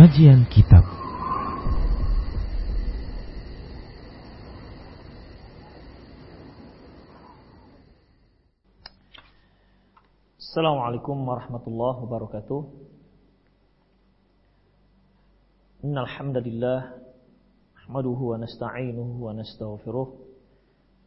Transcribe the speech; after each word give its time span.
Kajian 0.00 0.48
Kitab. 0.48 0.80
Assalamualaikum 10.40 11.20
warahmatullahi 11.20 12.00
wabarakatuh. 12.00 12.60
Innal 15.84 16.08
hamdalillah 16.08 16.96
nahmaduhu 17.84 18.32
wa 18.32 18.40
nasta'inuhu 18.40 19.20
wa 19.20 19.36
nastaghfiruh. 19.36 20.08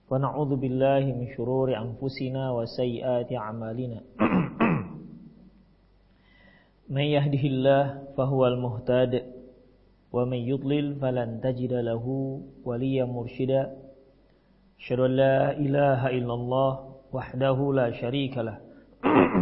Wa 0.05 0.21
na'udzu 0.21 0.61
billahi 0.61 1.17
min 1.17 1.33
shururi 1.33 1.73
anfusina 1.73 2.53
wa 2.53 2.61
sayyiati 2.69 3.41
a'malina. 3.41 4.05
Man 6.93 7.09
yahdihillah 7.09 8.02
فهو 8.17 8.47
المهتد 8.47 9.23
ومن 10.13 10.37
يضلل 10.37 10.95
فلن 10.95 11.41
تجد 11.41 11.73
له 11.73 12.05
وليا 12.65 13.05
مرشدا. 13.05 13.77
أشهد 14.79 14.99
أن 14.99 15.11
لا 15.11 15.51
إله 15.51 16.07
إلا 16.07 16.33
الله 16.33 16.95
وحده 17.13 17.73
لا 17.73 17.91
شريك 17.91 18.37
له. 18.37 18.57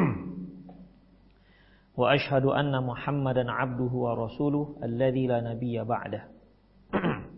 وأشهد 2.00 2.46
أن 2.46 2.84
محمدا 2.84 3.52
عبده 3.52 3.94
ورسوله 3.94 4.76
الذي 4.84 5.28
لا 5.28 5.42
نبي 5.42 5.84
بعده. 5.84 6.24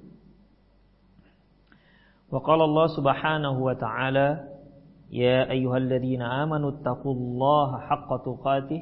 وقال 2.33 2.61
الله 2.61 2.87
سبحانه 2.97 3.63
وتعالى 3.63 4.53
يا 5.13 5.51
أيها 5.51 5.77
الذين 5.77 6.21
آمنوا 6.21 6.71
اتقوا 6.71 7.13
الله 7.13 7.79
حق 7.79 8.09
تقاته 8.25 8.81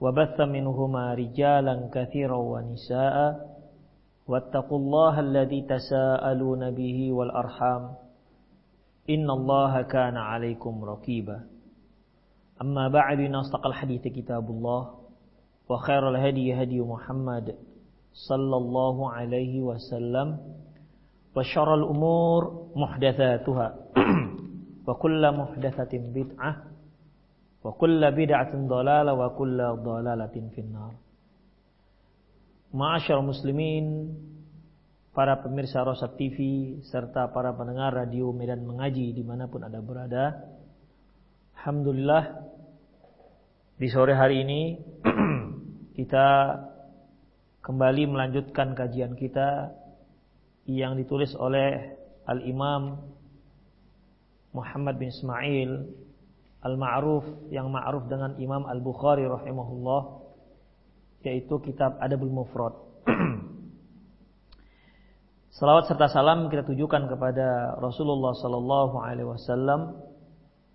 وبث 0.00 0.40
منهما 0.40 1.14
رجالا 1.14 1.88
كثيرا 1.94 2.36
ونساء 2.36 3.16
واتقوا 4.28 4.78
الله 4.78 5.20
الذي 5.20 5.60
تساءلون 5.62 6.70
به 6.70 7.12
والأرحام 7.12 7.94
إن 9.10 9.30
الله 9.30 9.82
كان 9.82 10.16
عليكم 10.16 10.84
رقيبا 10.84 11.40
أما 12.62 12.88
بعد 12.88 13.18
نصدق 13.20 13.66
الحديث 13.66 14.02
كتاب 14.02 14.50
الله 14.50 14.82
وخير 15.68 16.08
الهدي 16.08 16.62
هدي 16.62 16.80
محمد 16.80 17.54
صلى 18.12 18.56
الله 18.56 19.12
عليه 19.12 19.62
وسلم 19.62 20.38
وشر 21.36 21.74
الأمور 21.74 22.68
محدثاتها 22.76 23.76
وكل 24.88 25.22
محدثة 25.36 25.92
بدعة 26.14 26.56
wa 27.67 27.75
kulla 27.75 28.15
bid'atin 28.15 28.71
dhalalah 28.71 29.11
wa 29.11 29.35
kulla 29.35 29.75
dhalalatin 29.75 30.47
finnar. 30.55 30.95
Ma'asyar 32.71 33.19
muslimin, 33.19 34.15
para 35.11 35.41
pemirsa 35.43 35.83
Rosat 35.83 36.15
TV 36.15 36.37
serta 36.87 37.27
para 37.33 37.49
pendengar 37.57 37.89
radio 37.89 38.31
Medan 38.31 38.63
Mengaji 38.63 39.11
di 39.11 39.23
mana 39.25 39.51
pun 39.51 39.67
ada 39.67 39.83
berada. 39.83 40.39
Alhamdulillah 41.59 42.23
di 43.81 43.87
sore 43.91 44.13
hari 44.15 44.47
ini 44.47 44.61
kita 45.97 46.27
kembali 47.65 48.13
melanjutkan 48.13 48.77
kajian 48.77 49.17
kita 49.17 49.73
yang 50.69 50.95
ditulis 50.95 51.33
oleh 51.35 51.97
Al-Imam 52.29 53.01
Muhammad 54.53 55.01
bin 55.01 55.09
Ismail 55.09 55.71
al-ma'ruf 56.65 57.25
yang 57.53 57.69
ma'ruf 57.69 58.09
dengan 58.09 58.33
Imam 58.41 58.65
Al-Bukhari 58.65 59.25
rahimahullah 59.27 60.01
yaitu 61.25 61.59
kitab 61.61 61.99
Adabul 61.99 62.31
Mufrad. 62.31 62.73
Salawat 65.57 65.89
serta 65.89 66.07
salam 66.07 66.47
kita 66.53 66.63
tujukan 66.63 67.09
kepada 67.09 67.77
Rasulullah 67.81 68.37
sallallahu 68.37 69.01
alaihi 69.01 69.25
wasallam 69.25 69.97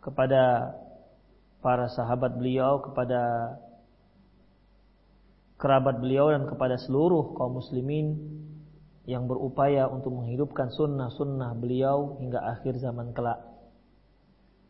kepada 0.03 0.75
para 1.63 1.87
sahabat 1.95 2.35
beliau, 2.35 2.83
kepada 2.83 3.55
kerabat 5.63 6.03
beliau 6.03 6.35
dan 6.35 6.51
kepada 6.51 6.75
seluruh 6.75 7.39
kaum 7.39 7.63
muslimin 7.63 8.19
yang 9.07 9.31
berupaya 9.31 9.87
untuk 9.87 10.11
menghidupkan 10.11 10.75
sunnah-sunnah 10.75 11.55
beliau 11.55 12.19
hingga 12.19 12.43
akhir 12.43 12.83
zaman 12.83 13.15
kelak. 13.15 13.39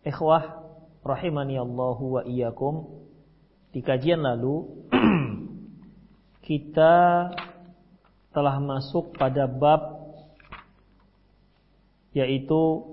Ikhwah 0.04 0.61
rahimani 1.02 1.58
Allahu 1.58 2.18
wa 2.18 2.22
iyyakum 2.22 2.86
di 3.74 3.82
kajian 3.82 4.22
lalu 4.22 4.86
kita 6.46 6.94
telah 8.32 8.56
masuk 8.62 9.12
pada 9.18 9.50
bab 9.50 10.02
yaitu 12.14 12.86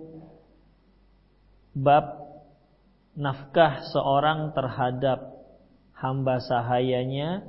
bab 1.78 2.20
nafkah 3.14 3.84
seorang 3.92 4.56
terhadap 4.58 5.40
hamba 5.94 6.40
sahayanya 6.40 7.44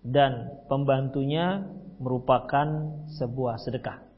dan 0.00 0.64
pembantunya 0.66 1.68
merupakan 2.00 2.96
sebuah 3.20 3.60
sedekah. 3.60 4.09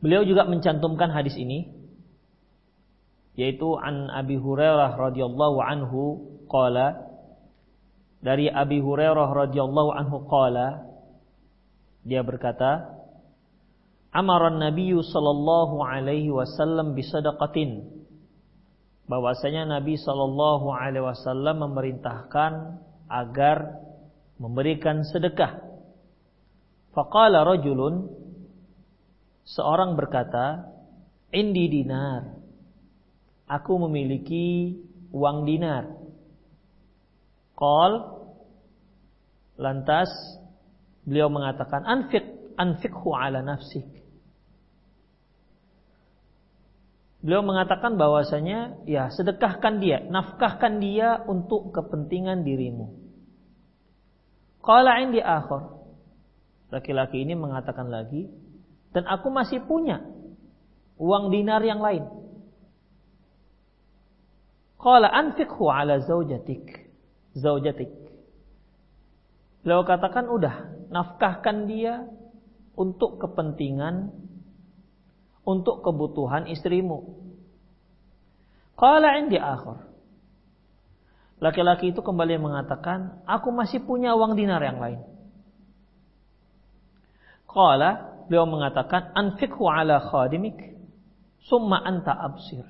Beliau 0.00 0.24
juga 0.24 0.48
mencantumkan 0.48 1.12
hadis 1.12 1.36
ini 1.36 1.68
yaitu 3.36 3.76
an 3.78 4.10
Abi 4.12 4.36
Hurairah 4.36 4.96
radhiyallahu 4.96 5.58
anhu 5.64 6.00
qala 6.50 7.08
dari 8.20 8.52
Abi 8.52 8.82
Hurairah 8.84 9.28
radhiyallahu 9.48 9.90
anhu 9.96 10.28
qala 10.28 10.84
dia 12.04 12.24
berkata 12.24 13.00
Amara 14.10 14.50
Nabi 14.50 14.90
sallallahu 14.90 15.86
alaihi 15.86 16.34
wasallam 16.34 16.98
bisadaqatin 16.98 18.00
bahwasanya 19.06 19.70
Nabi 19.78 19.94
sallallahu 19.94 20.66
alaihi 20.74 21.06
wasallam 21.06 21.62
memerintahkan 21.70 22.82
agar 23.10 23.78
memberikan 24.38 25.02
sedekah. 25.06 25.62
Faqala 26.90 27.46
rajulun 27.46 28.19
seorang 29.54 29.98
berkata, 29.98 30.70
"Indi 31.34 31.66
dinar." 31.70 32.38
Aku 33.50 33.82
memiliki 33.82 34.78
uang 35.10 35.42
dinar. 35.42 35.90
Qal 37.58 37.92
lantas 39.58 40.08
beliau 41.02 41.26
mengatakan, 41.26 41.82
"Anfiq 41.82 42.54
anfiqhu 42.54 43.10
ala 43.10 43.42
nafsik." 43.42 44.00
Beliau 47.20 47.44
mengatakan 47.44 48.00
bahwasanya 48.00 48.80
ya 48.88 49.12
sedekahkan 49.12 49.76
dia, 49.76 50.00
nafkahkan 50.08 50.80
dia 50.80 51.20
untuk 51.28 51.68
kepentingan 51.68 52.48
dirimu. 52.48 52.96
Qala 54.64 55.04
indi 55.04 55.20
akhar. 55.20 55.84
Laki-laki 56.72 57.20
ini 57.20 57.36
mengatakan 57.36 57.92
lagi, 57.92 58.30
dan 58.90 59.06
aku 59.06 59.30
masih 59.30 59.62
punya 59.62 60.02
uang 60.98 61.30
dinar 61.30 61.62
yang 61.62 61.78
lain. 61.78 62.04
Qala 64.80 65.12
anfiqhu 65.12 65.68
ala 65.68 66.00
zaujatik. 66.02 66.88
Zaujatik. 67.36 67.92
Beliau 69.60 69.84
katakan 69.84 70.26
udah, 70.26 70.88
nafkahkan 70.88 71.68
dia 71.68 72.08
untuk 72.74 73.20
kepentingan 73.20 74.10
untuk 75.44 75.84
kebutuhan 75.84 76.48
istrimu. 76.48 77.20
Qala 78.74 79.20
indi 79.20 79.36
akhir. 79.36 79.84
Laki-laki 81.40 81.92
itu 81.92 82.00
kembali 82.04 82.36
mengatakan, 82.36 83.24
aku 83.24 83.48
masih 83.52 83.84
punya 83.84 84.12
uang 84.12 84.36
dinar 84.36 84.60
yang 84.60 84.76
lain. 84.80 85.00
Qala 87.48 88.09
beliau 88.30 88.46
mengatakan 88.46 89.10
anfikhu 89.18 89.66
ala 89.66 89.98
khadimik 89.98 90.78
summa 91.42 91.82
anta 91.82 92.14
absir 92.14 92.62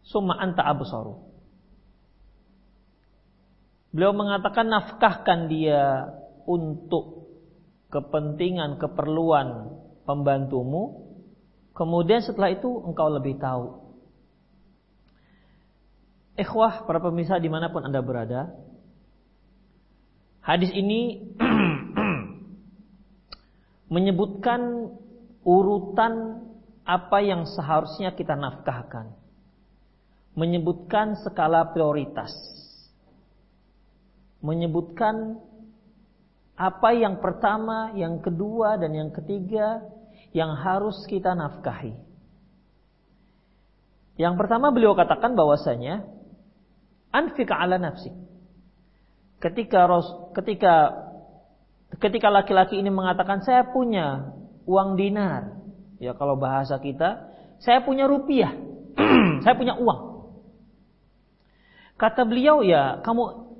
summa 0.00 0.40
anta 0.40 0.64
absaru 0.64 1.30
Beliau 3.90 4.14
mengatakan 4.14 4.70
nafkahkan 4.70 5.50
dia 5.50 6.14
untuk 6.46 7.26
kepentingan, 7.90 8.78
keperluan 8.78 9.74
pembantumu. 10.06 11.10
Kemudian 11.74 12.22
setelah 12.22 12.54
itu 12.54 12.70
engkau 12.86 13.10
lebih 13.10 13.42
tahu. 13.42 13.90
Ikhwah, 16.38 16.86
para 16.86 17.02
pemirsa 17.02 17.42
di 17.42 17.50
mana 17.50 17.74
pun 17.74 17.82
anda 17.82 17.98
berada. 17.98 18.54
Hadis 20.40 20.70
ini 20.70 21.34
menyebutkan 23.90 24.94
urutan 25.42 26.46
apa 26.86 27.18
yang 27.20 27.44
seharusnya 27.44 28.14
kita 28.14 28.38
nafkahkan. 28.38 29.12
Menyebutkan 30.38 31.18
skala 31.20 31.74
prioritas 31.74 32.30
menyebutkan 34.40 35.40
apa 36.56 36.92
yang 36.92 37.20
pertama, 37.20 37.92
yang 37.96 38.20
kedua, 38.20 38.76
dan 38.76 38.92
yang 38.92 39.10
ketiga 39.12 39.80
yang 40.36 40.52
harus 40.56 40.96
kita 41.08 41.32
nafkahi. 41.32 41.96
Yang 44.20 44.34
pertama 44.36 44.68
beliau 44.68 44.92
katakan 44.92 45.32
bahwasanya 45.32 46.04
anfik 47.08 47.48
ala 47.48 47.80
nafsik. 47.80 48.12
Ketika 49.40 49.88
ketika 50.36 50.72
ketika 51.98 52.30
laki-laki 52.30 52.78
ini 52.78 52.92
mengatakan 52.92 53.42
saya 53.42 53.66
punya 53.66 54.36
uang 54.68 54.94
dinar, 54.94 55.58
ya 55.98 56.14
kalau 56.14 56.38
bahasa 56.38 56.78
kita, 56.78 57.26
saya 57.58 57.82
punya 57.82 58.06
rupiah, 58.06 58.54
saya 59.44 59.54
punya 59.58 59.74
uang. 59.74 60.30
Kata 61.98 62.22
beliau 62.22 62.62
ya, 62.62 63.02
kamu 63.02 63.50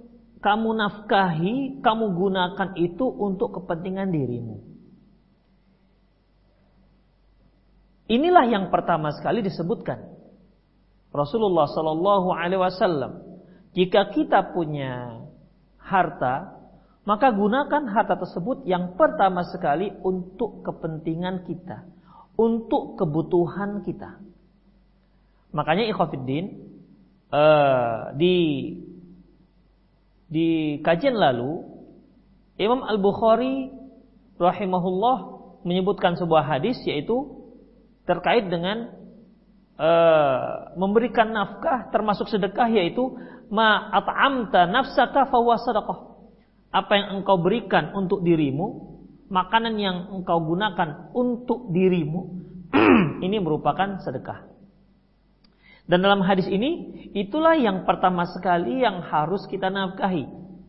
kamu 0.41 0.69
nafkahi, 0.73 1.85
kamu 1.85 2.05
gunakan 2.17 2.69
itu 2.81 3.05
untuk 3.05 3.61
kepentingan 3.61 4.09
dirimu. 4.09 4.65
Inilah 8.11 8.49
yang 8.49 8.73
pertama 8.73 9.15
sekali 9.15 9.45
disebutkan. 9.45 10.03
Rasulullah 11.15 11.69
Shallallahu 11.71 12.29
Alaihi 12.35 12.59
Wasallam, 12.63 13.13
jika 13.77 14.11
kita 14.11 14.51
punya 14.51 15.27
harta, 15.79 16.60
maka 17.09 17.33
gunakan 17.33 17.89
harta 17.89 18.21
tersebut 18.21 18.69
yang 18.69 18.95
pertama 18.95 19.41
sekali 19.49 19.89
untuk 20.05 20.61
kepentingan 20.61 21.49
kita, 21.49 21.89
untuk 22.37 23.01
kebutuhan 23.01 23.81
kita. 23.81 24.21
Makanya 25.51 25.89
ikhwafiddin 25.89 26.61
uh, 27.33 28.13
di 28.15 28.37
di 30.31 30.79
kajian 30.85 31.19
lalu 31.19 31.67
Imam 32.61 32.85
Al-Bukhari 32.87 33.73
rahimahullah 34.39 35.17
menyebutkan 35.65 36.15
sebuah 36.21 36.47
hadis 36.47 36.79
yaitu 36.85 37.41
terkait 38.05 38.47
dengan 38.47 38.93
uh, 39.81 40.77
memberikan 40.77 41.33
nafkah 41.33 41.89
termasuk 41.89 42.29
sedekah 42.29 42.69
yaitu 42.69 43.17
ma 43.51 43.91
at'amta 43.91 44.69
nafsaka 44.69 45.27
fahuwa 45.33 45.57
sadaqah. 45.59 46.10
Apa 46.71 46.93
yang 46.95 47.09
engkau 47.21 47.43
berikan 47.43 47.91
untuk 47.99 48.23
dirimu, 48.23 48.99
makanan 49.31 49.75
yang 49.79 49.97
engkau 50.15 50.39
gunakan 50.43 51.11
untuk 51.15 51.71
dirimu 51.75 52.41
ini 53.27 53.37
merupakan 53.43 53.99
sedekah. 54.03 54.47
Dan 55.91 56.07
dalam 56.07 56.23
hadis 56.23 56.47
ini, 56.47 57.03
itulah 57.19 57.59
yang 57.59 57.83
pertama 57.83 58.23
sekali 58.31 58.87
yang 58.87 59.03
harus 59.03 59.43
kita 59.51 59.75
nafkahi, 59.75 60.23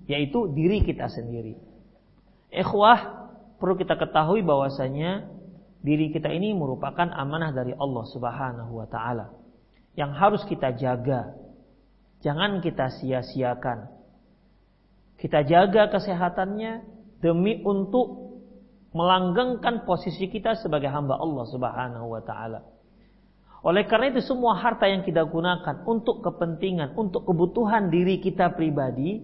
yaitu 0.09 0.50
diri 0.50 0.81
kita 0.81 1.06
sendiri. 1.06 1.53
Ikhwah, 2.50 3.30
perlu 3.62 3.77
kita 3.77 4.01
ketahui 4.01 4.42
bahwasanya 4.42 5.30
diri 5.86 6.09
kita 6.09 6.33
ini 6.33 6.57
merupakan 6.57 7.06
amanah 7.13 7.53
dari 7.53 7.77
Allah 7.77 8.06
Subhanahu 8.09 8.81
wa 8.81 8.89
taala 8.89 9.30
yang 9.94 10.18
harus 10.18 10.42
kita 10.50 10.74
jaga. 10.74 11.38
Jangan 12.25 12.62
kita 12.65 12.89
sia-siakan. 13.01 14.00
Kita 15.21 15.45
jaga 15.45 15.94
kesehatannya 15.94 16.81
demi 17.21 17.62
untuk 17.62 18.33
melanggengkan 18.91 19.85
posisi 19.85 20.27
kita 20.27 20.57
sebagai 20.57 20.89
hamba 20.89 21.21
Allah 21.21 21.45
Subhanahu 21.45 22.07
wa 22.09 22.21
taala. 22.25 22.65
Oleh 23.62 23.85
karena 23.85 24.09
itu 24.09 24.25
semua 24.25 24.57
harta 24.57 24.89
yang 24.89 25.06
kita 25.06 25.21
gunakan 25.29 25.85
untuk 25.85 26.25
kepentingan, 26.25 26.97
untuk 26.97 27.29
kebutuhan 27.29 27.94
diri 27.94 28.18
kita 28.18 28.57
pribadi 28.57 29.21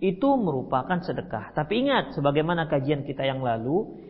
itu 0.00 0.28
merupakan 0.40 1.04
sedekah. 1.04 1.52
Tapi 1.52 1.84
ingat 1.84 2.16
sebagaimana 2.16 2.64
kajian 2.64 3.04
kita 3.04 3.28
yang 3.28 3.44
lalu, 3.44 4.00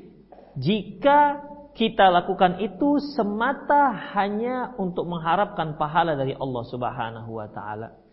jika 0.54 1.42
kita 1.74 2.10
lakukan 2.14 2.62
itu 2.62 3.02
semata 3.18 3.90
hanya 4.14 4.78
untuk 4.78 5.10
mengharapkan 5.10 5.74
pahala 5.74 6.14
dari 6.14 6.38
Allah 6.38 6.64
Subhanahu 6.70 7.30
wa 7.34 7.48
taala. 7.50 8.07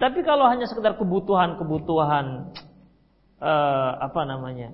Tapi 0.00 0.24
kalau 0.24 0.48
hanya 0.48 0.64
sekedar 0.64 0.96
kebutuhan-kebutuhan 0.96 2.56
uh, 3.36 3.92
apa 4.00 4.24
namanya? 4.24 4.72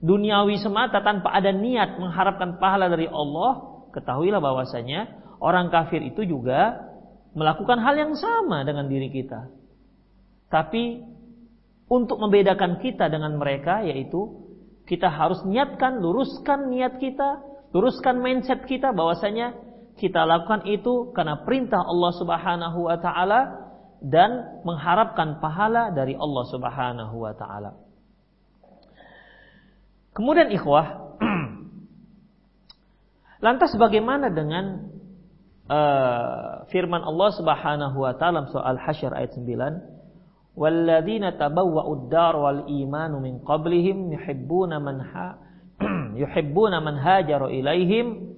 duniawi 0.00 0.56
semata 0.56 1.04
tanpa 1.04 1.28
ada 1.28 1.52
niat 1.52 2.00
mengharapkan 2.00 2.56
pahala 2.56 2.88
dari 2.88 3.04
Allah, 3.06 3.84
ketahuilah 3.92 4.40
bahwasanya 4.40 5.12
orang 5.44 5.68
kafir 5.68 6.00
itu 6.00 6.24
juga 6.24 6.88
melakukan 7.36 7.78
hal 7.78 7.94
yang 7.94 8.12
sama 8.16 8.64
dengan 8.64 8.88
diri 8.88 9.12
kita. 9.12 9.52
Tapi 10.50 11.04
untuk 11.86 12.18
membedakan 12.18 12.80
kita 12.80 13.06
dengan 13.12 13.36
mereka 13.38 13.84
yaitu 13.84 14.40
kita 14.88 15.06
harus 15.06 15.44
niatkan, 15.46 16.02
luruskan 16.02 16.72
niat 16.72 16.98
kita, 16.98 17.44
luruskan 17.70 18.18
mindset 18.18 18.66
kita 18.66 18.90
bahwasanya 18.90 19.54
kita 20.00 20.24
lakukan 20.26 20.64
itu 20.66 21.12
karena 21.12 21.44
perintah 21.44 21.84
Allah 21.84 22.12
Subhanahu 22.16 22.88
wa 22.88 22.96
taala 22.98 23.40
dan 24.00 24.60
mengharapkan 24.64 25.38
pahala 25.44 25.92
dari 25.92 26.16
Allah 26.16 26.44
Subhanahu 26.48 27.16
wa 27.20 27.32
taala. 27.36 27.76
Kemudian 30.16 30.50
ikhwah 30.50 31.12
Lantas 33.40 33.72
bagaimana 33.72 34.28
dengan 34.28 34.92
uh, 35.64 36.68
firman 36.68 37.00
Allah 37.00 37.30
Subhanahu 37.32 37.96
wa 37.96 38.12
taala 38.20 38.44
soal 38.52 38.76
Hasyr 38.76 39.16
ayat 39.16 39.32
9? 39.32 40.60
Walladzina 40.60 41.32
tabawwa'ud 41.40 42.12
dar 42.12 42.36
wal 42.36 42.68
imanu 42.68 43.24
min 43.24 43.40
qablihim 43.40 44.12
yuhibbuna 44.12 44.76
man 44.76 45.00
ha 45.00 45.40
yuhibbuna 46.20 46.84
man 46.84 47.00
hajara 47.00 47.48
ilaihim 47.48 48.36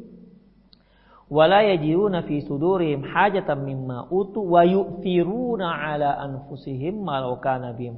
wa 1.33 1.49
la 1.49 1.65
yajiduna 1.65 2.29
fi 2.29 2.45
sudurihim 2.45 3.09
hajatan 3.09 3.65
mimma 3.65 4.12
utu 4.12 4.45
wa 4.45 4.69
yu'thiruna 4.69 5.65
ala 5.65 6.21
anfusihim 6.29 7.01
walau 7.01 7.41
kana 7.41 7.73
bihim. 7.73 7.97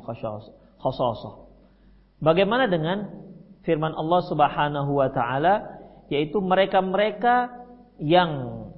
Bagaimana 2.23 2.71
dengan 2.71 3.11
firman 3.67 3.91
Allah 3.99 4.21
Subhanahu 4.31 4.91
wa 4.95 5.11
taala 5.11 5.83
yaitu 6.15 6.39
mereka-mereka 6.39 7.67
yang 7.99 8.31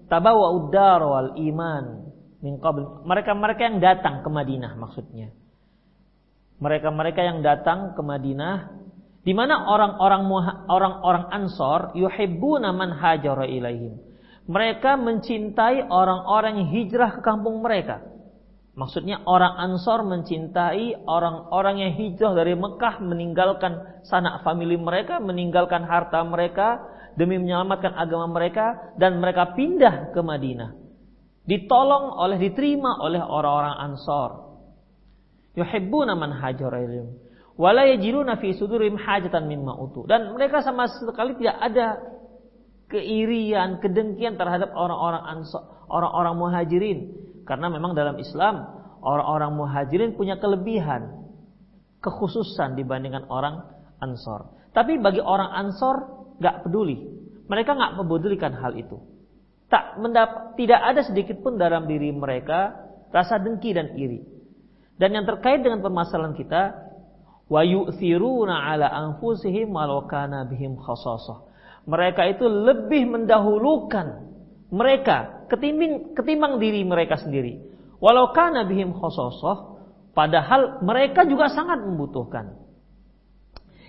tabawa 0.08 0.56
udar 0.56 1.04
wal 1.04 1.30
iman 1.36 2.08
min 2.40 2.56
qabl. 2.56 3.04
Mereka-mereka 3.04 3.60
yang 3.60 3.78
datang 3.84 4.24
ke 4.24 4.28
Madinah 4.32 4.72
maksudnya. 4.80 5.36
Mereka-mereka 6.64 7.20
yang 7.20 7.44
datang 7.44 7.92
ke 7.92 8.00
Madinah 8.00 8.72
di 9.20 9.36
mana 9.36 9.68
orang-orang 9.68 10.22
orang-orang 10.64 11.24
Ansor 11.28 11.92
yuhibbuna 11.92 12.72
man 12.72 12.96
hajara 12.96 13.44
ilaihim 13.44 14.05
mereka 14.46 14.94
mencintai 14.94 15.90
orang-orang 15.90 16.62
yang 16.62 16.68
hijrah 16.70 17.18
ke 17.18 17.20
kampung 17.22 17.62
mereka 17.62 18.16
Maksudnya 18.76 19.24
orang 19.24 19.56
Ansor 19.56 20.04
mencintai 20.04 21.08
orang-orang 21.08 21.80
yang 21.80 21.92
hijrah 21.96 22.36
dari 22.36 22.52
Mekah 22.52 23.00
meninggalkan 23.00 24.04
sanak 24.04 24.44
famili 24.44 24.76
mereka, 24.76 25.16
meninggalkan 25.16 25.88
harta 25.88 26.20
mereka, 26.28 26.84
demi 27.16 27.40
menyelamatkan 27.40 27.96
agama 27.96 28.28
mereka 28.36 28.92
dan 29.00 29.16
mereka 29.16 29.56
pindah 29.56 30.12
ke 30.12 30.20
Madinah. 30.20 30.76
Ditolong 31.48 32.20
oleh 32.20 32.36
diterima 32.36 33.00
oleh 33.00 33.24
orang-orang 33.24 33.76
Ansor. 33.80 34.60
Yuhibbuna 35.56 36.12
man 36.12 36.36
hajara 36.36 36.84
ilaihim 36.84 37.16
wala 37.56 37.88
yajiduna 37.88 38.36
fi 38.36 38.52
sudurihim 38.52 39.00
hajatan 39.00 39.48
mimma 39.48 39.72
utu. 39.80 40.04
Dan 40.04 40.36
mereka 40.36 40.60
sama 40.60 40.84
sekali 40.84 41.32
tidak 41.40 41.56
ada 41.64 41.96
keirian, 42.86 43.82
kedengkian 43.82 44.38
terhadap 44.38 44.72
orang-orang 44.74 45.44
orang-orang 45.90 46.34
Muhajirin. 46.38 46.98
Karena 47.46 47.70
memang 47.70 47.94
dalam 47.94 48.18
Islam 48.18 48.66
orang-orang 49.02 49.52
Muhajirin 49.54 50.18
punya 50.18 50.38
kelebihan, 50.38 51.26
kekhususan 52.02 52.74
dibandingkan 52.78 53.26
orang 53.30 53.74
Ansor. 53.96 54.52
Tapi 54.76 55.00
bagi 55.00 55.24
orang 55.24 55.50
Ansor 55.54 55.96
nggak 56.36 56.68
peduli. 56.68 57.00
Mereka 57.46 57.70
nggak 57.72 57.92
mempedulikan 58.02 58.52
hal 58.58 58.74
itu. 58.76 58.98
Tak 59.66 59.98
mendap 59.98 60.54
tidak 60.54 60.78
ada 60.78 61.00
sedikit 61.02 61.42
pun 61.42 61.58
dalam 61.58 61.90
diri 61.90 62.10
mereka 62.14 62.86
rasa 63.10 63.38
dengki 63.38 63.74
dan 63.74 63.94
iri. 63.98 64.22
Dan 64.96 65.12
yang 65.14 65.24
terkait 65.28 65.60
dengan 65.62 65.84
permasalahan 65.84 66.34
kita, 66.34 66.62
wa 67.46 67.62
yu'thiruna 67.62 68.52
ala 68.52 68.90
anfusihim 68.90 69.70
bihim 70.50 70.78
khasasah. 70.80 71.45
Mereka 71.86 72.22
itu 72.34 72.46
lebih 72.50 73.06
mendahulukan 73.06 74.26
mereka 74.74 75.46
ketimbang 75.46 76.18
ketimbang 76.18 76.58
diri 76.58 76.82
mereka 76.82 77.14
sendiri. 77.18 77.62
Walau 78.02 78.34
kana 78.34 78.66
bihim 78.66 78.92
khasasah, 78.92 79.78
padahal 80.12 80.82
mereka 80.82 81.24
juga 81.24 81.48
sangat 81.48 81.86
membutuhkan. 81.86 82.58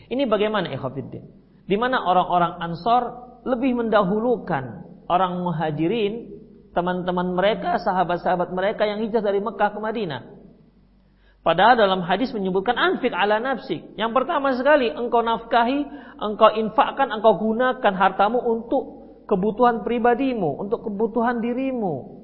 Ini 0.07 0.23
bagaimana 0.29 0.71
ikhwatiddin? 0.71 1.25
Di 1.67 1.75
mana 1.75 2.07
orang-orang 2.07 2.63
Ansor 2.63 3.03
lebih 3.43 3.75
mendahulukan 3.75 4.87
orang 5.11 5.43
Muhajirin, 5.43 6.31
teman-teman 6.71 7.35
mereka, 7.35 7.75
sahabat-sahabat 7.83 8.55
mereka 8.55 8.87
yang 8.87 9.03
hijrah 9.03 9.19
dari 9.19 9.43
Mekah 9.43 9.75
ke 9.75 9.79
Madinah. 9.83 10.36
Padahal 11.47 11.79
dalam 11.79 12.03
hadis 12.03 12.35
menyebutkan 12.35 12.75
anfik 12.75 13.15
ala 13.15 13.39
nafsik. 13.39 13.79
Yang 13.95 14.11
pertama 14.11 14.51
sekali 14.59 14.91
engkau 14.91 15.23
nafkahi, 15.23 15.79
engkau 16.19 16.51
infakkan, 16.59 17.07
engkau 17.07 17.39
gunakan 17.39 17.93
hartamu 17.95 18.43
untuk 18.43 18.83
kebutuhan 19.31 19.87
pribadimu, 19.87 20.59
untuk 20.59 20.83
kebutuhan 20.83 21.39
dirimu. 21.39 22.19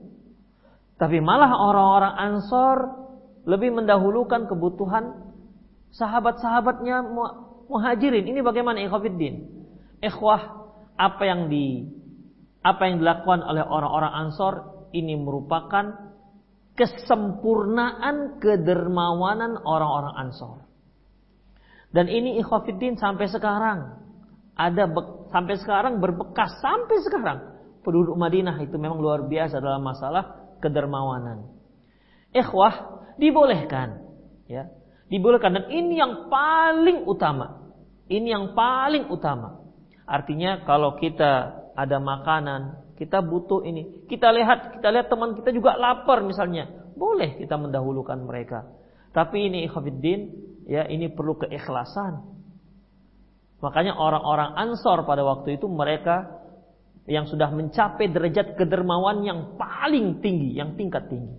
Tapi 1.00 1.24
malah 1.24 1.56
orang-orang 1.56 2.14
Ansor 2.20 2.78
lebih 3.48 3.72
mendahulukan 3.72 4.44
kebutuhan 4.44 5.32
sahabat-sahabatnya 5.96 7.08
muhajirin. 7.72 8.28
Ini 8.28 8.44
bagaimana 8.44 8.84
ikhwafiddin? 8.84 9.40
Ikhwah, 10.04 10.68
apa 11.00 11.24
yang 11.24 11.48
di 11.48 11.88
apa 12.60 12.92
yang 12.92 13.00
dilakukan 13.00 13.40
oleh 13.40 13.64
orang-orang 13.64 14.28
Ansor 14.28 14.84
ini 14.92 15.16
merupakan 15.16 16.12
kesempurnaan 16.74 18.42
kedermawanan 18.42 19.62
orang-orang 19.62 20.14
Ansor. 20.28 20.66
Dan 21.94 22.10
ini 22.10 22.42
ikhwafiddin 22.42 22.98
sampai 22.98 23.30
sekarang 23.30 24.02
ada 24.58 24.90
sampai 25.30 25.56
sekarang 25.62 26.02
berbekas 26.02 26.58
sampai 26.62 26.98
sekarang 27.06 27.40
penduduk 27.86 28.18
Madinah 28.18 28.58
itu 28.66 28.78
memang 28.82 28.98
luar 28.98 29.26
biasa 29.30 29.62
dalam 29.62 29.86
masalah 29.86 30.58
kedermawanan. 30.58 31.54
Ikhwah 32.34 33.06
dibolehkan 33.22 34.02
ya. 34.50 34.74
Dibolehkan 35.12 35.54
dan 35.54 35.66
ini 35.70 36.02
yang 36.02 36.26
paling 36.34 37.06
utama. 37.06 37.62
Ini 38.10 38.34
yang 38.34 38.46
paling 38.58 39.14
utama. 39.14 39.62
Artinya 40.10 40.66
kalau 40.66 40.98
kita 40.98 41.62
ada 41.78 41.98
makanan, 42.02 42.83
kita 42.94 43.26
butuh 43.26 43.66
ini. 43.66 44.06
Kita 44.06 44.30
lihat, 44.30 44.78
kita 44.80 44.88
lihat 44.94 45.08
teman 45.10 45.34
kita 45.34 45.50
juga 45.50 45.74
lapar 45.78 46.22
misalnya. 46.22 46.70
Boleh 46.94 47.42
kita 47.42 47.58
mendahulukan 47.58 48.22
mereka. 48.22 48.70
Tapi 49.14 49.50
ini 49.50 49.66
ikhwafiddin, 49.66 50.22
ya 50.70 50.86
ini 50.90 51.10
perlu 51.10 51.38
keikhlasan. 51.42 52.22
Makanya 53.62 53.96
orang-orang 53.96 54.54
Ansor 54.60 55.08
pada 55.08 55.24
waktu 55.24 55.56
itu 55.58 55.66
mereka 55.72 56.44
yang 57.08 57.28
sudah 57.28 57.52
mencapai 57.52 58.12
derajat 58.12 58.56
kedermawan 58.56 59.24
yang 59.24 59.56
paling 59.60 60.20
tinggi, 60.24 60.56
yang 60.60 60.76
tingkat 60.76 61.08
tinggi. 61.08 61.36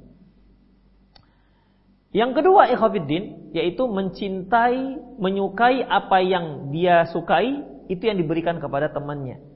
Yang 2.14 2.30
kedua 2.40 2.70
ikhwafiddin 2.70 3.50
yaitu 3.50 3.90
mencintai, 3.90 5.18
menyukai 5.18 5.82
apa 5.82 6.22
yang 6.22 6.70
dia 6.70 7.10
sukai 7.10 7.62
itu 7.90 8.02
yang 8.06 8.18
diberikan 8.18 8.62
kepada 8.62 8.90
temannya. 8.90 9.53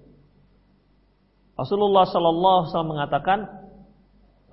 Rasulullah 1.58 2.06
sallallahu 2.06 2.56
alaihi 2.62 2.70
wasallam 2.70 2.92
mengatakan, 2.94 3.38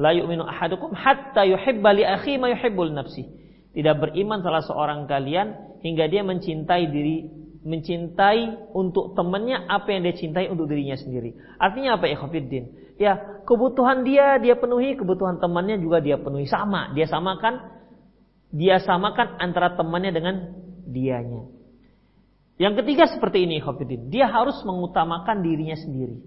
"La 0.01 0.12
yu'minu 0.17 0.41
ahadukum 0.41 0.97
hatta 0.97 1.45
yuhibba 1.45 1.93
li 1.93 2.01
akhi 2.01 2.41
ma 2.41 2.50
yuhibbul 2.50 2.89
nafsi." 2.89 3.29
Tidak 3.77 3.95
beriman 4.01 4.41
salah 4.41 4.65
seorang 4.65 5.05
kalian 5.05 5.79
hingga 5.85 6.09
dia 6.09 6.25
mencintai 6.25 6.89
diri 6.89 7.45
mencintai 7.65 8.71
untuk 8.77 9.17
temannya 9.17 9.65
apa 9.65 9.89
yang 9.89 10.05
dia 10.05 10.15
cintai 10.15 10.45
untuk 10.53 10.69
dirinya 10.69 10.93
sendiri. 10.93 11.33
Artinya 11.57 11.97
apa 11.97 12.05
ikhwatiddin? 12.13 12.95
Ya, 13.01 13.41
kebutuhan 13.43 14.05
dia 14.05 14.38
dia 14.38 14.53
penuhi, 14.53 14.93
kebutuhan 14.93 15.41
temannya 15.41 15.81
juga 15.81 15.97
dia 15.97 16.21
penuhi 16.21 16.45
sama. 16.45 16.93
Dia 16.93 17.09
samakan 17.09 17.74
dia 18.53 18.77
samakan 18.79 19.41
antara 19.41 19.74
temannya 19.74 20.13
dengan 20.13 20.35
dianya. 20.85 21.50
Yang 22.55 22.85
ketiga 22.85 23.09
seperti 23.09 23.43
ini 23.50 23.59
ikhwatiddin, 23.59 24.07
dia 24.13 24.31
harus 24.31 24.62
mengutamakan 24.63 25.43
dirinya 25.43 25.75
sendiri. 25.75 26.21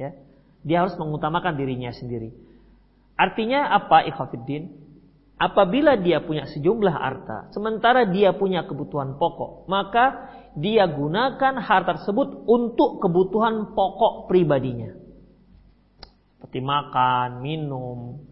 Ya. 0.00 0.16
Dia 0.64 0.86
harus 0.86 0.96
mengutamakan 0.96 1.54
dirinya 1.60 1.92
sendiri. 1.92 2.32
Artinya 3.14 3.70
apa 3.70 4.06
ikhwafiddin? 4.10 4.84
Apabila 5.34 5.98
dia 5.98 6.22
punya 6.22 6.46
sejumlah 6.46 6.94
harta, 6.94 7.50
sementara 7.50 8.06
dia 8.06 8.32
punya 8.38 8.64
kebutuhan 8.70 9.18
pokok, 9.18 9.66
maka 9.66 10.30
dia 10.54 10.86
gunakan 10.86 11.58
harta 11.58 11.98
tersebut 11.98 12.46
untuk 12.46 13.02
kebutuhan 13.02 13.74
pokok 13.74 14.30
pribadinya. 14.30 14.94
Seperti 16.38 16.62
makan, 16.62 17.42
minum, 17.42 18.22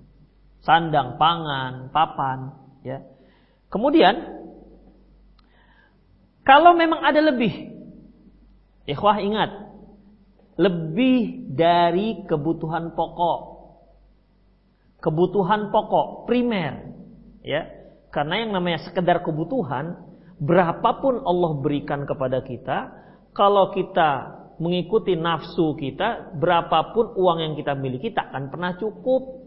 sandang, 0.62 1.18
pangan, 1.18 1.90
papan, 1.90 2.54
ya. 2.86 3.02
Kemudian 3.66 4.38
kalau 6.46 6.78
memang 6.78 7.02
ada 7.02 7.18
lebih, 7.18 7.50
ikhwah 8.86 9.18
ingat, 9.18 9.50
lebih 10.54 11.41
dari 11.52 12.24
kebutuhan 12.24 12.96
pokok. 12.96 13.40
Kebutuhan 15.04 15.68
pokok 15.68 16.24
primer, 16.24 16.88
ya. 17.44 17.68
Karena 18.08 18.40
yang 18.40 18.56
namanya 18.56 18.80
sekedar 18.88 19.20
kebutuhan, 19.20 20.00
berapapun 20.40 21.20
Allah 21.28 21.52
berikan 21.60 22.08
kepada 22.08 22.40
kita, 22.40 22.78
kalau 23.36 23.72
kita 23.72 24.40
mengikuti 24.56 25.16
nafsu 25.16 25.74
kita, 25.76 26.36
berapapun 26.36 27.12
uang 27.16 27.38
yang 27.40 27.54
kita 27.56 27.72
miliki 27.76 28.12
tak 28.12 28.32
akan 28.32 28.52
pernah 28.52 28.72
cukup. 28.76 29.42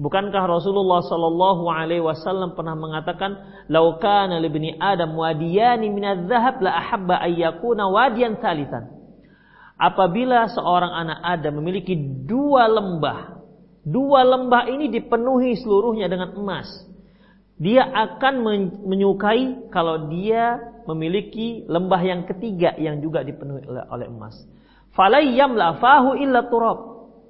Bukankah 0.00 0.48
Rasulullah 0.48 1.04
Sallallahu 1.04 1.68
Alaihi 1.68 2.00
Wasallam 2.00 2.56
pernah 2.56 2.72
mengatakan, 2.72 3.36
"Laukana 3.68 4.40
libni 4.40 4.72
Adam 4.80 5.14
wadiyani 5.14 5.92
minadz 5.92 6.26
zahab 6.26 6.64
la 6.64 6.72
ahabba 6.78 7.20
ayyakuna 7.20 7.86
wadiyan 7.92 8.40
salisan." 8.40 9.01
Apabila 9.82 10.46
seorang 10.46 10.94
anak 10.94 11.18
Adam 11.26 11.58
memiliki 11.58 11.98
dua 12.22 12.70
lembah, 12.70 13.42
dua 13.82 14.22
lembah 14.22 14.70
ini 14.70 14.86
dipenuhi 14.86 15.58
seluruhnya 15.58 16.06
dengan 16.06 16.38
emas, 16.38 16.70
dia 17.58 17.82
akan 17.90 18.46
menyukai 18.86 19.74
kalau 19.74 20.06
dia 20.06 20.62
memiliki 20.86 21.66
lembah 21.66 22.02
yang 22.02 22.22
ketiga 22.30 22.78
yang 22.78 23.02
juga 23.02 23.26
dipenuhi 23.26 23.66
oleh 23.66 24.06
emas. 24.06 24.38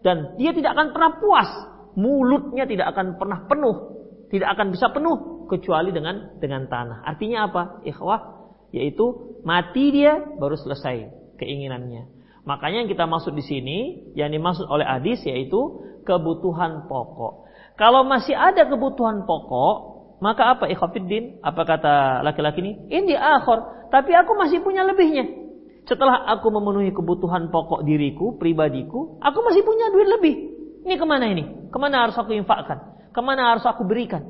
Dan 0.02 0.34
dia 0.34 0.50
tidak 0.50 0.74
akan 0.74 0.88
pernah 0.92 1.10
puas. 1.20 1.50
Mulutnya 1.94 2.66
tidak 2.66 2.90
akan 2.96 3.20
pernah 3.20 3.46
penuh. 3.46 3.76
Tidak 4.32 4.48
akan 4.48 4.72
bisa 4.72 4.90
penuh 4.90 5.46
kecuali 5.46 5.92
dengan 5.94 6.40
dengan 6.40 6.66
tanah. 6.66 7.04
Artinya 7.06 7.46
apa? 7.46 7.62
Ikhwah, 7.86 8.20
yaitu 8.74 9.36
mati 9.44 9.94
dia 9.94 10.18
baru 10.40 10.56
selesai 10.58 11.12
keinginannya. 11.38 12.21
Makanya 12.42 12.82
yang 12.82 12.90
kita 12.90 13.06
maksud 13.06 13.38
di 13.38 13.44
sini, 13.46 13.78
yang 14.18 14.34
dimaksud 14.34 14.66
oleh 14.66 14.82
hadis 14.82 15.22
yaitu 15.22 15.58
kebutuhan 16.02 16.90
pokok. 16.90 17.46
Kalau 17.78 18.02
masih 18.02 18.34
ada 18.34 18.66
kebutuhan 18.66 19.22
pokok, 19.22 19.74
maka 20.18 20.54
apa 20.58 20.66
ikhafidin? 20.70 21.38
Apa 21.42 21.62
kata 21.62 21.94
laki-laki 22.26 22.62
ini? 22.62 22.72
Ini 22.90 23.14
akhir, 23.14 23.90
tapi 23.90 24.14
aku 24.14 24.34
masih 24.34 24.62
punya 24.62 24.82
lebihnya. 24.82 25.26
Setelah 25.82 26.30
aku 26.30 26.50
memenuhi 26.54 26.94
kebutuhan 26.94 27.50
pokok 27.50 27.82
diriku, 27.82 28.38
pribadiku, 28.38 29.18
aku 29.18 29.38
masih 29.42 29.66
punya 29.66 29.90
duit 29.90 30.06
lebih. 30.06 30.34
Ini 30.86 30.94
ke 30.94 31.06
mana 31.06 31.26
ini? 31.26 31.70
Ke 31.70 31.78
mana 31.78 32.06
harus 32.06 32.14
aku 32.14 32.34
infakkan? 32.34 33.10
Ke 33.10 33.20
mana 33.22 33.54
harus 33.54 33.66
aku 33.66 33.82
berikan? 33.86 34.22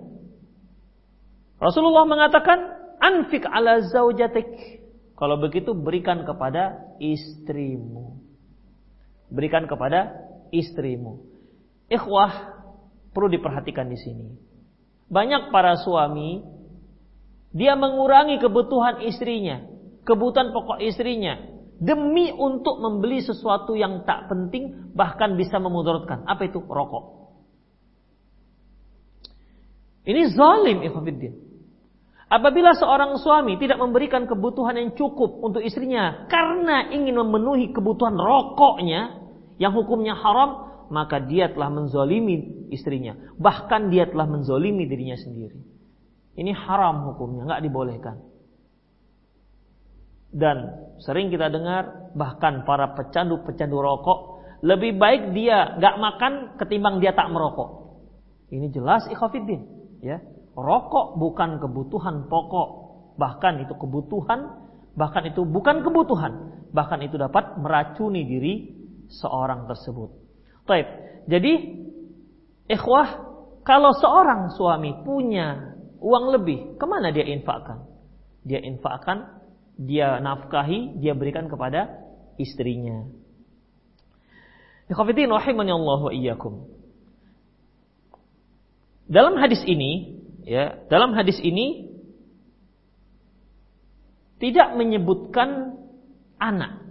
Rasulullah 1.61 2.09
mengatakan, 2.09 2.59
anfik 3.01 3.45
ala 3.45 3.85
zaujatik. 3.85 4.81
Kalau 5.23 5.39
begitu 5.39 5.71
berikan 5.71 6.27
kepada 6.27 6.83
istrimu. 6.99 8.19
Berikan 9.31 9.71
kepada 9.71 10.19
istrimu. 10.51 11.23
Ikhwah 11.87 12.59
perlu 13.15 13.31
diperhatikan 13.31 13.87
di 13.87 14.03
sini. 14.03 14.35
Banyak 15.07 15.55
para 15.55 15.79
suami 15.79 16.43
dia 17.55 17.79
mengurangi 17.79 18.43
kebutuhan 18.43 19.07
istrinya, 19.07 19.63
kebutuhan 20.03 20.51
pokok 20.51 20.83
istrinya 20.83 21.39
demi 21.79 22.35
untuk 22.35 22.83
membeli 22.83 23.23
sesuatu 23.23 23.79
yang 23.79 24.03
tak 24.03 24.27
penting 24.27 24.91
bahkan 24.91 25.39
bisa 25.39 25.63
memudaratkan. 25.63 26.27
Apa 26.27 26.51
itu? 26.51 26.59
Rokok. 26.67 27.31
Ini 30.03 30.35
zalim 30.35 30.83
ikhwatiddin. 30.83 31.52
Apabila 32.33 32.73
seorang 32.73 33.21
suami 33.21 33.61
tidak 33.61 33.77
memberikan 33.77 34.25
kebutuhan 34.25 34.73
yang 34.81 34.97
cukup 34.97 35.45
untuk 35.45 35.61
istrinya 35.61 36.25
karena 36.33 36.89
ingin 36.89 37.21
memenuhi 37.21 37.77
kebutuhan 37.77 38.17
rokoknya 38.17 39.21
yang 39.61 39.77
hukumnya 39.77 40.17
haram, 40.17 40.73
maka 40.89 41.21
dia 41.21 41.53
telah 41.53 41.69
menzolimi 41.69 42.73
istrinya. 42.73 43.13
Bahkan 43.37 43.93
dia 43.93 44.09
telah 44.09 44.25
menzolimi 44.25 44.89
dirinya 44.89 45.21
sendiri. 45.21 45.61
Ini 46.33 46.57
haram 46.57 47.13
hukumnya, 47.13 47.53
nggak 47.53 47.63
dibolehkan. 47.69 48.17
Dan 50.33 50.89
sering 51.05 51.29
kita 51.29 51.53
dengar 51.53 52.17
bahkan 52.17 52.65
para 52.65 52.97
pecandu-pecandu 52.97 53.77
rokok 53.77 54.19
lebih 54.65 54.97
baik 54.97 55.37
dia 55.37 55.77
nggak 55.77 55.97
makan 56.01 56.33
ketimbang 56.57 56.97
dia 56.97 57.13
tak 57.13 57.29
merokok. 57.29 58.01
Ini 58.49 58.73
jelas 58.73 59.05
ikhafidin, 59.13 59.69
ya. 60.01 60.32
Rokok 60.53 61.17
bukan 61.17 61.57
kebutuhan 61.57 62.29
pokok, 62.29 62.69
bahkan 63.17 63.65
itu 63.65 63.73
kebutuhan, 63.73 64.69
bahkan 64.93 65.25
itu 65.25 65.49
bukan 65.49 65.81
kebutuhan, 65.81 66.33
bahkan 66.77 67.01
itu 67.01 67.17
dapat 67.17 67.57
meracuni 67.57 68.29
diri 68.29 68.55
seorang 69.09 69.65
tersebut. 69.65 70.13
Taib. 70.69 70.87
Jadi 71.25 71.53
ikhwah 72.69 73.09
kalau 73.65 73.97
seorang 73.97 74.53
suami 74.53 74.93
punya 75.07 75.73
uang 76.03 76.25
lebih, 76.37 76.77
ke 76.77 76.85
mana 76.85 77.15
dia 77.15 77.25
infakkan? 77.25 77.89
Dia 78.43 78.59
infakkan, 78.59 79.39
dia 79.79 80.19
nafkahi, 80.19 80.99
dia 80.99 81.15
berikan 81.15 81.47
kepada 81.47 81.89
istrinya. 82.37 83.07
Rahimani 84.93 85.73
Allah 85.73 86.03
iyyakum. 86.13 86.69
Dalam 89.09 89.39
hadis 89.41 89.63
ini, 89.65 90.22
ya, 90.47 90.79
dalam 90.91 91.15
hadis 91.15 91.39
ini 91.43 91.91
tidak 94.43 94.75
menyebutkan 94.75 95.79
anak. 96.43 96.83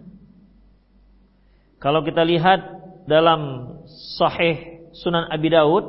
Kalau 1.84 2.06
kita 2.08 2.24
lihat 2.24 2.62
dalam 3.10 3.74
Sahih 4.16 4.88
Sunan 4.96 5.28
Abi 5.28 5.52
Daud 5.52 5.84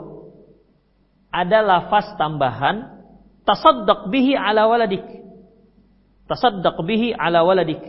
ada 1.30 1.58
lafaz 1.62 2.18
tambahan 2.18 3.02
tasaddaq 3.46 4.10
bihi 4.10 4.34
ala 4.34 4.66
waladik. 4.66 5.04
Tasaddaq 6.26 6.76
bihi 6.82 7.14
ala 7.14 7.46
waladik. 7.46 7.82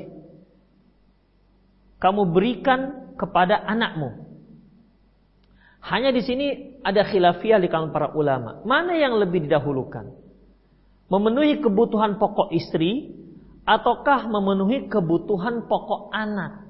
Kamu 1.98 2.30
berikan 2.30 3.14
kepada 3.16 3.56
anakmu. 3.64 4.33
Hanya 5.84 6.16
di 6.16 6.24
sini 6.24 6.80
ada 6.80 7.04
khilafiyah 7.04 7.60
di 7.60 7.68
kalangan 7.68 7.92
para 7.92 8.08
ulama. 8.16 8.64
Mana 8.64 8.96
yang 8.96 9.20
lebih 9.20 9.44
didahulukan? 9.44 10.16
Memenuhi 11.12 11.60
kebutuhan 11.60 12.16
pokok 12.16 12.56
istri 12.56 13.12
ataukah 13.68 14.32
memenuhi 14.32 14.88
kebutuhan 14.88 15.68
pokok 15.68 16.08
anak? 16.16 16.64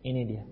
Ini 0.00 0.22
dia. 0.24 0.44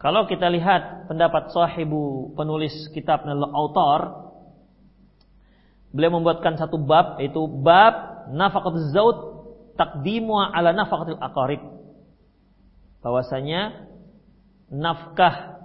Kalau 0.00 0.24
kita 0.24 0.48
lihat 0.48 1.12
pendapat 1.12 1.52
sahibu 1.52 2.32
penulis 2.32 2.72
kitab 2.96 3.28
Al-Autar, 3.28 4.32
beliau 5.92 6.16
membuatkan 6.16 6.56
satu 6.56 6.80
bab 6.80 7.20
yaitu 7.20 7.44
bab 7.60 8.24
nafaqatul 8.32 8.88
zaud 8.96 9.18
takdimu 9.76 10.40
ala 10.40 10.72
nafaqatil 10.72 11.20
aqarib. 11.20 11.60
Bahwasanya 13.04 13.89
nafkah 14.70 15.60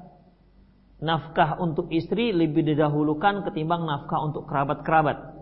nafkah 0.99 1.61
untuk 1.61 1.91
istri 1.93 2.33
lebih 2.33 2.65
didahulukan 2.65 3.45
ketimbang 3.45 3.85
nafkah 3.85 4.25
untuk 4.25 4.49
kerabat-kerabat. 4.49 5.37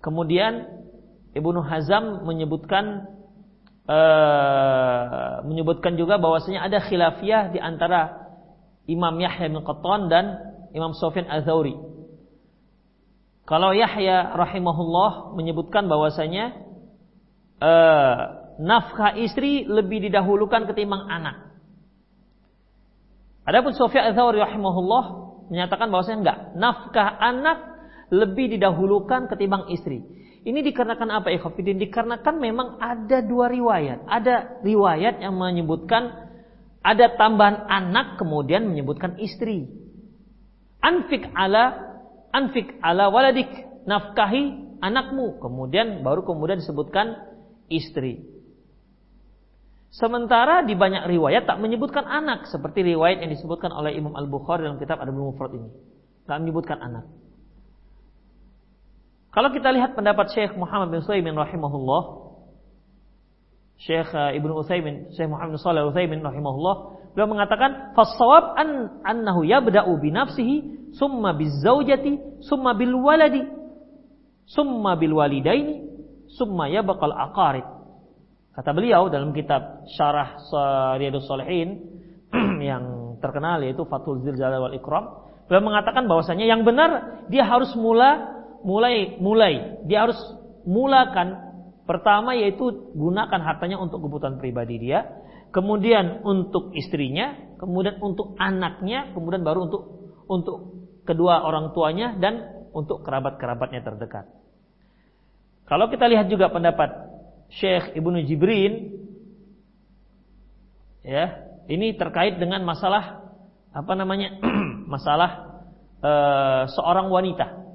Kemudian 0.00 0.70
Ibnu 1.36 1.60
Hazam 1.60 2.24
menyebutkan 2.24 3.10
uh, 3.90 5.42
menyebutkan 5.44 5.98
juga 5.98 6.16
bahwasanya 6.16 6.64
ada 6.64 6.78
khilafiyah 6.80 7.52
di 7.52 7.58
antara 7.60 8.24
Imam 8.86 9.18
Yahya 9.18 9.50
bin 9.50 9.60
Qattan 9.66 10.06
dan 10.06 10.24
Imam 10.70 10.94
Sufyan 10.94 11.26
Az-Zauri. 11.26 11.74
Kalau 13.46 13.70
Yahya 13.74 14.34
rahimahullah 14.34 15.34
menyebutkan 15.38 15.86
bahwasanya 15.86 16.54
uh, 17.62 18.45
nafkah 18.60 19.16
istri 19.16 19.64
lebih 19.68 20.08
didahulukan 20.08 20.68
ketimbang 20.68 21.08
anak. 21.08 21.52
Adapun 23.46 23.76
Sufyan 23.78 24.10
Ats-Tsauri 24.10 24.42
rahimahullah 24.42 25.04
menyatakan 25.54 25.86
bahwasanya 25.92 26.18
enggak, 26.18 26.38
nafkah 26.58 27.08
anak 27.22 27.58
lebih 28.10 28.58
didahulukan 28.58 29.30
ketimbang 29.30 29.70
istri. 29.70 30.02
Ini 30.46 30.62
dikarenakan 30.62 31.10
apa 31.22 31.34
ikhwatiddin? 31.34 31.78
Dikarenakan 31.78 32.34
memang 32.38 32.78
ada 32.78 33.18
dua 33.22 33.50
riwayat. 33.50 34.06
Ada 34.06 34.62
riwayat 34.62 35.18
yang 35.18 35.34
menyebutkan 35.34 36.26
ada 36.86 37.18
tambahan 37.18 37.66
anak 37.66 38.14
kemudian 38.14 38.70
menyebutkan 38.70 39.18
istri. 39.18 39.66
Anfik 40.78 41.34
ala 41.34 41.74
anfik 42.30 42.78
ala 42.78 43.10
waladik, 43.10 43.50
nafkahi 43.90 44.78
anakmu. 44.78 45.42
Kemudian 45.42 46.06
baru 46.06 46.22
kemudian 46.22 46.62
disebutkan 46.62 47.26
istri. 47.66 48.35
Sementara 49.94 50.66
di 50.66 50.74
banyak 50.74 51.06
riwayat 51.06 51.46
tak 51.46 51.62
menyebutkan 51.62 52.04
anak 52.04 52.50
seperti 52.50 52.82
riwayat 52.82 53.22
yang 53.22 53.30
disebutkan 53.30 53.70
oleh 53.70 53.94
Imam 53.94 54.12
Al-Bukhari 54.18 54.66
dalam 54.66 54.76
kitab 54.82 54.98
Adabul 54.98 55.30
Mufrad 55.32 55.54
ini. 55.54 55.70
Tak 56.26 56.42
menyebutkan 56.42 56.82
anak. 56.82 57.06
Kalau 59.36 59.52
kita 59.52 59.68
lihat 59.68 59.92
pendapat 59.92 60.32
Syekh 60.32 60.56
Muhammad 60.56 60.96
bin 60.96 61.00
Sulaiman 61.04 61.36
rahimahullah, 61.36 62.02
Syekh 63.76 64.08
uh, 64.16 64.32
Ibnu 64.32 64.64
Utsaimin, 64.64 65.12
Syekh 65.12 65.28
Muhammad 65.28 65.56
bin 65.56 65.60
Shalih 65.60 65.92
Utsaimin 65.92 66.24
rahimahullah, 66.24 66.76
beliau 67.12 67.28
mengatakan 67.28 67.92
fasawab 67.92 68.56
an 68.56 68.68
annahu 69.04 69.44
yabda'u 69.44 69.92
bi 70.00 70.08
nafsihi 70.08 70.56
summa 70.96 71.36
bizaujati 71.36 72.40
summa 72.40 72.72
bil 72.72 72.96
waladi 72.96 73.44
summa 74.48 74.96
bil 74.96 75.12
walidaini 75.20 75.84
summa 76.32 76.72
yabqal 76.72 77.12
aqarib. 77.12 77.75
Kata 78.56 78.72
beliau 78.72 79.12
dalam 79.12 79.36
kitab 79.36 79.84
Syarah 80.00 80.40
Riyadus 80.96 81.28
Salihin 81.28 81.76
yang 82.64 83.16
terkenal 83.20 83.60
yaitu 83.60 83.84
Fathul 83.84 84.24
Zilzal 84.24 84.56
wal 84.56 84.72
Ikram, 84.72 85.28
beliau 85.44 85.60
mengatakan 85.60 86.08
bahwasanya 86.08 86.48
yang 86.48 86.64
benar 86.64 87.20
dia 87.28 87.44
harus 87.44 87.68
mula 87.76 88.32
mulai 88.64 89.20
mulai 89.20 89.84
dia 89.84 90.08
harus 90.08 90.16
mulakan 90.64 91.46
pertama 91.84 92.32
yaitu 92.32 92.90
gunakan 92.96 93.40
hartanya 93.44 93.76
untuk 93.76 94.02
kebutuhan 94.02 94.40
pribadi 94.40 94.80
dia, 94.80 95.04
kemudian 95.52 96.24
untuk 96.24 96.72
istrinya, 96.72 97.36
kemudian 97.60 98.00
untuk 98.00 98.34
anaknya, 98.40 99.12
kemudian 99.12 99.44
baru 99.44 99.70
untuk 99.70 99.82
untuk 100.26 100.56
kedua 101.06 101.44
orang 101.46 101.76
tuanya 101.76 102.16
dan 102.18 102.66
untuk 102.74 103.04
kerabat-kerabatnya 103.06 103.84
terdekat. 103.84 104.26
Kalau 105.70 105.86
kita 105.92 106.10
lihat 106.10 106.26
juga 106.26 106.50
pendapat 106.50 107.05
Syekh 107.52 107.94
Ibnu 107.94 108.26
Jibrin 108.26 108.96
ya, 111.06 111.46
ini 111.70 111.94
terkait 111.94 112.38
dengan 112.42 112.66
masalah 112.66 113.26
apa 113.70 113.92
namanya? 113.94 114.40
masalah 114.92 115.62
e, 116.00 116.12
seorang 116.72 117.12
wanita. 117.12 117.66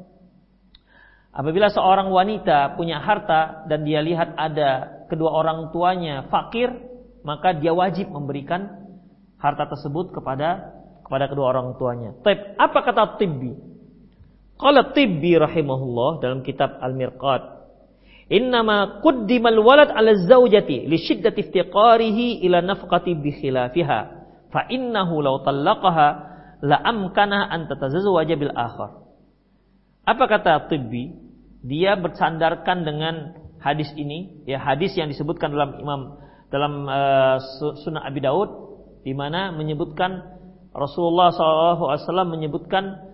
Apabila 1.31 1.71
seorang 1.71 2.12
wanita 2.12 2.75
punya 2.75 2.99
harta 2.99 3.63
dan 3.71 3.88
dia 3.88 4.03
lihat 4.03 4.36
ada 4.36 5.03
kedua 5.07 5.31
orang 5.31 5.71
tuanya 5.71 6.27
fakir, 6.27 6.67
maka 7.23 7.55
dia 7.55 7.71
wajib 7.71 8.12
memberikan 8.12 8.67
harta 9.39 9.69
tersebut 9.71 10.12
kepada 10.12 10.75
kepada 11.07 11.31
kedua 11.31 11.55
orang 11.55 11.75
tuanya. 11.79 12.12
Tapi 12.19 12.55
apa 12.60 12.79
kata 12.84 13.15
Tibbi? 13.15 13.51
Qala 14.60 14.91
Tibbi 14.91 15.36
rahimahullah 15.39 16.19
dalam 16.19 16.39
kitab 16.43 16.79
Al-Mirqat 16.84 17.61
Innama 18.32 19.04
quddimal 19.04 19.60
walad 19.60 19.91
ala 19.91 20.15
zaujati 20.15 20.88
li 20.88 20.96
shiddati 20.96 21.44
iftiqarihi 21.44 22.48
ila 22.48 22.63
nafqati 22.63 23.12
bi 23.20 23.36
khilafiha. 23.36 24.00
Fa 24.56 24.62
innahu 24.72 25.20
law 25.20 25.44
talaqaha 25.44 26.08
la 26.63 26.80
amkana 26.80 27.52
an 27.52 27.67
tatazawwaja 27.67 28.39
bil 28.39 28.56
akhar. 28.56 29.04
Apa 30.08 30.24
kata 30.32 30.72
Tibbi? 30.72 31.12
Dia 31.62 31.94
bersandarkan 32.00 32.88
dengan 32.88 33.15
hadis 33.62 33.91
ini, 33.94 34.48
ya 34.50 34.58
hadis 34.58 34.98
yang 34.98 35.12
disebutkan 35.12 35.54
dalam 35.54 35.78
Imam 35.78 36.02
dalam 36.50 36.89
uh, 36.89 37.38
Sunnah 37.86 38.08
Abi 38.08 38.20
Daud 38.20 38.50
di 39.06 39.13
mana 39.15 39.56
menyebutkan 39.56 40.20
Rasulullah 40.76 41.32
SAW 41.32 42.28
menyebutkan 42.28 43.12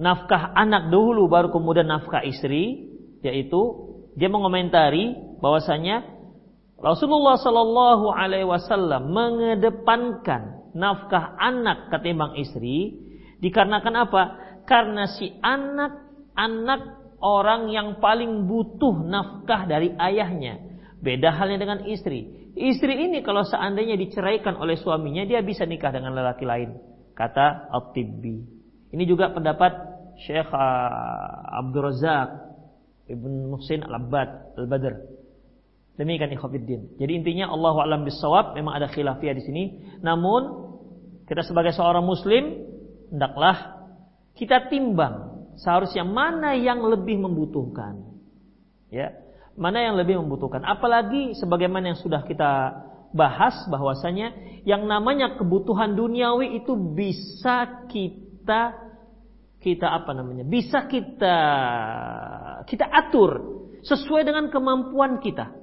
nafkah 0.00 0.56
anak 0.56 0.88
dahulu 0.88 1.28
baru 1.28 1.52
kemudian 1.52 1.88
nafkah 1.88 2.24
istri 2.24 2.88
yaitu 3.20 3.91
dia 4.12 4.28
mengomentari 4.28 5.16
bahwasanya 5.40 6.04
Rasulullah 6.82 7.38
Shallallahu 7.38 8.10
Alaihi 8.10 8.48
Wasallam 8.48 9.14
mengedepankan 9.14 10.74
nafkah 10.74 11.38
anak 11.38 11.88
ketimbang 11.94 12.34
istri 12.36 12.98
dikarenakan 13.38 13.94
apa? 14.02 14.22
Karena 14.66 15.06
si 15.06 15.30
anak 15.40 16.02
anak 16.34 16.80
orang 17.22 17.70
yang 17.70 18.02
paling 18.02 18.50
butuh 18.50 18.98
nafkah 19.06 19.64
dari 19.64 19.94
ayahnya. 19.94 20.58
Beda 21.02 21.34
halnya 21.34 21.62
dengan 21.62 21.86
istri. 21.86 22.50
istri 22.52 23.08
ini 23.08 23.24
kalau 23.24 23.48
seandainya 23.48 23.96
diceraikan 23.96 24.60
oleh 24.60 24.76
suaminya 24.76 25.24
dia 25.24 25.40
bisa 25.40 25.64
nikah 25.64 25.94
dengan 25.94 26.12
lelaki 26.12 26.44
lain. 26.44 26.76
Kata 27.16 27.70
At-Tibbi. 27.70 28.36
Ini 28.92 29.04
juga 29.08 29.32
pendapat 29.32 29.72
Syekh 30.20 30.52
uh, 30.52 31.58
Abdul 31.64 31.90
Razak 31.90 32.51
Ibn 33.10 33.32
Muhsin 33.50 33.82
Al-Abbad 33.82 34.58
Al-Badr. 34.58 34.94
Demikian 35.98 36.32
ikhwatiddin. 36.32 36.96
Jadi 36.96 37.12
intinya 37.12 37.52
Allah 37.52 37.76
alam 37.84 38.08
bisawab 38.08 38.56
memang 38.56 38.80
ada 38.80 38.88
khilafiyah 38.88 39.34
di 39.36 39.42
sini. 39.44 39.64
Namun 40.00 40.72
kita 41.28 41.44
sebagai 41.44 41.76
seorang 41.76 42.02
muslim 42.02 42.64
hendaklah 43.12 43.84
kita 44.32 44.72
timbang 44.72 45.46
seharusnya 45.60 46.02
mana 46.02 46.56
yang 46.56 46.80
lebih 46.80 47.20
membutuhkan. 47.20 48.08
Ya, 48.88 49.12
mana 49.56 49.84
yang 49.84 50.00
lebih 50.00 50.20
membutuhkan. 50.24 50.64
Apalagi 50.64 51.36
sebagaimana 51.36 51.92
yang 51.92 52.00
sudah 52.00 52.24
kita 52.24 52.72
bahas 53.12 53.68
bahwasanya 53.68 54.32
yang 54.64 54.88
namanya 54.88 55.36
kebutuhan 55.36 55.92
duniawi 55.92 56.64
itu 56.64 56.72
bisa 56.72 57.84
kita 57.92 58.72
kita 59.62 59.86
apa 59.86 60.10
namanya? 60.10 60.42
Bisa 60.42 60.90
kita 60.90 61.38
kita 62.66 62.86
atur 62.90 63.62
sesuai 63.86 64.26
dengan 64.26 64.50
kemampuan 64.50 65.22
kita. 65.22 65.54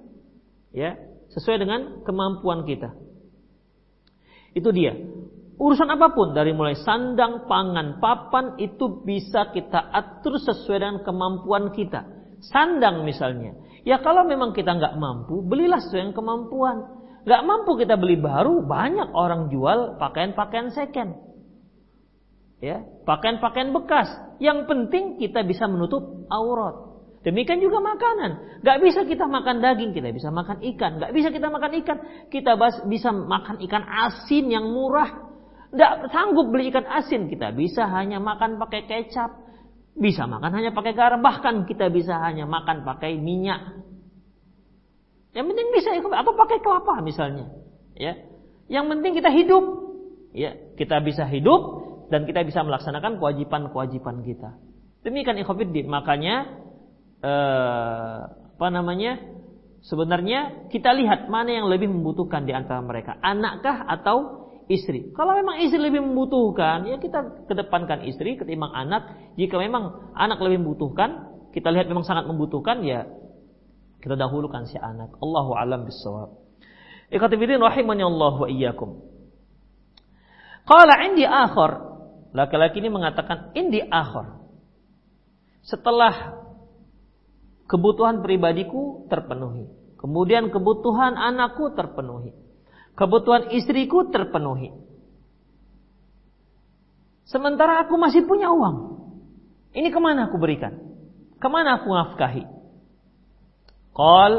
Ya, 0.71 0.95
sesuai 1.35 1.57
dengan 1.59 1.79
kemampuan 2.07 2.63
kita. 2.63 2.95
Itu 4.55 4.71
dia. 4.71 4.95
Urusan 5.59 5.91
apa 5.91 6.15
pun 6.15 6.31
dari 6.31 6.55
mulai 6.55 6.79
sandang, 6.79 7.43
pangan, 7.43 7.99
papan 7.99 8.55
itu 8.63 9.03
bisa 9.03 9.51
kita 9.51 9.91
atur 9.91 10.39
sesuai 10.39 10.79
dengan 10.79 10.99
kemampuan 11.03 11.75
kita. 11.75 12.07
Sandang 12.39 13.03
misalnya. 13.03 13.59
Ya 13.83 13.99
kalau 13.99 14.23
memang 14.23 14.55
kita 14.55 14.71
nggak 14.71 14.95
mampu, 14.95 15.43
belilah 15.43 15.83
sesuai 15.83 15.99
dengan 16.07 16.15
kemampuan. 16.15 16.77
Nggak 17.27 17.43
mampu 17.43 17.75
kita 17.75 17.99
beli 17.99 18.15
baru, 18.15 18.63
banyak 18.63 19.11
orang 19.11 19.51
jual 19.51 19.99
pakaian-pakaian 19.99 20.71
second. 20.71 21.28
Ya, 22.59 22.83
pakaian-pakaian 23.07 23.71
bekas. 23.71 24.11
Yang 24.43 24.67
penting 24.67 25.15
kita 25.15 25.47
bisa 25.47 25.63
menutup 25.71 26.27
aurat. 26.27 26.89
Demikian 27.23 27.59
juga 27.59 27.83
makanan. 27.83 28.63
Gak 28.63 28.79
bisa 28.79 29.03
kita 29.03 29.27
makan 29.27 29.59
daging, 29.59 29.91
kita 29.91 30.11
bisa 30.11 30.31
makan 30.31 30.63
ikan. 30.75 30.99
Gak 31.03 31.11
bisa 31.11 31.31
kita 31.31 31.47
makan 31.51 31.71
ikan, 31.83 31.97
kita 32.31 32.55
bisa 32.87 33.09
makan 33.11 33.59
ikan 33.63 33.83
asin 33.83 34.47
yang 34.47 34.71
murah. 34.71 35.27
Tidak 35.71 36.11
sanggup 36.11 36.51
beli 36.51 36.71
ikan 36.71 36.87
asin, 36.87 37.27
kita 37.27 37.51
bisa 37.51 37.87
hanya 37.91 38.23
makan 38.23 38.59
pakai 38.59 38.87
kecap, 38.87 39.35
bisa 39.95 40.27
makan 40.27 40.51
hanya 40.55 40.71
pakai 40.71 40.95
garam, 40.95 41.19
bahkan 41.19 41.67
kita 41.67 41.91
bisa 41.91 42.19
hanya 42.23 42.47
makan 42.47 42.87
pakai 42.87 43.19
minyak. 43.19 43.83
Yang 45.35 45.45
penting 45.53 45.67
bisa 45.75 45.89
atau 45.99 46.33
pakai 46.33 46.57
kelapa 46.63 47.03
misalnya, 47.05 47.51
ya. 47.93 48.15
Yang 48.71 48.85
penting 48.95 49.11
kita 49.19 49.29
hidup, 49.29 49.63
ya. 50.33 50.55
Kita 50.73 51.03
bisa 51.03 51.27
hidup 51.27 51.78
dan 52.09 52.25
kita 52.25 52.41
bisa 52.43 52.65
melaksanakan 52.65 53.21
kewajiban-kewajiban 53.21 54.25
kita. 54.25 54.57
Demikian 55.05 55.39
ikhwatiddin. 55.39 55.87
Makanya 55.87 56.35
eh, 57.21 58.17
apa 58.29 58.67
namanya? 58.69 59.21
Sebenarnya 59.79 60.67
kita 60.67 60.91
lihat 60.91 61.31
mana 61.31 61.55
yang 61.55 61.71
lebih 61.71 61.87
membutuhkan 61.87 62.43
di 62.43 62.51
antara 62.51 62.83
mereka, 62.83 63.15
anakkah 63.23 63.87
atau 63.87 64.39
istri. 64.67 65.15
Kalau 65.15 65.39
memang 65.39 65.63
istri 65.63 65.79
lebih 65.79 66.03
membutuhkan, 66.03 66.83
ya 66.83 66.99
kita 66.99 67.47
kedepankan 67.47 68.03
istri 68.03 68.35
ketimbang 68.35 68.75
anak. 68.75 69.15
Jika 69.39 69.55
memang 69.55 70.11
anak 70.19 70.43
lebih 70.43 70.67
membutuhkan, 70.67 71.31
kita 71.55 71.71
lihat 71.71 71.87
memang 71.87 72.03
sangat 72.03 72.27
membutuhkan, 72.27 72.83
ya 72.83 73.07
kita 73.99 74.19
dahulukan 74.19 74.69
si 74.69 74.75
anak. 74.75 75.15
Allahu 75.19 75.57
alam 75.57 75.89
bisawab. 75.89 76.37
Ikhwatifiddin 77.09 77.57
rahimani 77.57 78.05
Allah 78.05 78.33
wa 78.37 78.47
iyyakum. 78.47 79.01
Qala 80.69 81.01
indi 81.09 81.25
akhar. 81.25 81.88
Laki-laki 82.35 82.81
ini 82.81 82.89
mengatakan 82.93 83.53
indi 83.57 83.81
akhar. 83.81 84.37
Setelah 85.65 86.39
kebutuhan 87.65 88.21
pribadiku 88.21 89.05
terpenuhi. 89.09 89.69
Kemudian 89.99 90.47
kebutuhan 90.47 91.19
anakku 91.19 91.75
terpenuhi 91.75 92.31
Kebutuhan 92.99 93.55
istriku 93.55 94.11
terpenuhi. 94.11 94.75
Sementara 97.23 97.87
aku 97.87 97.95
masih 97.95 98.27
punya 98.27 98.51
uang. 98.51 98.99
Ini 99.71 99.87
ke 99.87 99.99
mana 100.03 100.27
aku 100.27 100.35
berikan? 100.35 100.75
Ke 101.39 101.47
mana 101.47 101.79
aku 101.79 101.95
nafkahi? 101.95 102.43
Qal 103.95 104.33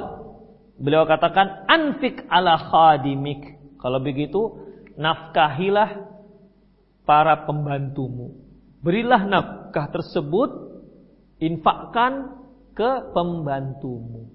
beliau 0.77 1.09
katakan 1.09 1.65
anfik 1.73 2.29
ala 2.29 2.61
khadimik. 2.61 3.57
Kalau 3.81 3.97
begitu 4.05 4.61
nafkahilah 5.01 6.10
para 7.05 7.47
pembantumu. 7.49 8.37
Berilah 8.81 9.29
nafkah 9.29 9.93
tersebut 9.93 10.51
infakkan 11.41 12.41
ke 12.73 13.13
pembantumu. 13.13 14.33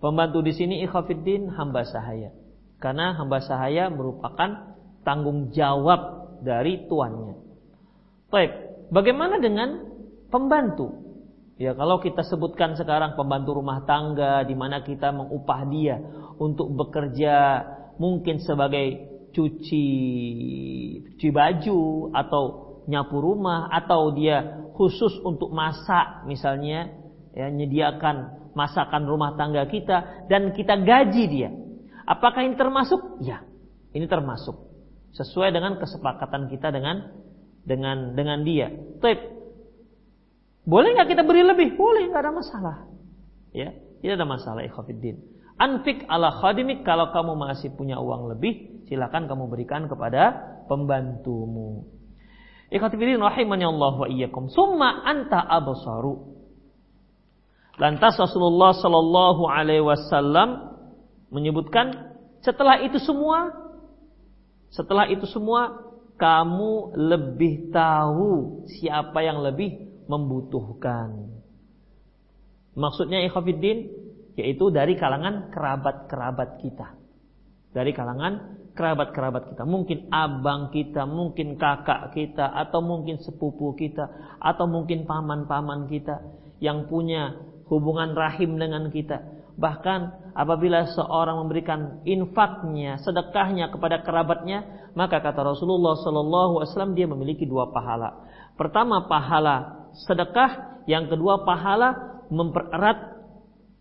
Pembantu 0.00 0.42
di 0.42 0.52
sini 0.56 0.82
ikhafiddin 0.82 1.52
hamba 1.54 1.86
sahaya. 1.86 2.34
Karena 2.82 3.14
hamba 3.14 3.38
sahaya 3.38 3.86
merupakan 3.92 4.74
tanggung 5.06 5.54
jawab 5.54 6.34
dari 6.42 6.90
tuannya. 6.90 7.38
Baik, 8.32 8.52
bagaimana 8.90 9.38
dengan 9.38 9.86
pembantu? 10.32 10.90
Ya, 11.60 11.76
kalau 11.78 12.02
kita 12.02 12.26
sebutkan 12.26 12.74
sekarang 12.74 13.14
pembantu 13.14 13.62
rumah 13.62 13.86
tangga 13.86 14.42
di 14.42 14.56
mana 14.56 14.82
kita 14.82 15.14
mengupah 15.14 15.62
dia 15.70 16.00
untuk 16.40 16.74
bekerja 16.74 17.62
mungkin 18.02 18.42
sebagai 18.42 19.11
cuci 19.32 19.86
cuci 21.16 21.28
baju 21.32 22.12
atau 22.12 22.44
nyapu 22.86 23.16
rumah 23.18 23.72
atau 23.72 24.12
dia 24.12 24.62
khusus 24.76 25.18
untuk 25.24 25.50
masak 25.50 26.28
misalnya 26.28 26.92
ya 27.32 27.48
menyediakan 27.48 28.50
masakan 28.52 29.08
rumah 29.08 29.34
tangga 29.40 29.64
kita 29.68 30.28
dan 30.28 30.52
kita 30.52 30.76
gaji 30.84 31.24
dia 31.28 31.50
Apakah 32.02 32.42
ini 32.42 32.58
termasuk? 32.58 33.22
Ya, 33.22 33.46
ini 33.94 34.06
termasuk. 34.10 34.58
Sesuai 35.14 35.54
dengan 35.54 35.78
kesepakatan 35.78 36.50
kita 36.50 36.74
dengan 36.74 37.14
dengan 37.62 38.16
dengan 38.16 38.42
dia. 38.42 38.72
Taip. 38.98 39.20
Boleh 40.62 40.94
nggak 40.94 41.10
kita 41.10 41.22
beri 41.26 41.42
lebih? 41.46 41.74
Boleh, 41.74 42.10
nggak 42.10 42.22
ada 42.22 42.32
masalah. 42.34 42.76
Ya, 43.50 43.74
tidak 44.02 44.14
ada 44.18 44.26
masalah 44.26 44.62
ikhwatiddin. 44.66 45.20
Anfik 45.58 46.06
ala 46.08 46.32
khadimik 46.42 46.82
kalau 46.82 47.12
kamu 47.12 47.38
masih 47.38 47.70
punya 47.74 48.00
uang 48.00 48.34
lebih, 48.34 48.81
silakan 48.92 49.24
kamu 49.24 49.48
berikan 49.48 49.88
kepada 49.88 50.36
pembantumu. 50.68 51.88
Ikhwatiddin 52.68 53.16
rahimani 53.16 53.64
Allah 53.64 53.92
wa 53.96 54.08
iyyakum. 54.08 54.52
Summa 54.52 55.00
anta 55.08 55.40
absaru. 55.40 56.36
Lantas 57.80 58.20
Rasulullah 58.20 58.76
sallallahu 58.76 59.48
alaihi 59.48 59.80
wasallam 59.80 60.76
menyebutkan 61.32 62.12
setelah 62.44 62.84
itu 62.84 63.00
semua 63.00 63.48
setelah 64.68 65.08
itu 65.08 65.24
semua 65.24 65.88
kamu 66.20 66.96
lebih 66.96 67.72
tahu 67.72 68.64
siapa 68.68 69.24
yang 69.24 69.40
lebih 69.40 70.04
membutuhkan. 70.08 71.32
Maksudnya 72.76 73.24
ikhwafiddin 73.24 73.88
yaitu 74.36 74.72
dari 74.72 74.96
kalangan 74.96 75.52
kerabat-kerabat 75.52 76.60
kita. 76.64 76.96
Dari 77.72 77.92
kalangan 77.92 78.61
kerabat-kerabat 78.72 79.52
kita. 79.52 79.62
Mungkin 79.68 80.08
abang 80.08 80.72
kita, 80.72 81.04
mungkin 81.04 81.60
kakak 81.60 82.16
kita, 82.16 82.52
atau 82.56 82.80
mungkin 82.80 83.20
sepupu 83.20 83.76
kita, 83.76 84.36
atau 84.40 84.64
mungkin 84.64 85.04
paman-paman 85.04 85.88
kita 85.88 86.20
yang 86.58 86.88
punya 86.88 87.36
hubungan 87.68 88.16
rahim 88.16 88.56
dengan 88.56 88.88
kita. 88.88 89.20
Bahkan 89.52 90.32
apabila 90.32 90.88
seorang 90.96 91.44
memberikan 91.44 92.00
infaknya, 92.08 92.96
sedekahnya 93.04 93.68
kepada 93.68 94.00
kerabatnya, 94.00 94.90
maka 94.96 95.20
kata 95.20 95.44
Rasulullah 95.44 95.96
Sallallahu 96.00 96.60
Alaihi 96.60 96.68
Wasallam 96.72 96.94
dia 96.96 97.04
memiliki 97.08 97.44
dua 97.44 97.68
pahala. 97.68 98.24
Pertama 98.56 99.04
pahala 99.08 99.88
sedekah, 100.08 100.84
yang 100.88 101.08
kedua 101.12 101.44
pahala 101.44 102.20
mempererat 102.32 103.20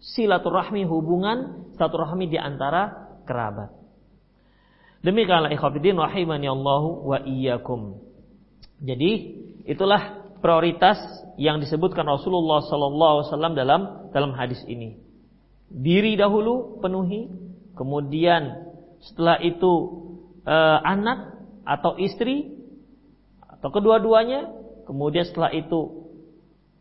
silaturahmi 0.01 0.83
hubungan 0.83 1.71
silaturahmi 1.79 2.27
di 2.27 2.35
antara 2.35 3.15
kerabat. 3.23 3.80
Demikianlah 5.01 5.49
ikhwatiddin 5.49 5.97
rahimani 5.97 6.45
Allahu 6.45 7.09
wa 7.09 7.17
iyyakum. 7.25 7.97
Jadi 8.81 9.11
itulah 9.65 10.21
prioritas 10.41 10.97
yang 11.41 11.61
disebutkan 11.61 12.05
Rasulullah 12.05 12.65
sallallahu 12.65 13.13
alaihi 13.17 13.29
wasallam 13.29 13.53
dalam 13.57 13.81
dalam 14.13 14.31
hadis 14.37 14.61
ini. 14.69 14.97
Diri 15.71 16.13
dahulu 16.17 16.81
penuhi, 16.83 17.31
kemudian 17.73 18.73
setelah 19.01 19.41
itu 19.41 19.73
e, 20.45 20.55
anak 20.85 21.39
atau 21.65 21.95
istri 21.97 22.61
atau 23.41 23.69
kedua-duanya, 23.73 24.49
kemudian 24.85 25.25
setelah 25.25 25.49
itu 25.53 26.11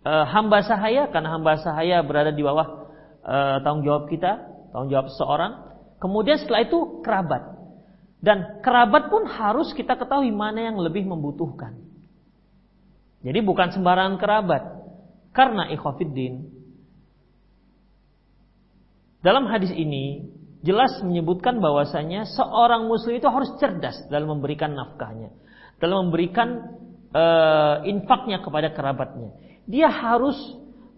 e, 0.05 0.13
hamba 0.13 0.61
sahaya 0.65 1.09
karena 1.09 1.37
hamba 1.37 1.57
sahaya 1.61 2.05
berada 2.05 2.35
di 2.35 2.43
bawah 2.45 2.91
e, 3.23 3.37
tanggung 3.65 3.85
jawab 3.87 4.05
kita, 4.13 4.45
tanggung 4.77 4.91
jawab 4.93 5.09
seseorang. 5.13 5.53
Kemudian 6.01 6.41
setelah 6.41 6.65
itu 6.65 7.05
kerabat. 7.05 7.60
Dan 8.21 8.61
kerabat 8.61 9.09
pun 9.09 9.25
harus 9.25 9.73
kita 9.73 9.97
ketahui 9.97 10.29
mana 10.29 10.69
yang 10.69 10.77
lebih 10.77 11.09
membutuhkan. 11.09 11.73
Jadi 13.25 13.41
bukan 13.41 13.73
sembarangan 13.73 14.21
kerabat. 14.21 14.63
Karena 15.33 15.73
ikhwafiddin. 15.73 16.45
Dalam 19.25 19.49
hadis 19.49 19.73
ini 19.73 20.29
jelas 20.61 21.01
menyebutkan 21.01 21.61
bahwasanya 21.61 22.29
seorang 22.29 22.89
muslim 22.89 23.17
itu 23.17 23.29
harus 23.29 23.57
cerdas 23.57 23.97
dalam 24.13 24.37
memberikan 24.37 24.77
nafkahnya. 24.77 25.33
Dalam 25.81 26.09
memberikan 26.09 26.77
uh, 27.13 27.81
infaknya 27.89 28.45
kepada 28.45 28.73
kerabatnya. 28.73 29.33
Dia 29.65 29.89
harus 29.89 30.37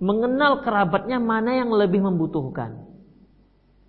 mengenal 0.02 0.66
kerabatnya 0.66 1.22
mana 1.22 1.62
yang 1.62 1.70
lebih 1.70 2.02
membutuhkan 2.02 2.90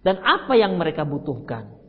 dan 0.05 0.19
apa 0.21 0.53
yang 0.53 0.77
mereka 0.77 1.07
butuhkan. 1.07 1.82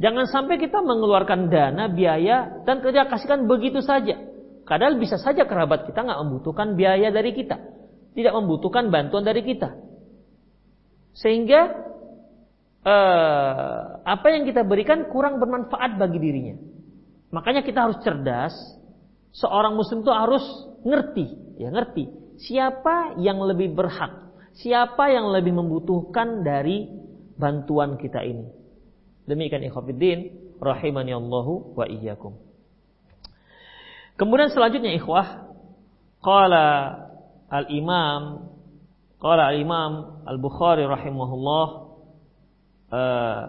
Jangan 0.00 0.26
sampai 0.32 0.56
kita 0.56 0.80
mengeluarkan 0.80 1.52
dana, 1.52 1.92
biaya, 1.92 2.64
dan 2.64 2.80
kerja 2.80 3.04
kasihkan 3.04 3.44
begitu 3.44 3.84
saja. 3.84 4.16
Kadang 4.64 4.96
bisa 4.96 5.20
saja 5.20 5.44
kerabat 5.44 5.84
kita 5.84 6.00
nggak 6.00 6.20
membutuhkan 6.24 6.72
biaya 6.72 7.12
dari 7.12 7.36
kita, 7.36 7.60
tidak 8.16 8.32
membutuhkan 8.32 8.88
bantuan 8.88 9.28
dari 9.28 9.44
kita, 9.44 9.76
sehingga 11.12 11.74
eh, 12.80 13.80
apa 14.00 14.26
yang 14.32 14.48
kita 14.48 14.64
berikan 14.64 15.10
kurang 15.12 15.36
bermanfaat 15.36 16.00
bagi 16.00 16.16
dirinya. 16.16 16.56
Makanya 17.30 17.60
kita 17.60 17.84
harus 17.84 18.00
cerdas. 18.00 18.54
Seorang 19.30 19.78
muslim 19.78 20.02
itu 20.02 20.10
harus 20.10 20.42
ngerti, 20.82 21.26
ya 21.60 21.70
ngerti 21.70 22.20
siapa 22.40 23.20
yang 23.20 23.38
lebih 23.44 23.76
berhak, 23.76 24.32
siapa 24.56 25.12
yang 25.12 25.28
lebih 25.28 25.52
membutuhkan 25.52 26.40
dari 26.40 26.88
bantuan 27.36 28.00
kita 28.00 28.24
ini. 28.24 28.59
Demikian 29.30 29.62
ikhwatiddin 29.62 30.34
rahimani 30.58 31.14
Allahu 31.14 31.78
wa 31.78 31.86
iyyakum. 31.86 32.34
Kemudian 34.18 34.50
selanjutnya 34.50 34.90
ikhwah 34.98 35.48
qala 36.20 36.66
al-imam 37.48 38.52
qala 39.22 39.54
al-imam 39.54 40.20
al-Bukhari 40.26 40.84
rahimahullah 40.84 41.66
uh, 42.92 43.42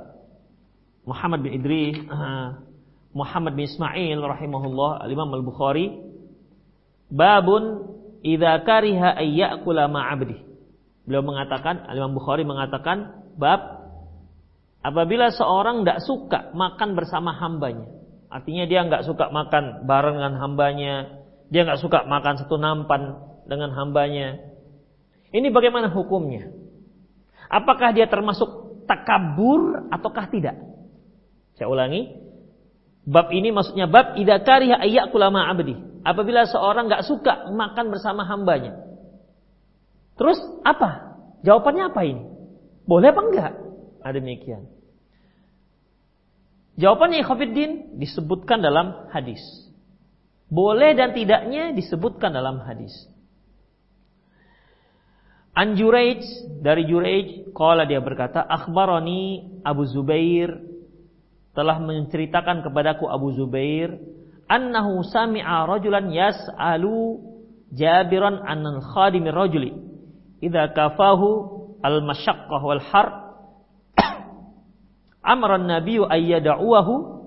Muhammad 1.03 1.39
bin 1.41 1.51
Idris 1.57 1.97
uh, 2.07 2.61
Muhammad 3.19 3.59
bin 3.59 3.67
Ismail 3.67 4.21
rahimahullah 4.21 5.03
al-Imam 5.03 5.27
al-Bukhari 5.35 5.99
babun 7.11 7.91
idza 8.23 8.63
kariha 8.63 9.19
ayyakula 9.19 9.91
ma'abdi 9.91 10.39
beliau 11.03 11.25
mengatakan 11.25 11.83
al-Imam 11.91 12.15
Bukhari 12.15 12.47
mengatakan 12.47 13.27
bab 13.35 13.80
Apabila 14.81 15.29
seorang 15.29 15.85
tidak 15.85 16.01
suka 16.01 16.39
makan 16.57 16.97
bersama 16.97 17.37
hambanya, 17.37 17.85
artinya 18.33 18.65
dia 18.65 18.81
nggak 18.81 19.05
suka 19.05 19.29
makan 19.29 19.85
bareng 19.85 20.17
dengan 20.17 20.35
hambanya, 20.41 20.93
dia 21.53 21.61
nggak 21.69 21.81
suka 21.85 22.09
makan 22.09 22.41
satu 22.41 22.57
nampan 22.57 23.13
dengan 23.45 23.69
hambanya. 23.77 24.41
Ini 25.29 25.53
bagaimana 25.53 25.93
hukumnya? 25.93 26.49
Apakah 27.45 27.93
dia 27.93 28.09
termasuk 28.09 28.83
takabur 28.89 29.85
ataukah 29.93 30.25
tidak? 30.33 30.57
Saya 31.55 31.69
ulangi. 31.69 32.17
Bab 33.05 33.33
ini 33.33 33.53
maksudnya 33.53 33.85
bab 33.85 34.17
idza 34.17 34.41
kariha 34.41 34.81
kulama 35.13 35.45
abdi. 35.45 35.77
Apabila 36.01 36.49
seorang 36.49 36.89
nggak 36.89 37.05
suka 37.05 37.53
makan 37.53 37.93
bersama 37.93 38.25
hambanya. 38.25 38.81
Terus 40.17 40.41
apa? 40.65 41.17
Jawabannya 41.45 41.83
apa 41.93 42.01
ini? 42.01 42.23
Boleh 42.89 43.13
apa 43.13 43.21
enggak? 43.21 43.53
Ada 44.01 44.17
demikian. 44.17 44.65
Jawabannya 46.81 47.21
Ikhafiddin 47.21 47.71
disebutkan 48.01 48.63
dalam 48.63 49.11
hadis. 49.13 49.41
Boleh 50.51 50.97
dan 50.97 51.13
tidaknya 51.13 51.71
disebutkan 51.71 52.33
dalam 52.33 52.59
hadis. 52.65 52.91
An 55.51 55.75
Jurayj 55.75 56.23
dari 56.63 56.87
Jurayj 56.87 57.51
qala 57.51 57.83
dia 57.83 57.99
berkata 57.99 58.39
akhbarani 58.39 59.61
Abu 59.67 59.83
Zubair 59.83 60.63
telah 61.51 61.77
menceritakan 61.83 62.63
kepadaku 62.63 63.11
Abu 63.11 63.35
Zubair 63.35 63.99
annahu 64.47 65.03
sami'a 65.03 65.67
rajulan 65.67 66.07
yas'alu 66.07 67.19
Jabiran 67.71 68.43
an 68.43 68.63
al-khadimi 68.67 69.31
rajuli 69.31 69.71
idza 70.43 70.71
kafahu 70.75 71.29
al-masyaqqah 71.79 72.61
wal 72.63 72.83
har 72.83 73.07
amran 75.21 75.69
nabiyyu 75.69 76.10
ayyada'uhu 76.10 77.21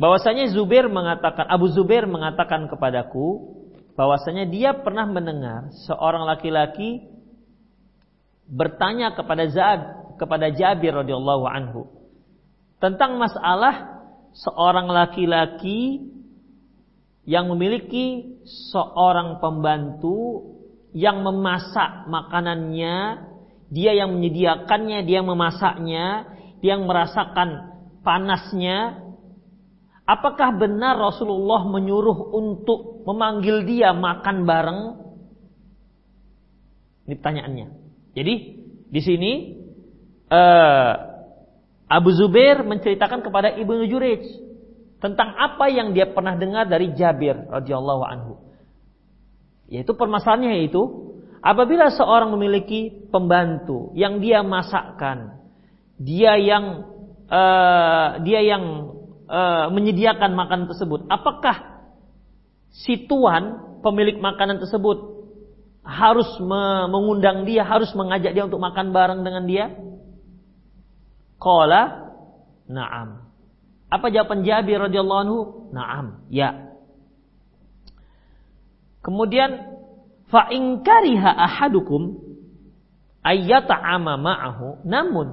bahwasanya 0.00 0.48
Zubair 0.54 0.88
mengatakan 0.88 1.46
Abu 1.50 1.68
Zubair 1.74 2.08
mengatakan 2.08 2.70
kepadaku 2.70 3.58
bahwasanya 3.98 4.48
dia 4.48 4.72
pernah 4.72 5.04
mendengar 5.04 5.68
seorang 5.84 6.24
laki-laki 6.24 7.04
bertanya 8.48 9.12
kepada 9.12 9.44
Zaid 9.50 9.82
kepada 10.16 10.48
Jabir 10.50 10.96
radhiyallahu 10.96 11.44
anhu 11.44 11.90
tentang 12.80 13.20
masalah 13.20 14.00
seorang 14.32 14.88
laki-laki 14.88 16.10
yang 17.28 17.52
memiliki 17.52 18.40
seorang 18.72 19.38
pembantu 19.38 20.48
yang 20.96 21.22
memasak 21.22 22.08
makanannya 22.10 23.28
dia 23.70 23.94
yang 23.94 24.18
menyediakannya, 24.18 25.06
dia 25.06 25.22
yang 25.22 25.30
memasaknya, 25.30 26.06
dia 26.58 26.74
yang 26.74 26.90
merasakan 26.90 27.78
panasnya. 28.02 29.06
Apakah 30.02 30.58
benar 30.58 30.98
Rasulullah 30.98 31.62
menyuruh 31.70 32.34
untuk 32.34 33.06
memanggil 33.06 33.62
dia 33.62 33.94
makan 33.94 34.42
bareng? 34.42 34.80
Ini 37.06 37.14
pertanyaannya. 37.14 37.66
Jadi 38.18 38.34
di 38.90 39.00
sini 39.06 39.32
uh, 40.34 40.92
Abu 41.86 42.10
Zubair 42.10 42.66
menceritakan 42.66 43.22
kepada 43.22 43.54
Ibnu 43.54 43.86
Jurayj 43.86 44.50
tentang 44.98 45.30
apa 45.38 45.70
yang 45.70 45.94
dia 45.94 46.10
pernah 46.10 46.34
dengar 46.34 46.66
dari 46.66 46.90
Jabir 46.94 47.46
radhiyallahu 47.50 48.02
anhu. 48.02 48.34
Yaitu 49.70 49.94
permasalahannya 49.94 50.58
yaitu 50.58 51.09
Apabila 51.40 51.88
seorang 51.88 52.36
memiliki 52.36 52.92
pembantu 53.08 53.96
yang 53.96 54.20
dia 54.20 54.44
masakkan, 54.44 55.40
dia 55.96 56.36
yang 56.36 56.84
uh, 57.32 58.20
dia 58.20 58.44
yang 58.44 58.64
uh, 59.24 59.72
menyediakan 59.72 60.36
makanan 60.36 60.68
tersebut, 60.68 61.08
apakah 61.08 61.80
si 62.68 63.08
tuan 63.08 63.76
pemilik 63.80 64.20
makanan 64.20 64.60
tersebut 64.60 65.24
harus 65.80 66.28
mengundang 66.92 67.48
dia, 67.48 67.64
harus 67.64 67.88
mengajak 67.96 68.36
dia 68.36 68.44
untuk 68.44 68.60
makan 68.60 68.92
bareng 68.92 69.24
dengan 69.24 69.44
dia? 69.48 69.72
Qala 71.40 72.12
na'am. 72.68 73.32
Apa 73.88 74.12
jawaban 74.12 74.44
Jabir 74.44 74.76
radhiyallahu 74.76 75.22
anhu? 75.24 75.38
Na'am, 75.72 76.06
ya. 76.28 76.70
Kemudian 79.00 79.69
Fa 80.30 80.46
in 80.54 80.86
kariha 80.86 81.30
ahadukum 81.34 82.16
ayyata'ama 83.26 84.14
ma'ahu. 84.14 84.86
Namun 84.86 85.26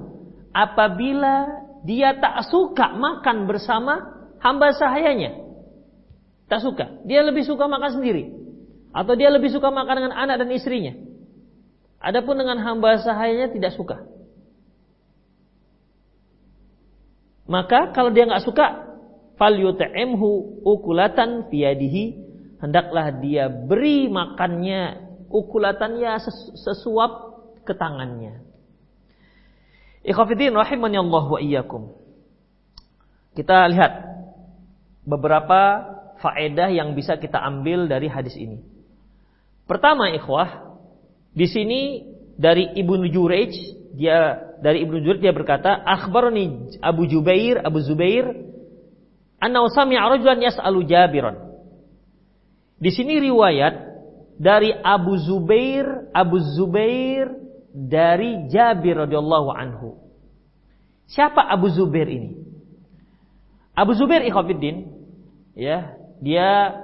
apabila 0.50 1.46
dia 1.86 2.18
tak 2.18 2.42
suka 2.50 2.92
makan 2.98 3.46
bersama 3.46 4.26
hamba 4.42 4.74
sahayanya. 4.74 5.38
Tak 6.50 6.64
suka. 6.64 7.06
Dia 7.06 7.22
lebih 7.22 7.46
suka 7.46 7.70
makan 7.70 8.02
sendiri. 8.02 8.34
Atau 8.90 9.14
dia 9.14 9.30
lebih 9.30 9.54
suka 9.54 9.70
makan 9.70 9.94
dengan 10.02 10.14
anak 10.16 10.42
dan 10.42 10.50
istrinya. 10.50 10.96
Adapun 12.02 12.34
dengan 12.34 12.58
hamba 12.58 12.98
sahayanya 12.98 13.54
tidak 13.54 13.76
suka. 13.78 14.02
Maka 17.48 17.96
kalau 17.96 18.12
dia 18.12 18.28
nggak 18.28 18.44
suka, 18.44 18.66
fal 19.40 19.56
yut'imhu 19.56 20.60
ukulatan 20.66 21.48
fiyadihi 21.48 22.27
hendaklah 22.58 23.14
dia 23.18 23.48
beri 23.48 24.10
makannya 24.10 25.08
ukulatannya 25.28 26.18
sesuap 26.56 27.12
ke 27.62 27.76
tangannya. 27.76 28.40
Ikhwafidin 30.02 30.56
rahimani 30.56 30.96
Allah 30.96 31.24
wa 31.28 31.40
iyyakum. 31.40 31.92
Kita 33.36 33.68
lihat 33.68 33.92
beberapa 35.04 35.84
faedah 36.18 36.72
yang 36.72 36.96
bisa 36.96 37.20
kita 37.20 37.38
ambil 37.38 37.86
dari 37.86 38.08
hadis 38.08 38.34
ini. 38.34 38.64
Pertama 39.68 40.08
ikhwah, 40.10 40.80
di 41.36 41.44
sini 41.44 41.80
dari 42.34 42.72
Ibnu 42.72 43.04
Jurayj 43.12 43.52
dia 43.94 44.48
dari 44.58 44.82
Ibnu 44.82 45.04
Jurayj 45.04 45.20
dia 45.22 45.34
berkata, 45.36 45.76
akhbarani 45.84 46.80
Abu 46.80 47.04
Jubair, 47.04 47.60
Abu 47.62 47.84
Zubair, 47.84 48.32
anna 49.38 49.62
sami'a 49.70 50.08
rajulan 50.08 50.40
yas'alu 50.40 50.88
Jabiran. 50.88 51.47
Di 52.78 52.90
sini 52.94 53.18
riwayat 53.18 53.74
dari 54.38 54.70
Abu 54.70 55.18
Zubair, 55.18 56.10
Abu 56.14 56.38
Zubair 56.54 57.34
dari 57.74 58.46
Jabir 58.50 59.02
radhiyallahu 59.02 59.50
anhu. 59.50 59.98
Siapa 61.10 61.42
Abu 61.42 61.66
Zubair 61.74 62.06
ini? 62.06 62.38
Abu 63.74 63.94
Zubair 63.98 64.22
ikhwatiddin 64.26 64.90
ya, 65.58 65.98
dia 66.22 66.74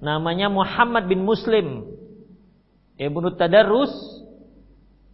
namanya 0.00 0.48
Muhammad 0.48 1.08
bin 1.08 1.24
Muslim 1.24 1.88
Ibnu 2.98 3.36
Tadarrus 3.36 3.92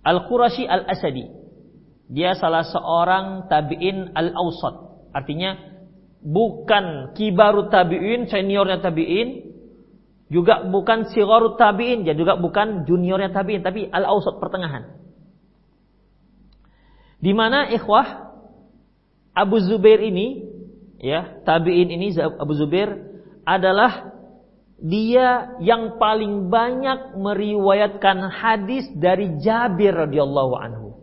Al-Qurashi 0.04 0.68
Al-Asadi. 0.68 1.26
Dia 2.12 2.36
salah 2.36 2.62
seorang 2.68 3.48
tabi'in 3.48 4.12
al-awsat. 4.12 5.08
Artinya 5.16 5.56
bukan 6.20 7.16
kibaru 7.16 7.72
tabi'in, 7.72 8.28
seniornya 8.28 8.84
tabi'in, 8.84 9.53
juga 10.34 10.66
bukan 10.66 11.14
sigharu 11.14 11.54
tabi'in, 11.54 12.02
dan 12.02 12.18
juga 12.18 12.34
bukan 12.34 12.82
juniornya 12.82 13.30
tabi'in, 13.30 13.62
tapi 13.62 13.86
al-awsat 13.86 14.42
pertengahan. 14.42 14.98
Di 17.22 17.30
mana 17.30 17.70
ikhwah 17.70 18.34
Abu 19.30 19.62
Zubair 19.62 20.02
ini 20.02 20.42
ya, 20.98 21.38
tabi'in 21.46 21.86
ini 21.86 22.10
Abu 22.18 22.58
Zubair 22.58 22.98
adalah 23.46 24.10
dia 24.82 25.54
yang 25.62 26.02
paling 26.02 26.50
banyak 26.50 27.14
meriwayatkan 27.14 28.26
hadis 28.34 28.90
dari 28.98 29.38
Jabir 29.38 29.94
radhiyallahu 29.94 30.54
anhu. 30.58 30.98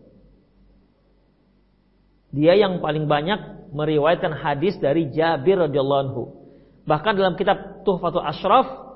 Dia 2.35 2.59
yang 2.59 2.83
paling 2.83 3.07
banyak 3.07 3.71
meriwayatkan 3.71 4.35
hadis 4.35 4.75
dari 4.75 5.07
Jabir 5.15 5.63
radhiyallahu 5.71 6.01
anhu. 6.03 6.23
Bahkan 6.83 7.13
dalam 7.15 7.39
kitab 7.39 7.87
Tuhfatul 7.87 8.27
Ashraf 8.27 8.90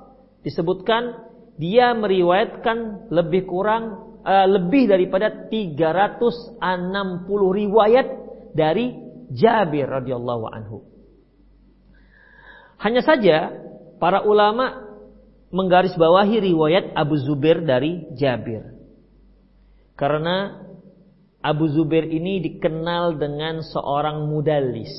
disebutkan 0.45 1.25
dia 1.58 1.97
meriwayatkan 1.97 3.10
lebih 3.10 3.49
kurang 3.49 4.15
uh, 4.21 4.45
lebih 4.45 4.86
daripada 4.86 5.49
360 5.49 6.62
riwayat 7.34 8.08
dari 8.53 8.93
Jabir 9.34 9.89
radhiyallahu 9.89 10.45
anhu. 10.53 10.86
Hanya 12.77 13.01
saja 13.01 13.49
para 13.97 14.21
ulama 14.21 14.86
menggarisbawahi 15.49 16.53
riwayat 16.53 16.93
Abu 16.93 17.17
Zubair 17.17 17.65
dari 17.65 18.05
Jabir. 18.13 18.75
Karena 19.95 20.62
Abu 21.39 21.71
Zubair 21.71 22.05
ini 22.05 22.43
dikenal 22.43 23.15
dengan 23.15 23.63
seorang 23.63 24.27
mudallis. 24.27 24.91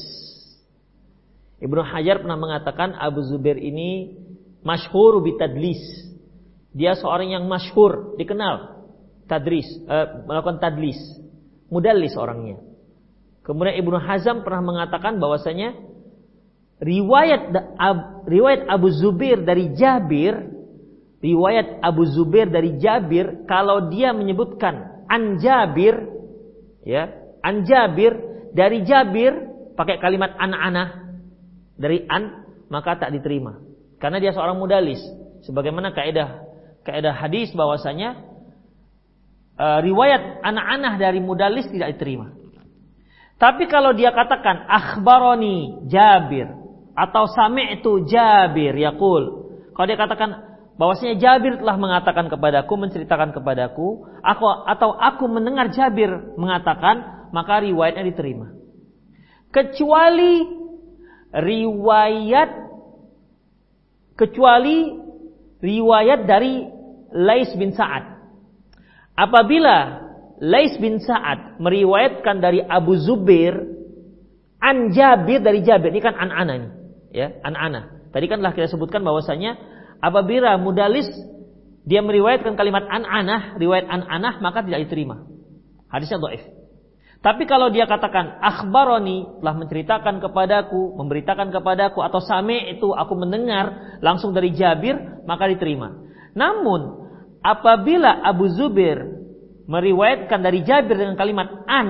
Ibnu 1.61 1.81
Hajar 1.85 2.25
pernah 2.25 2.41
mengatakan 2.41 2.97
Abu 2.97 3.21
Zubair 3.25 3.61
ini 3.61 4.17
masyhur 4.67 5.23
bitadlis. 5.23 5.79
Dia 6.75 6.99
seorang 6.99 7.31
yang 7.31 7.47
masyhur, 7.47 8.19
dikenal 8.19 8.77
tadris, 9.31 9.67
uh, 9.87 10.27
melakukan 10.27 10.59
tadlis, 10.59 10.99
mudallis 11.71 12.15
orangnya. 12.19 12.63
Kemudian 13.47 13.79
Ibnu 13.79 13.99
Hazam 14.03 14.43
pernah 14.43 14.63
mengatakan 14.63 15.23
bahwasanya 15.23 15.79
riwayat 16.83 17.55
riwayat 18.27 18.67
Abu 18.67 18.91
Zubair 18.91 19.43
dari 19.47 19.75
Jabir, 19.79 20.35
riwayat 21.23 21.79
Abu 21.83 22.07
Zubair 22.11 22.51
dari 22.51 22.79
Jabir 22.83 23.47
kalau 23.47 23.87
dia 23.87 24.11
menyebutkan 24.11 25.07
an 25.07 25.39
Jabir 25.39 26.11
ya, 26.83 27.11
an 27.43 27.63
Jabir 27.63 28.19
dari 28.51 28.83
Jabir 28.83 29.33
pakai 29.79 30.03
kalimat 30.03 30.35
an-anah 30.35 31.15
dari 31.79 32.03
an 32.11 32.47
maka 32.67 32.99
tak 32.99 33.15
diterima. 33.15 33.66
Karena 33.97 34.21
dia 34.21 34.33
seorang 34.33 34.61
mudalis. 34.61 35.01
Sebagaimana 35.47 35.95
kaidah 35.95 36.47
kaidah 36.87 37.15
hadis 37.15 37.51
bahwasanya 37.57 38.23
uh, 39.59 39.79
riwayat 39.83 40.43
anak-anak 40.45 40.95
dari 41.01 41.19
mudalis 41.19 41.67
tidak 41.71 41.97
diterima. 41.97 42.33
Tapi 43.37 43.69
kalau 43.69 43.93
dia 43.93 44.17
katakan 44.17 44.65
akhbaroni 44.65 45.89
Jabir 45.93 46.49
atau 46.97 47.29
sami'tu 47.29 48.09
Jabir 48.09 48.73
yaqul. 48.73 49.53
Kalau 49.77 49.87
dia 49.87 50.01
katakan 50.01 50.57
bahwasanya 50.81 51.21
Jabir 51.21 51.61
telah 51.61 51.77
mengatakan 51.77 52.33
kepadaku, 52.33 52.73
menceritakan 52.81 53.37
kepadaku, 53.37 54.09
aku 54.25 54.45
atau 54.65 54.97
aku 54.97 55.29
mendengar 55.29 55.69
Jabir 55.69 56.33
mengatakan, 56.41 57.29
maka 57.37 57.61
riwayatnya 57.61 58.09
diterima. 58.09 58.57
Kecuali 59.53 60.49
riwayat 61.37 62.51
kecuali 64.17 64.97
riwayat 65.61 66.25
dari 66.25 66.65
Lais 67.13 67.53
bin 67.55 67.73
Sa'ad. 67.77 68.17
Apabila 69.17 70.05
Lais 70.41 70.77
bin 70.77 71.01
Sa'ad 71.01 71.61
meriwayatkan 71.61 72.41
dari 72.41 72.61
Abu 72.61 72.97
Zubair 73.01 73.57
an 74.61 74.93
Jabir 74.93 75.41
dari 75.41 75.65
Jabir 75.65 75.93
ini 75.93 76.03
kan 76.05 76.17
an-ana 76.17 76.73
ya 77.13 77.33
an-ana 77.45 78.09
tadi 78.13 78.29
kan 78.29 78.41
telah 78.41 78.53
kita 78.53 78.69
sebutkan 78.73 79.05
bahwasanya 79.05 79.57
apabila 80.01 80.57
mudalis 80.61 81.09
dia 81.89 82.05
meriwayatkan 82.05 82.57
kalimat 82.57 82.85
an-anah 82.89 83.57
riwayat 83.57 83.89
an-anah 83.89 84.41
maka 84.45 84.65
tidak 84.65 84.89
diterima. 84.89 85.25
Hadisnya 85.89 86.21
dhaif 86.21 86.56
tapi 87.27 87.43
kalau 87.51 87.75
dia 87.75 87.91
katakan 87.91 88.39
akhbaroni 88.39 89.43
telah 89.43 89.55
menceritakan 89.59 90.23
kepadaku 90.23 90.95
memberitakan 90.95 91.51
kepadaku 91.51 91.99
atau 92.07 92.23
sami 92.23 92.71
itu 92.71 92.95
aku 92.95 93.19
mendengar 93.19 93.99
langsung 93.99 94.31
dari 94.31 94.55
Jabir 94.55 95.27
maka 95.27 95.51
diterima 95.51 95.91
namun 96.39 97.11
apabila 97.43 98.23
Abu 98.23 98.47
Zubair 98.55 99.17
meriwayatkan 99.67 100.41
dari 100.41 100.63
Jabir 100.63 100.95
dengan 100.95 101.19
kalimat 101.19 101.67
an 101.67 101.87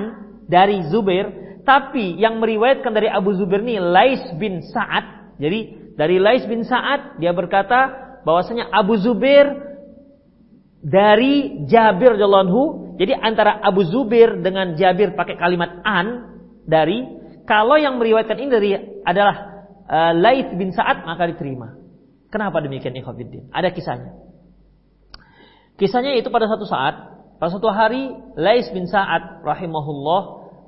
dari 0.49 0.85
Zubair, 0.88 1.61
tapi 1.62 2.16
yang 2.16 2.40
meriwayatkan 2.40 2.92
dari 2.92 3.09
Abu 3.09 3.37
Zubair 3.37 3.61
ini 3.62 3.77
Lais 3.81 4.22
bin 4.40 4.64
Sa'ad. 4.64 5.37
Jadi 5.37 5.92
dari 5.94 6.16
Lais 6.16 6.44
bin 6.49 6.64
Sa'ad 6.64 7.20
dia 7.20 7.35
berkata 7.37 7.92
bahwasanya 8.25 8.72
Abu 8.72 8.96
Zubair 8.96 9.51
dari 10.81 11.66
Jabir 11.68 12.16
radhiyallahu 12.16 12.86
Jadi 12.96 13.12
antara 13.12 13.61
Abu 13.61 13.85
Zubair 13.85 14.40
dengan 14.40 14.72
Jabir 14.74 15.12
pakai 15.12 15.37
kalimat 15.37 15.85
an 15.85 16.37
dari 16.64 17.04
kalau 17.44 17.76
yang 17.76 18.00
meriwayatkan 18.00 18.37
ini 18.40 18.50
dari 18.50 18.70
adalah 19.04 19.37
uh, 19.87 20.12
Lais 20.16 20.48
bin 20.56 20.72
Sa'ad 20.72 21.04
maka 21.04 21.28
diterima. 21.28 21.76
Kenapa 22.32 22.59
demikian 22.64 22.96
ikhwatiddin? 22.96 23.52
Ada 23.54 23.70
kisahnya. 23.70 24.16
Kisahnya 25.76 26.16
itu 26.16 26.32
pada 26.32 26.48
satu 26.48 26.64
saat, 26.64 26.94
pada 27.37 27.52
suatu 27.52 27.68
hari 27.68 28.11
Lais 28.35 28.66
bin 28.72 28.88
Sa'ad 28.88 29.44
rahimahullah 29.44 30.22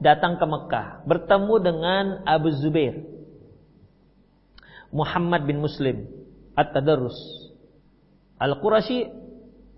datang 0.04 0.38
ke 0.38 0.46
Mekah, 0.46 1.08
bertemu 1.08 1.54
dengan 1.58 2.04
Abu 2.28 2.52
Zubair. 2.54 3.02
Muhammad 4.88 5.44
bin 5.44 5.60
Muslim 5.60 6.08
At-Tadarrus 6.56 7.16
Al-Qurashi 8.40 9.04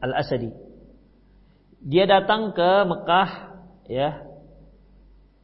Al-Asadi. 0.05 0.70
Dia 1.81 2.05
datang 2.05 2.53
ke 2.53 2.71
Mekah 2.85 3.31
ya. 3.89 4.11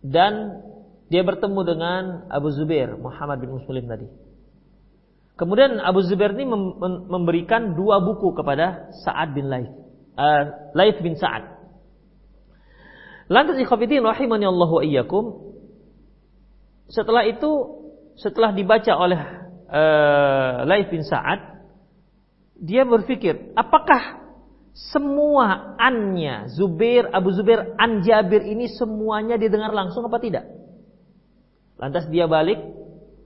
Dan 0.05 0.62
dia 1.09 1.22
bertemu 1.22 1.61
dengan 1.64 2.03
Abu 2.29 2.53
Zubair, 2.53 2.99
Muhammad 2.99 3.40
bin 3.40 3.57
Muslim 3.57 3.88
tadi. 3.88 4.07
Kemudian 5.37 5.79
Abu 5.81 6.01
Zubair 6.05 6.33
ini 6.33 6.49
memberikan 7.09 7.77
dua 7.77 8.01
buku 8.01 8.33
kepada 8.33 8.88
Sa'ad 9.05 9.37
bin 9.37 9.53
Laith. 9.53 9.68
Uh, 10.16 10.72
Laith 10.72 10.99
bin 11.05 11.12
Sa'ad. 11.14 11.57
Lantas 13.29 13.61
ikhwafidin 13.61 14.01
rahimani 14.01 14.49
Allah 14.49 14.70
wa 14.70 14.83
iyyakum. 14.83 15.55
Setelah 16.88 17.29
itu, 17.29 17.51
setelah 18.16 18.55
dibaca 18.57 18.92
oleh 18.97 19.20
uh, 19.68 20.64
Laith 20.64 20.89
bin 20.89 21.05
Sa'ad, 21.05 21.68
dia 22.57 22.89
berpikir, 22.89 23.53
apakah 23.53 24.26
semua 24.77 25.72
annya 25.81 26.53
Zubair, 26.53 27.09
Abu 27.09 27.33
Zubair, 27.33 27.72
an 27.81 28.05
Jabir 28.05 28.45
ini 28.45 28.68
semuanya 28.68 29.41
didengar 29.41 29.72
langsung 29.72 30.05
apa 30.05 30.20
tidak? 30.20 30.45
Lantas 31.81 32.05
dia 32.12 32.29
balik 32.29 32.61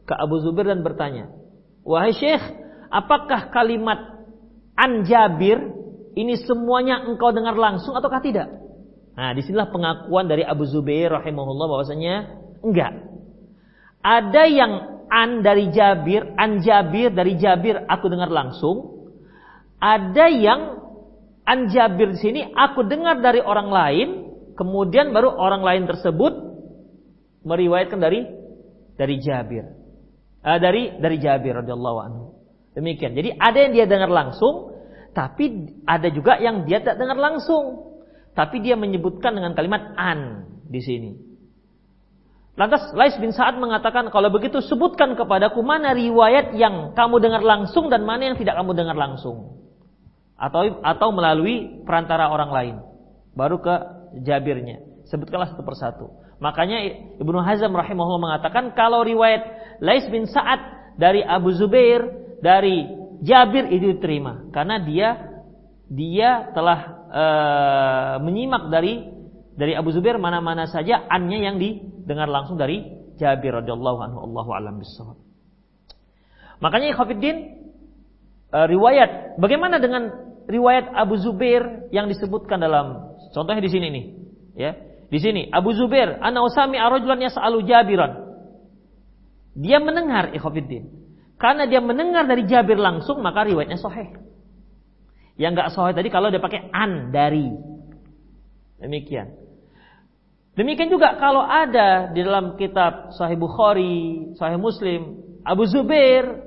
ke 0.07 0.15
Abu 0.15 0.39
Zubair 0.39 0.71
dan 0.71 0.87
bertanya, 0.87 1.27
Wahai 1.83 2.15
Syekh, 2.15 2.39
apakah 2.87 3.51
kalimat 3.51 3.99
an 4.79 5.03
Jabir 5.03 5.59
ini 6.15 6.39
semuanya 6.39 7.03
engkau 7.03 7.35
dengar 7.35 7.59
langsung 7.59 7.99
ataukah 7.99 8.23
tidak? 8.23 8.47
Nah, 9.19 9.35
di 9.35 9.43
sinilah 9.43 9.75
pengakuan 9.75 10.31
dari 10.31 10.47
Abu 10.47 10.71
Zubair 10.71 11.11
rahimahullah 11.11 11.67
bahwasanya 11.67 12.15
enggak. 12.63 12.95
Ada 14.07 14.43
yang 14.47 14.73
an 15.11 15.43
dari 15.43 15.75
Jabir, 15.75 16.31
an 16.39 16.63
Jabir 16.63 17.11
dari 17.11 17.35
Jabir 17.43 17.75
aku 17.91 18.07
dengar 18.07 18.31
langsung. 18.31 19.03
Ada 19.83 20.31
yang 20.31 20.80
an 21.45 21.69
Jabir 21.73 22.15
di 22.15 22.19
sini 22.21 22.41
aku 22.53 22.85
dengar 22.87 23.21
dari 23.21 23.41
orang 23.41 23.69
lain, 23.69 24.09
kemudian 24.55 25.13
baru 25.15 25.33
orang 25.35 25.63
lain 25.65 25.85
tersebut 25.89 26.33
meriwayatkan 27.45 27.99
dari 28.01 28.29
dari 28.97 29.17
Jabir 29.21 29.81
uh, 30.45 30.59
dari 30.61 30.97
dari 31.01 31.17
Jabir 31.21 31.61
radhiyallahu 31.65 31.99
anhu. 32.01 32.25
Demikian. 32.77 33.19
Jadi 33.19 33.35
ada 33.35 33.59
yang 33.67 33.73
dia 33.75 33.87
dengar 33.91 34.09
langsung, 34.09 34.79
tapi 35.11 35.75
ada 35.85 36.07
juga 36.09 36.39
yang 36.39 36.65
dia 36.65 36.79
tidak 36.81 37.03
dengar 37.03 37.19
langsung. 37.19 37.91
Tapi 38.31 38.63
dia 38.63 38.79
menyebutkan 38.79 39.35
dengan 39.35 39.59
kalimat 39.59 39.91
an 39.99 40.47
di 40.71 40.79
sini. 40.79 41.13
Lantas 42.55 42.95
Lais 42.95 43.17
bin 43.19 43.35
Sa'ad 43.35 43.59
mengatakan, 43.59 44.07
kalau 44.13 44.31
begitu 44.31 44.63
sebutkan 44.63 45.19
kepadaku 45.19 45.65
mana 45.67 45.97
riwayat 45.97 46.55
yang 46.55 46.95
kamu 46.95 47.19
dengar 47.19 47.43
langsung 47.43 47.91
dan 47.91 48.07
mana 48.07 48.31
yang 48.31 48.37
tidak 48.39 48.55
kamu 48.55 48.77
dengar 48.77 48.95
langsung. 48.95 49.60
Atau 50.41 50.81
atau 50.81 51.09
melalui 51.13 51.85
perantara 51.85 52.33
orang 52.33 52.51
lain. 52.51 52.77
Baru 53.37 53.61
ke 53.61 53.75
Jabirnya. 54.25 54.81
Sebutkanlah 55.13 55.53
satu 55.53 55.63
persatu. 55.63 56.07
Makanya 56.41 56.81
Ibnu 57.21 57.37
Hazm 57.45 57.77
rahimahullah 57.77 58.23
mengatakan 58.25 58.73
kalau 58.73 59.05
riwayat 59.05 59.45
Lais 59.85 60.09
bin 60.09 60.25
Sa'ad 60.25 60.97
dari 60.97 61.21
Abu 61.21 61.53
Zubair, 61.53 62.01
dari 62.41 62.89
Jabir 63.21 63.69
itu 63.69 64.01
diterima 64.01 64.49
karena 64.49 64.81
dia 64.81 65.09
dia 65.93 66.49
telah 66.57 66.81
uh, 67.13 68.15
menyimak 68.25 68.73
dari 68.73 69.05
dari 69.53 69.77
Abu 69.77 69.93
Zubair 69.93 70.17
mana-mana 70.17 70.65
saja 70.65 71.05
annya 71.05 71.53
yang 71.53 71.61
didengar 71.61 72.33
langsung 72.33 72.57
dari 72.57 72.81
Jabir 73.21 73.61
radhiyallahu 73.61 73.99
anhu 74.01 74.19
Allahu 74.25 74.51
alam. 74.57 74.81
Makanya 76.65 76.97
Khafiddin 76.97 77.61
uh, 78.57 78.65
riwayat 78.65 79.37
bagaimana 79.37 79.77
dengan 79.77 80.30
riwayat 80.51 80.91
Abu 80.93 81.15
Zubair 81.23 81.89
yang 81.95 82.11
disebutkan 82.11 82.59
dalam 82.59 83.15
contohnya 83.31 83.63
di 83.63 83.71
sini 83.71 83.87
nih 83.89 84.05
ya. 84.59 84.71
Di 85.11 85.19
sini 85.19 85.51
Abu 85.51 85.75
Zubair 85.75 86.19
ana 86.19 86.43
usami 86.43 86.79
arajulan 86.79 87.19
yas'alu 87.23 87.67
Jabiran. 87.67 88.31
Dia 89.55 89.79
mendengar 89.83 90.35
Ikhafiddin 90.35 90.91
karena 91.39 91.67
dia 91.67 91.79
mendengar 91.83 92.27
dari 92.27 92.47
Jabir 92.47 92.79
langsung 92.79 93.23
maka 93.23 93.47
riwayatnya 93.47 93.79
sahih. 93.79 94.11
Yang 95.39 95.51
enggak 95.57 95.71
sahih 95.73 95.95
tadi 95.95 96.09
kalau 96.11 96.29
dia 96.29 96.43
pakai 96.43 96.69
an 96.75 97.15
dari. 97.15 97.49
Demikian. 98.83 99.41
Demikian 100.59 100.91
juga 100.91 101.15
kalau 101.17 101.41
ada 101.41 102.11
di 102.11 102.21
dalam 102.21 102.59
kitab 102.59 103.15
Sahih 103.15 103.39
Bukhari, 103.39 104.35
Sahih 104.35 104.59
Muslim, 104.59 105.23
Abu 105.47 105.65
Zubair, 105.65 106.43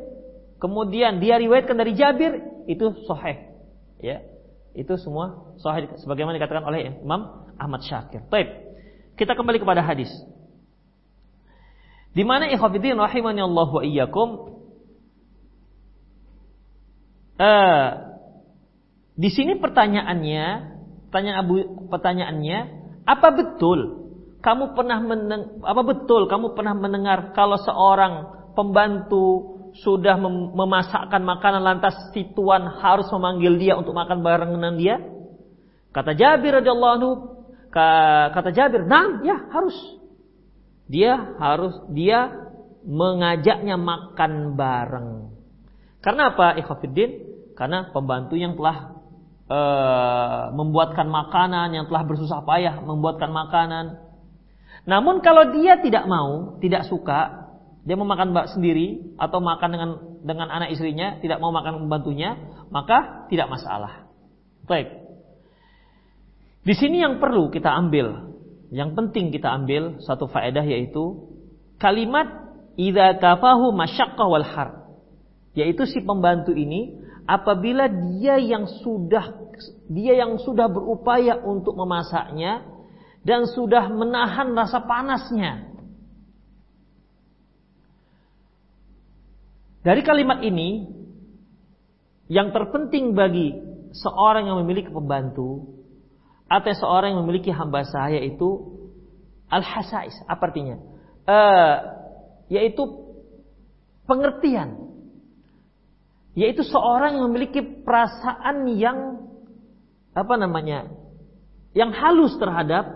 kemudian 0.59 1.23
dia 1.23 1.39
riwayatkan 1.39 1.73
dari 1.73 1.95
Jabir, 1.95 2.43
itu 2.67 2.93
sahih. 3.09 3.52
Ya. 4.03 4.27
Itu 4.75 4.99
semua 4.99 5.55
sahih 5.63 5.87
sebagaimana 6.01 6.35
dikatakan 6.35 6.67
oleh 6.67 6.99
Imam 6.99 7.47
Ahmad 7.55 7.87
Syakir. 7.87 8.27
Baik. 8.27 8.51
Kita 9.15 9.37
kembali 9.37 9.63
kepada 9.63 9.79
hadis. 9.79 10.11
Di 12.11 12.27
mana 12.27 12.51
ikhwatiddin 12.51 12.99
rahimani 12.99 13.41
Allah 13.41 13.69
wa 13.69 13.81
iyyakum 13.81 14.29
uh, 17.41 17.89
di 19.13 19.29
sini 19.29 19.57
pertanyaannya, 19.61 20.45
pertanyaan 21.09 21.37
Abu 21.45 21.53
pertanyaannya 21.89 22.59
apa 23.05 23.27
betul 23.29 24.09
kamu 24.41 24.73
pernah 24.73 24.97
apa 25.63 25.81
betul 25.85 26.25
kamu 26.25 26.57
pernah 26.57 26.73
mendengar 26.73 27.31
kalau 27.37 27.61
seorang 27.61 28.27
pembantu 28.57 29.52
sudah 29.81 30.21
mem 30.21 30.53
memasakkan 30.53 31.25
makanan 31.25 31.65
lantas 31.65 31.97
si 32.13 32.29
tuan 32.37 32.69
harus 32.77 33.09
memanggil 33.09 33.57
dia 33.57 33.73
untuk 33.73 33.97
makan 33.97 34.21
bareng 34.21 34.53
dengan 34.53 34.73
dia? 34.77 34.95
Kata 35.89 36.13
Jabir 36.13 36.61
radhiyallahu 36.61 36.93
anhu, 36.97 37.11
kata 38.33 38.49
Jabir, 38.53 38.85
"Nah, 38.85 39.25
ya 39.25 39.49
harus." 39.49 39.77
Dia 40.83 41.37
harus 41.39 41.79
dia 41.89 42.43
mengajaknya 42.83 43.79
makan 43.79 44.59
bareng. 44.59 45.09
Karena 46.03 46.35
apa? 46.35 46.59
Ikhwafiddin, 46.59 47.11
karena 47.55 47.87
pembantu 47.95 48.35
yang 48.35 48.59
telah 48.59 48.99
uh, 49.47 50.51
membuatkan 50.51 51.07
makanan, 51.07 51.71
yang 51.71 51.85
telah 51.87 52.03
bersusah 52.03 52.43
payah 52.43 52.83
membuatkan 52.83 53.31
makanan. 53.31 54.03
Namun 54.83 55.23
kalau 55.23 55.55
dia 55.55 55.79
tidak 55.79 56.03
mau, 56.03 56.59
tidak 56.59 56.83
suka, 56.91 57.42
dia 57.83 57.99
mau 57.99 58.07
makan 58.07 58.31
mbak 58.31 58.55
sendiri 58.55 59.15
atau 59.19 59.43
makan 59.43 59.69
dengan 59.75 59.91
dengan 60.23 60.47
anak 60.47 60.71
istrinya, 60.71 61.19
tidak 61.19 61.43
mau 61.43 61.51
makan 61.51 61.83
pembantunya, 61.83 62.39
maka 62.71 63.27
tidak 63.27 63.51
masalah. 63.51 64.07
Baik. 64.63 65.03
Di 66.63 66.71
sini 66.79 67.03
yang 67.03 67.19
perlu 67.19 67.51
kita 67.51 67.67
ambil, 67.67 68.31
yang 68.71 68.95
penting 68.95 69.35
kita 69.35 69.51
ambil 69.51 69.99
satu 69.99 70.31
faedah 70.31 70.63
yaitu 70.63 71.27
kalimat 71.75 72.55
idza 72.79 73.19
kafahu 73.19 73.75
masyaqqah 73.75 74.27
wal 74.31 74.47
har. 74.47 74.69
Yaitu 75.53 75.83
si 75.83 75.99
pembantu 75.99 76.55
ini 76.55 77.03
apabila 77.27 77.91
dia 77.91 78.39
yang 78.39 78.63
sudah 78.79 79.43
dia 79.91 80.17
yang 80.17 80.39
sudah 80.39 80.71
berupaya 80.71 81.37
untuk 81.43 81.75
memasaknya 81.75 82.63
dan 83.27 83.43
sudah 83.43 83.91
menahan 83.91 84.55
rasa 84.55 84.79
panasnya. 84.87 85.72
Dari 89.83 89.99
kalimat 89.99 90.39
ini 90.39 90.87
yang 92.31 92.55
terpenting 92.55 93.11
bagi 93.11 93.51
seorang 93.91 94.47
yang 94.47 94.63
memiliki 94.63 94.87
pembantu 94.87 95.67
atau 96.47 96.71
seorang 96.71 97.13
yang 97.13 97.21
memiliki 97.27 97.51
hamba 97.51 97.83
sahaya 97.83 98.23
itu 98.23 98.79
al-hasais. 99.51 100.15
Apa 100.25 100.49
artinya? 100.49 100.79
Uh, 101.27 101.75
yaitu 102.47 102.83
pengertian. 104.07 104.79
Yaitu 106.33 106.65
seorang 106.65 107.19
yang 107.19 107.27
memiliki 107.29 107.61
perasaan 107.61 108.65
yang 108.73 109.19
apa 110.15 110.33
namanya? 110.39 110.89
Yang 111.75 111.91
halus 111.99 112.33
terhadap 112.39 112.87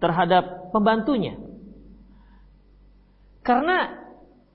terhadap 0.00 0.72
pembantunya. 0.72 1.36
Karena 3.44 3.99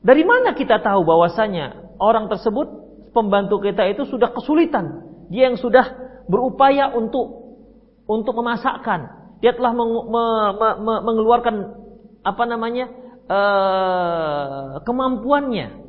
dari 0.05 0.21
mana 0.21 0.53
kita 0.53 0.85
tahu 0.85 1.01
bahwasanya 1.01 1.97
orang 1.97 2.29
tersebut 2.29 2.85
pembantu 3.09 3.57
kita 3.57 3.89
itu 3.89 4.05
sudah 4.05 4.29
kesulitan. 4.37 5.01
Dia 5.33 5.49
yang 5.49 5.57
sudah 5.57 5.97
berupaya 6.29 6.93
untuk 6.93 7.57
untuk 8.05 8.37
memasakkan. 8.37 9.33
Dia 9.41 9.57
telah 9.57 9.73
meng, 9.73 9.89
me, 9.89 10.23
me, 10.61 10.69
me, 10.77 10.93
mengeluarkan 11.09 11.55
apa 12.21 12.43
namanya 12.45 12.85
uh, 13.25 14.85
kemampuannya. 14.85 15.81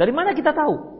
Dari 0.00 0.12
mana 0.16 0.32
kita 0.32 0.56
tahu? 0.56 0.96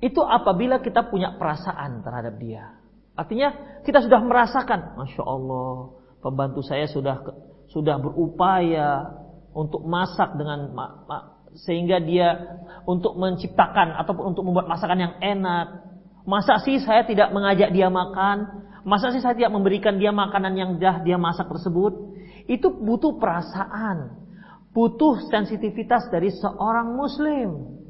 Itu 0.00 0.24
apabila 0.24 0.80
kita 0.80 1.12
punya 1.12 1.36
perasaan 1.36 2.00
terhadap 2.00 2.40
dia. 2.40 2.80
Artinya 3.12 3.80
kita 3.84 4.00
sudah 4.00 4.24
merasakan, 4.24 4.96
masya 4.96 5.22
Allah, 5.28 5.92
pembantu 6.24 6.64
saya 6.64 6.88
sudah 6.88 7.20
sudah 7.68 8.00
berupaya 8.00 9.19
untuk 9.50 9.82
masak 9.86 10.38
dengan 10.38 10.70
sehingga 11.66 11.98
dia 11.98 12.58
untuk 12.86 13.18
menciptakan 13.18 13.98
ataupun 13.98 14.34
untuk 14.34 14.46
membuat 14.46 14.70
masakan 14.70 14.98
yang 15.10 15.14
enak. 15.18 15.90
Masa 16.22 16.62
sih 16.62 16.78
saya 16.78 17.02
tidak 17.02 17.34
mengajak 17.34 17.74
dia 17.74 17.90
makan? 17.90 18.68
Masa 18.86 19.10
sih 19.10 19.20
saya 19.20 19.34
tidak 19.34 19.52
memberikan 19.52 19.98
dia 19.98 20.14
makanan 20.14 20.54
yang 20.54 20.70
dah 20.78 21.02
dia 21.02 21.18
masak 21.18 21.50
tersebut? 21.50 22.16
Itu 22.46 22.70
butuh 22.70 23.18
perasaan, 23.18 24.14
butuh 24.70 25.26
sensitivitas 25.28 26.06
dari 26.08 26.30
seorang 26.30 26.94
muslim. 26.94 27.80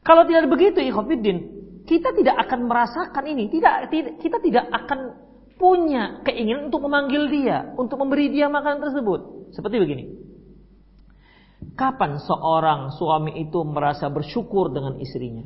Kalau 0.00 0.24
tidak 0.24 0.48
begitu, 0.48 0.80
ikhwatiddin, 0.80 1.38
kita 1.84 2.16
tidak 2.16 2.36
akan 2.48 2.60
merasakan 2.68 3.24
ini. 3.28 3.52
Tidak, 3.52 3.74
tidak, 3.92 4.12
kita 4.20 4.38
tidak 4.40 4.64
akan 4.72 5.29
punya 5.60 6.24
keinginan 6.24 6.72
untuk 6.72 6.88
memanggil 6.88 7.28
dia, 7.28 7.76
untuk 7.76 8.00
memberi 8.00 8.32
dia 8.32 8.48
makanan 8.48 8.80
tersebut. 8.80 9.52
Seperti 9.52 9.76
begini. 9.76 10.04
Kapan 11.76 12.16
seorang 12.16 12.96
suami 12.96 13.44
itu 13.44 13.60
merasa 13.68 14.08
bersyukur 14.08 14.72
dengan 14.72 14.96
istrinya? 14.96 15.44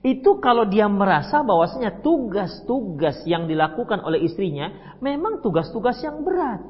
Itu 0.00 0.40
kalau 0.40 0.64
dia 0.64 0.88
merasa 0.88 1.44
bahwasanya 1.44 2.00
tugas-tugas 2.00 3.20
yang 3.28 3.44
dilakukan 3.44 4.00
oleh 4.00 4.24
istrinya 4.24 4.96
memang 5.02 5.44
tugas-tugas 5.44 6.00
yang 6.00 6.24
berat. 6.24 6.64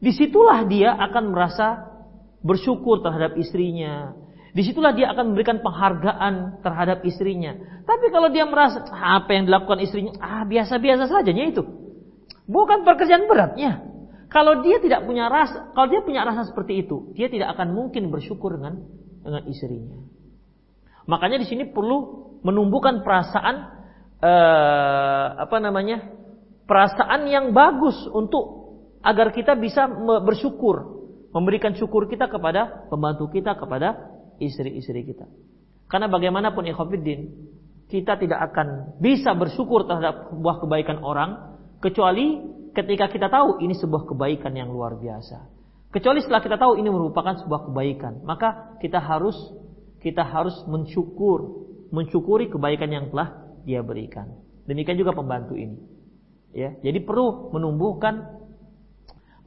Di 0.00 0.16
situlah 0.16 0.64
dia 0.64 0.96
akan 0.96 1.24
merasa 1.28 1.92
bersyukur 2.40 3.04
terhadap 3.04 3.36
istrinya. 3.36 4.16
Di 4.50 4.66
situlah 4.66 4.90
dia 4.90 5.14
akan 5.14 5.32
memberikan 5.32 5.62
penghargaan 5.62 6.62
terhadap 6.62 7.06
istrinya. 7.06 7.54
Tapi 7.86 8.10
kalau 8.10 8.34
dia 8.34 8.46
merasa 8.46 8.82
apa 8.90 9.30
yang 9.30 9.46
dilakukan 9.46 9.78
istrinya, 9.78 10.18
ah 10.18 10.42
biasa-biasa 10.42 11.06
saja 11.06 11.30
itu. 11.30 11.62
Bukan 12.50 12.82
pekerjaan 12.82 13.30
beratnya. 13.30 13.86
Kalau 14.30 14.62
dia 14.62 14.78
tidak 14.82 15.06
punya 15.06 15.26
rasa, 15.26 15.74
kalau 15.74 15.90
dia 15.90 16.02
punya 16.02 16.22
rasa 16.22 16.50
seperti 16.50 16.86
itu, 16.86 17.14
dia 17.14 17.26
tidak 17.30 17.54
akan 17.58 17.74
mungkin 17.74 18.10
bersyukur 18.10 18.58
dengan 18.58 18.78
dengan 19.22 19.42
istrinya. 19.46 19.98
Makanya 21.06 21.42
di 21.42 21.46
sini 21.46 21.70
perlu 21.70 22.30
menumbuhkan 22.42 23.02
perasaan 23.02 23.54
eh, 24.22 25.26
apa 25.46 25.56
namanya? 25.58 26.20
perasaan 26.70 27.26
yang 27.26 27.50
bagus 27.50 27.98
untuk 28.14 28.78
agar 29.02 29.34
kita 29.34 29.58
bisa 29.58 29.90
bersyukur, 30.22 31.02
memberikan 31.34 31.74
syukur 31.74 32.06
kita 32.06 32.30
kepada 32.30 32.86
pembantu 32.86 33.26
kita, 33.26 33.58
kepada 33.58 34.19
istri-istri 34.40 35.04
kita. 35.04 35.28
Karena 35.86 36.08
bagaimanapun 36.08 36.64
ikhwatiddin, 36.70 37.20
kita 37.90 38.16
tidak 38.16 38.54
akan 38.54 38.96
bisa 39.02 39.34
bersyukur 39.34 39.84
terhadap 39.84 40.30
sebuah 40.30 40.62
kebaikan 40.62 41.02
orang 41.02 41.58
kecuali 41.82 42.38
ketika 42.70 43.10
kita 43.10 43.26
tahu 43.26 43.58
ini 43.58 43.74
sebuah 43.74 44.06
kebaikan 44.06 44.54
yang 44.54 44.70
luar 44.70 44.94
biasa. 44.94 45.50
Kecuali 45.90 46.22
setelah 46.22 46.38
kita 46.38 46.54
tahu 46.54 46.78
ini 46.78 46.86
merupakan 46.86 47.34
sebuah 47.42 47.66
kebaikan, 47.66 48.22
maka 48.22 48.78
kita 48.78 49.02
harus 49.02 49.34
kita 49.98 50.22
harus 50.22 50.54
mensyukur, 50.70 51.66
mensyukuri 51.90 52.46
kebaikan 52.46 52.94
yang 52.94 53.10
telah 53.10 53.58
dia 53.66 53.82
berikan. 53.82 54.38
Demikian 54.70 54.94
juga 54.94 55.10
pembantu 55.10 55.58
ini. 55.58 55.82
Ya, 56.54 56.78
jadi 56.78 57.02
perlu 57.02 57.50
menumbuhkan 57.50 58.38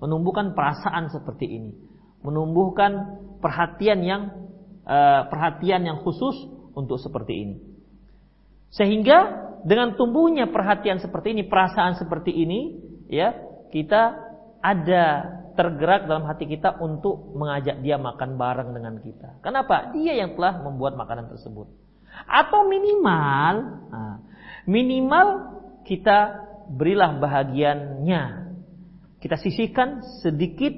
menumbuhkan 0.04 0.52
perasaan 0.52 1.08
seperti 1.16 1.48
ini, 1.48 1.72
menumbuhkan 2.28 3.24
perhatian 3.40 4.04
yang 4.04 4.43
uh, 4.84 5.28
perhatian 5.28 5.88
yang 5.88 6.00
khusus 6.04 6.36
untuk 6.74 7.00
seperti 7.00 7.34
ini. 7.34 7.58
Sehingga 8.74 9.50
dengan 9.64 9.96
tumbuhnya 9.96 10.50
perhatian 10.50 11.00
seperti 11.00 11.38
ini, 11.38 11.48
perasaan 11.48 11.96
seperti 11.96 12.34
ini, 12.34 12.80
ya, 13.08 13.32
kita 13.72 14.18
ada 14.60 15.06
tergerak 15.54 16.10
dalam 16.10 16.26
hati 16.26 16.50
kita 16.50 16.82
untuk 16.82 17.32
mengajak 17.38 17.80
dia 17.86 18.02
makan 18.02 18.36
bareng 18.36 18.74
dengan 18.74 18.98
kita. 19.00 19.40
Kenapa? 19.46 19.94
Dia 19.94 20.18
yang 20.18 20.34
telah 20.34 20.60
membuat 20.66 20.98
makanan 20.98 21.30
tersebut. 21.30 21.70
Atau 22.26 22.66
minimal, 22.66 23.54
nah, 23.90 24.18
minimal 24.66 25.28
kita 25.86 26.42
berilah 26.74 27.22
bahagiannya. 27.22 28.24
Kita 29.22 29.40
sisihkan 29.40 30.04
sedikit 30.26 30.74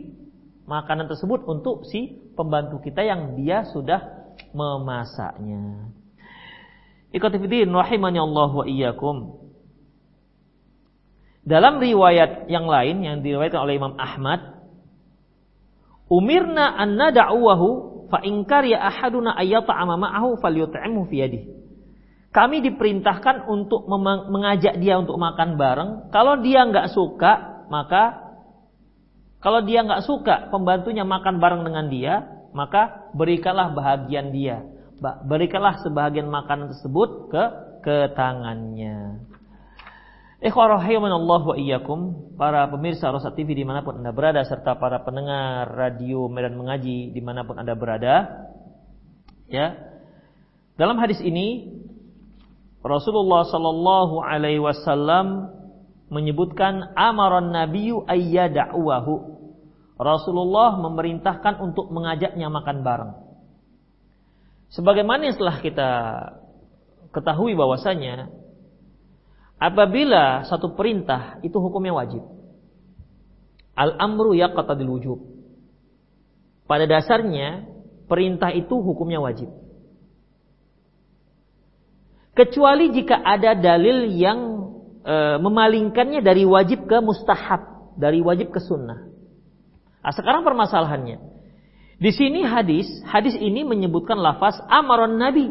makanan 0.67 1.09
tersebut 1.09 1.47
untuk 1.47 1.87
si 1.89 2.24
pembantu 2.35 2.83
kita 2.83 3.01
yang 3.01 3.39
dia 3.39 3.63
sudah 3.71 4.31
memasaknya. 4.51 5.91
Ikhwatifidin 7.15 7.71
rahimani 7.71 8.19
Allah 8.19 8.51
wa 8.51 8.65
iyyakum. 8.67 9.47
Dalam 11.45 11.77
riwayat 11.77 12.49
yang 12.51 12.65
lain 12.67 13.05
yang 13.05 13.15
diriwayatkan 13.21 13.61
oleh 13.61 13.77
Imam 13.77 13.95
Ahmad, 13.95 14.65
umirna 16.09 16.73
an 16.75 16.97
nad'uhu 16.97 17.67
fa 18.09 18.19
in 18.25 18.43
kariya 18.43 18.81
ahaduna 18.81 19.37
ayyata'ama 19.37 19.95
ma'ahu 19.95 20.41
falyut'imhu 20.41 21.05
fi 21.07 21.15
yadihi. 21.21 21.47
Kami 22.35 22.59
diperintahkan 22.59 23.47
untuk 23.47 23.87
mengajak 24.27 24.75
dia 24.83 24.99
untuk 24.99 25.15
makan 25.15 25.55
bareng. 25.55 26.11
Kalau 26.11 26.43
dia 26.43 26.67
nggak 26.67 26.91
suka, 26.91 27.63
maka 27.71 28.24
kalau 29.45 29.61
dia 29.61 29.85
nggak 29.85 30.01
suka 30.09 30.49
pembantunya 30.49 31.05
makan 31.05 31.37
bareng 31.37 31.61
dengan 31.61 31.85
dia, 31.85 32.13
maka 32.49 33.13
berikanlah 33.13 33.77
bahagian 33.77 34.33
dia. 34.33 34.65
Berikanlah 35.29 35.85
sebahagian 35.85 36.25
makanan 36.25 36.73
tersebut 36.73 37.29
ke 37.29 37.43
ke 37.85 37.97
tangannya. 38.17 39.21
Allah 40.41 41.41
wa 41.45 41.53
iyyakum, 41.53 42.33
para 42.41 42.65
pemirsa 42.73 43.13
Rosa 43.13 43.29
TV 43.37 43.53
di 43.53 43.61
mana 43.61 43.85
pun 43.85 44.01
Anda 44.01 44.09
berada, 44.09 44.41
serta 44.41 44.81
para 44.81 45.05
pendengar 45.05 45.69
radio 45.69 46.25
Medan 46.25 46.57
Mengaji 46.57 47.13
di 47.13 47.21
mana 47.21 47.45
pun 47.45 47.61
Anda 47.61 47.77
berada. 47.77 48.49
Ya, 49.45 49.77
dalam 50.73 50.97
hadis 50.97 51.21
ini 51.21 51.69
Rasulullah 52.81 53.45
Sallallahu 53.45 54.25
Alaihi 54.25 54.57
Wasallam 54.57 55.53
menyebutkan 56.09 56.93
amaran 56.93 57.53
Nabiyu 57.53 58.05
ayyada'uwahu. 58.05 59.34
Rasulullah 59.95 60.75
memerintahkan 60.75 61.63
untuk 61.63 61.87
mengajaknya 61.91 62.51
makan 62.51 62.83
bareng. 62.83 63.11
Sebagaimana 64.75 65.31
yang 65.31 65.37
telah 65.39 65.57
kita 65.63 65.89
ketahui 67.15 67.55
bahwasanya 67.55 68.27
apabila 69.55 70.43
satu 70.51 70.75
perintah 70.75 71.39
itu 71.47 71.55
hukumnya 71.55 71.95
wajib. 71.95 72.27
Al-amru 73.75 74.35
yaqtadil 74.35 74.91
wujub. 74.91 75.19
Pada 76.67 76.83
dasarnya 76.87 77.67
perintah 78.11 78.51
itu 78.51 78.75
hukumnya 78.79 79.23
wajib. 79.23 79.47
Kecuali 82.35 82.91
jika 82.91 83.15
ada 83.23 83.55
dalil 83.55 84.11
yang 84.11 84.39
e, 85.07 85.15
memalingkannya 85.39 86.19
dari 86.19 86.43
wajib 86.43 86.83
ke 86.83 86.99
mustahab, 86.99 87.95
dari 87.95 88.19
wajib 88.19 88.51
ke 88.51 88.59
sunnah. 88.59 89.04
Nah, 90.05 90.13
sekarang 90.13 90.45
permasalahannya. 90.45 91.17
Di 91.97 92.11
sini 92.13 92.45
hadis, 92.45 92.85
hadis 93.09 93.33
ini 93.33 93.65
menyebutkan 93.65 94.21
lafaz 94.21 94.61
amaron 94.69 95.17
nabi. 95.17 95.49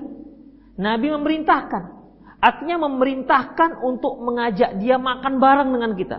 Nabi 0.78 1.11
memerintahkan. 1.11 1.90
Artinya 2.38 2.86
memerintahkan 2.86 3.82
untuk 3.82 4.22
mengajak 4.22 4.78
dia 4.78 4.94
makan 4.94 5.42
bareng 5.42 5.74
dengan 5.74 5.92
kita. 5.98 6.18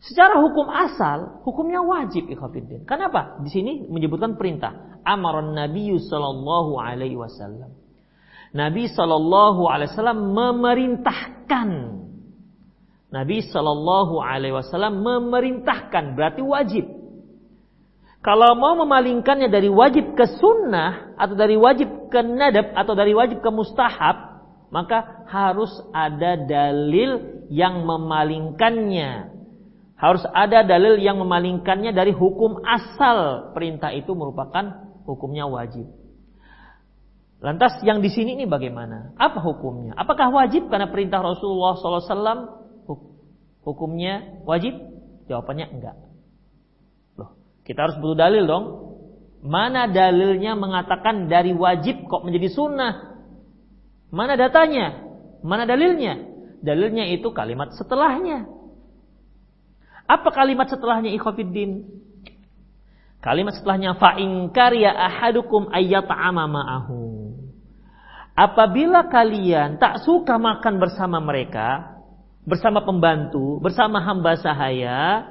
Secara 0.00 0.42
hukum 0.42 0.66
asal, 0.72 1.44
hukumnya 1.46 1.84
wajib 1.84 2.26
ikhafidin. 2.26 2.82
Kenapa? 2.88 3.38
Di 3.46 3.52
sini 3.52 3.86
menyebutkan 3.86 4.34
perintah. 4.34 4.98
Amaron 5.06 5.54
Nabi 5.54 5.94
sallallahu 6.02 6.80
alaihi 6.80 7.14
wasallam. 7.14 7.78
Nabi 8.50 8.90
Shallallahu 8.90 9.70
Alaihi 9.70 9.94
Wasallam 9.94 10.34
memerintahkan. 10.34 11.68
Nabi 13.10 13.42
Shallallahu 13.42 14.22
Alaihi 14.22 14.54
Wasallam 14.54 15.02
memerintahkan 15.02 16.14
berarti 16.14 16.42
wajib. 16.46 16.86
Kalau 18.20 18.54
mau 18.54 18.76
memalingkannya 18.78 19.48
dari 19.50 19.66
wajib 19.66 20.12
ke 20.14 20.38
sunnah 20.38 21.16
atau 21.16 21.34
dari 21.34 21.56
wajib 21.56 22.12
ke 22.12 22.20
nadab 22.22 22.70
atau 22.76 22.92
dari 22.92 23.16
wajib 23.16 23.40
ke 23.40 23.50
mustahab, 23.50 24.44
maka 24.68 25.26
harus 25.26 25.72
ada 25.90 26.36
dalil 26.38 27.42
yang 27.50 27.82
memalingkannya. 27.82 29.40
Harus 29.96 30.24
ada 30.32 30.64
dalil 30.64 31.00
yang 31.00 31.16
memalingkannya 31.20 31.92
dari 31.92 32.12
hukum 32.12 32.60
asal 32.64 33.50
perintah 33.56 33.92
itu 33.92 34.12
merupakan 34.12 34.92
hukumnya 35.04 35.48
wajib. 35.48 35.88
Lantas 37.40 37.80
yang 37.80 38.04
di 38.04 38.12
sini 38.12 38.36
ini 38.36 38.44
bagaimana? 38.44 39.16
Apa 39.16 39.40
hukumnya? 39.40 39.96
Apakah 39.96 40.28
wajib 40.28 40.68
karena 40.68 40.92
perintah 40.92 41.24
Rasulullah 41.24 41.72
SAW? 41.76 42.59
Hukumnya 43.60 44.40
wajib? 44.48 44.76
Jawabannya 45.28 45.66
enggak. 45.70 45.96
Loh, 47.20 47.36
kita 47.62 47.88
harus 47.88 47.96
butuh 48.00 48.18
dalil 48.18 48.44
dong. 48.48 48.64
Mana 49.40 49.88
dalilnya 49.88 50.52
mengatakan 50.52 51.28
dari 51.28 51.56
wajib 51.56 52.04
kok 52.08 52.24
menjadi 52.24 52.48
sunnah? 52.52 53.16
Mana 54.12 54.36
datanya? 54.36 55.00
Mana 55.40 55.64
dalilnya? 55.64 56.28
Dalilnya 56.60 57.08
itu 57.08 57.32
kalimat 57.32 57.72
setelahnya. 57.72 58.44
Apa 60.04 60.28
kalimat 60.34 60.68
setelahnya 60.68 61.14
ikhwafiddin? 61.16 61.88
Kalimat 63.20 63.56
setelahnya 63.56 63.96
fa'in 63.96 64.48
karya 64.52 64.92
ahadukum 64.92 65.72
ayyata'ama 65.72 66.44
ma'ahu. 66.48 67.00
Apabila 68.36 69.08
kalian 69.12 69.76
tak 69.76 70.00
suka 70.04 70.40
makan 70.40 70.80
bersama 70.80 71.20
mereka, 71.20 71.89
bersama 72.50 72.82
pembantu, 72.82 73.62
bersama 73.62 74.02
hamba 74.02 74.34
sahaya, 74.34 75.22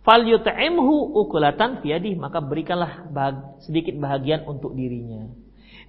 fal 0.00 0.24
yut'imhu 0.24 1.12
ukulatan 1.12 1.84
fiyadih, 1.84 2.16
maka 2.16 2.40
berikanlah 2.40 3.12
sedikit 3.60 3.92
bahagian 4.00 4.48
untuk 4.48 4.72
dirinya. 4.72 5.28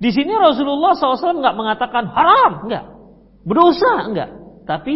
Di 0.04 0.12
sini 0.12 0.36
Rasulullah 0.36 1.00
SAW 1.00 1.40
nggak 1.40 1.56
mengatakan 1.56 2.04
haram, 2.12 2.68
nggak, 2.68 2.86
berdosa, 3.48 4.12
nggak. 4.12 4.30
Tapi 4.68 4.96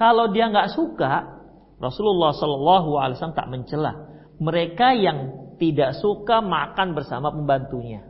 kalau 0.00 0.32
dia 0.32 0.48
nggak 0.48 0.72
suka, 0.72 1.36
Rasulullah 1.76 2.32
SAW 2.32 3.36
tak 3.36 3.52
mencela 3.52 4.16
mereka 4.40 4.96
yang 4.96 5.48
tidak 5.56 5.96
suka 6.00 6.40
makan 6.44 6.96
bersama 6.96 7.32
pembantunya. 7.32 8.04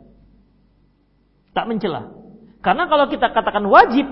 Tak 1.51 1.67
mencela. 1.67 2.11
Karena 2.59 2.87
kalau 2.91 3.07
kita 3.07 3.31
katakan 3.31 3.65
wajib, 3.67 4.07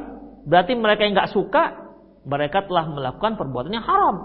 berarti 0.47 0.73
mereka 0.75 1.03
yang 1.03 1.13
nggak 1.15 1.35
suka, 1.35 1.84
mereka 2.25 2.65
telah 2.65 2.89
melakukan 2.89 3.37
perbuatan 3.37 3.71
yang 3.71 3.85
haram. 3.85 4.15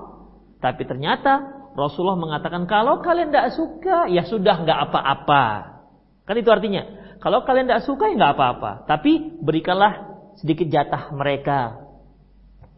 Tapi 0.61 0.83
ternyata 0.89 1.61
Rasulullah 1.77 2.19
mengatakan 2.19 2.67
kalau 2.67 3.05
kalian 3.05 3.31
tidak 3.31 3.55
suka, 3.55 4.09
ya 4.11 4.27
sudah 4.27 4.65
nggak 4.65 4.81
apa-apa. 4.91 5.45
Kan 6.25 6.35
itu 6.41 6.51
artinya. 6.51 6.83
Kalau 7.21 7.45
kalian 7.45 7.69
tidak 7.69 7.85
suka 7.85 8.09
ya 8.09 8.17
nggak 8.17 8.35
apa-apa. 8.37 8.71
Tapi 8.89 9.41
berikanlah 9.45 10.25
sedikit 10.41 10.67
jatah 10.73 11.13
mereka. 11.13 11.85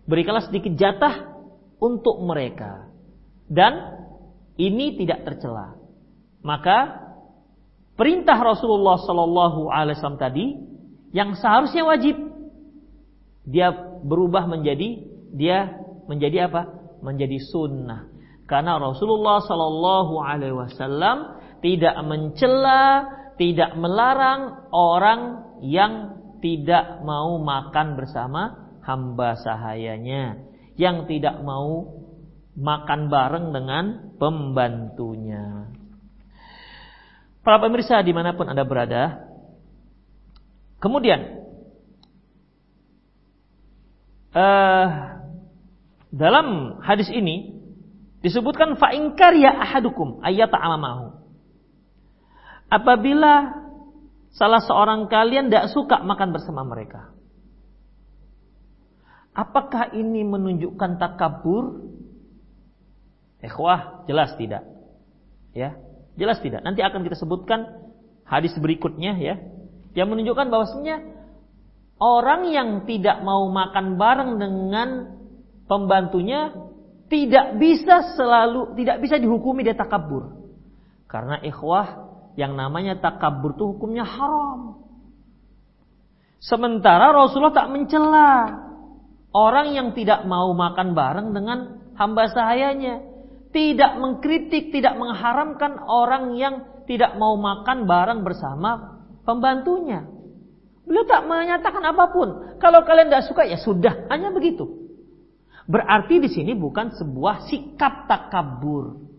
Berikanlah 0.04 0.44
sedikit 0.50 0.74
jatah 0.74 1.30
untuk 1.78 2.18
mereka. 2.22 2.90
Dan 3.46 4.02
ini 4.58 4.98
tidak 4.98 5.22
tercela. 5.26 5.78
Maka 6.42 7.06
perintah 7.94 8.34
Rasulullah 8.34 8.98
Shallallahu 8.98 9.70
Alaihi 9.70 9.94
Wasallam 9.98 10.18
tadi 10.18 10.46
yang 11.14 11.38
seharusnya 11.38 11.86
wajib 11.86 12.18
dia 13.46 13.70
berubah 14.02 14.46
menjadi 14.50 15.11
dia 15.32 15.80
menjadi 16.06 16.46
apa? 16.52 16.62
Menjadi 17.00 17.40
sunnah. 17.40 18.12
Karena 18.46 18.76
Rasulullah 18.76 19.40
Shallallahu 19.40 20.14
Alaihi 20.20 20.54
Wasallam 20.54 21.40
tidak 21.64 21.96
mencela, 22.04 23.08
tidak 23.40 23.72
melarang 23.80 24.68
orang 24.74 25.20
yang 25.64 26.20
tidak 26.44 27.00
mau 27.06 27.38
makan 27.38 27.96
bersama 27.96 28.74
hamba 28.82 29.38
sahayanya, 29.40 30.42
yang 30.74 31.06
tidak 31.06 31.38
mau 31.40 31.96
makan 32.58 33.08
bareng 33.08 33.54
dengan 33.54 33.84
pembantunya. 34.18 35.70
Para 37.40 37.58
pemirsa 37.62 38.02
di 38.04 38.12
mana 38.12 38.34
pun 38.34 38.50
Anda 38.50 38.66
berada, 38.66 39.32
kemudian 40.82 41.42
uh, 44.34 44.86
dalam 46.12 46.78
hadis 46.84 47.08
ini 47.08 47.56
disebutkan 48.20 48.76
fa'ingkar 48.76 49.32
ya 49.34 49.56
ahadukum 49.56 50.20
ayat 50.20 50.52
amamahu. 50.52 51.16
Apabila 52.68 53.56
salah 54.32 54.60
seorang 54.64 55.08
kalian 55.08 55.48
tidak 55.48 55.72
suka 55.72 56.04
makan 56.04 56.36
bersama 56.36 56.64
mereka. 56.64 57.12
Apakah 59.32 59.96
ini 59.96 60.24
menunjukkan 60.28 61.00
takabur 61.00 61.92
Ikhwah, 63.42 64.06
jelas 64.06 64.38
tidak. 64.38 64.62
Ya, 65.50 65.74
jelas 66.14 66.38
tidak. 66.38 66.62
Nanti 66.62 66.78
akan 66.78 67.02
kita 67.02 67.18
sebutkan 67.18 67.66
hadis 68.22 68.54
berikutnya 68.54 69.18
ya, 69.18 69.42
yang 69.98 70.08
menunjukkan 70.14 70.46
bahwasanya 70.46 71.02
orang 71.98 72.54
yang 72.54 72.68
tidak 72.86 73.18
mau 73.26 73.50
makan 73.50 73.98
bareng 73.98 74.38
dengan 74.38 74.88
pembantunya 75.72 76.52
tidak 77.08 77.56
bisa 77.56 78.12
selalu 78.12 78.76
tidak 78.76 79.00
bisa 79.00 79.16
dihukumi 79.16 79.64
dia 79.64 79.72
takabur. 79.72 80.36
Karena 81.08 81.40
ikhwah 81.40 82.12
yang 82.36 82.52
namanya 82.56 83.00
takabur 83.00 83.56
itu 83.56 83.72
hukumnya 83.72 84.04
haram. 84.04 84.84
Sementara 86.44 87.16
Rasulullah 87.16 87.56
tak 87.56 87.72
mencela 87.72 88.28
orang 89.32 89.72
yang 89.72 89.88
tidak 89.96 90.28
mau 90.28 90.52
makan 90.52 90.92
bareng 90.92 91.32
dengan 91.32 91.58
hamba 91.96 92.28
sahayanya 92.28 93.12
tidak 93.52 94.00
mengkritik, 94.00 94.72
tidak 94.72 94.96
mengharamkan 94.96 95.76
orang 95.84 96.34
yang 96.40 96.84
tidak 96.88 97.14
mau 97.20 97.36
makan 97.36 97.84
bareng 97.84 98.24
bersama 98.24 99.00
pembantunya. 99.28 100.08
Beliau 100.82 101.06
tak 101.06 101.28
menyatakan 101.28 101.84
apa 101.84 102.10
pun. 102.10 102.58
Kalau 102.58 102.82
kalian 102.82 103.12
tidak 103.12 103.28
suka 103.28 103.46
ya 103.46 103.60
sudah, 103.60 104.10
hanya 104.10 104.34
begitu. 104.34 104.81
Berarti 105.66 106.18
di 106.18 106.28
sini 106.30 106.52
bukan 106.58 106.94
sebuah 106.94 107.46
sikap 107.46 108.10
takabur. 108.10 109.12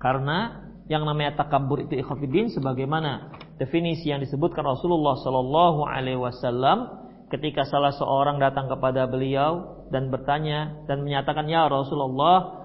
Karena 0.00 0.64
yang 0.88 1.04
namanya 1.04 1.44
takabur 1.44 1.84
itu 1.84 2.00
ikhafidin 2.00 2.48
sebagaimana 2.48 3.36
definisi 3.60 4.08
yang 4.08 4.24
disebutkan 4.24 4.64
Rasulullah 4.64 5.20
Shallallahu 5.20 5.84
Alaihi 5.84 6.16
Wasallam 6.16 7.04
ketika 7.28 7.68
salah 7.68 7.92
seorang 7.92 8.40
datang 8.40 8.66
kepada 8.66 9.04
beliau 9.04 9.84
dan 9.92 10.08
bertanya 10.08 10.82
dan 10.88 11.04
menyatakan 11.04 11.46
ya 11.46 11.68
Rasulullah 11.68 12.58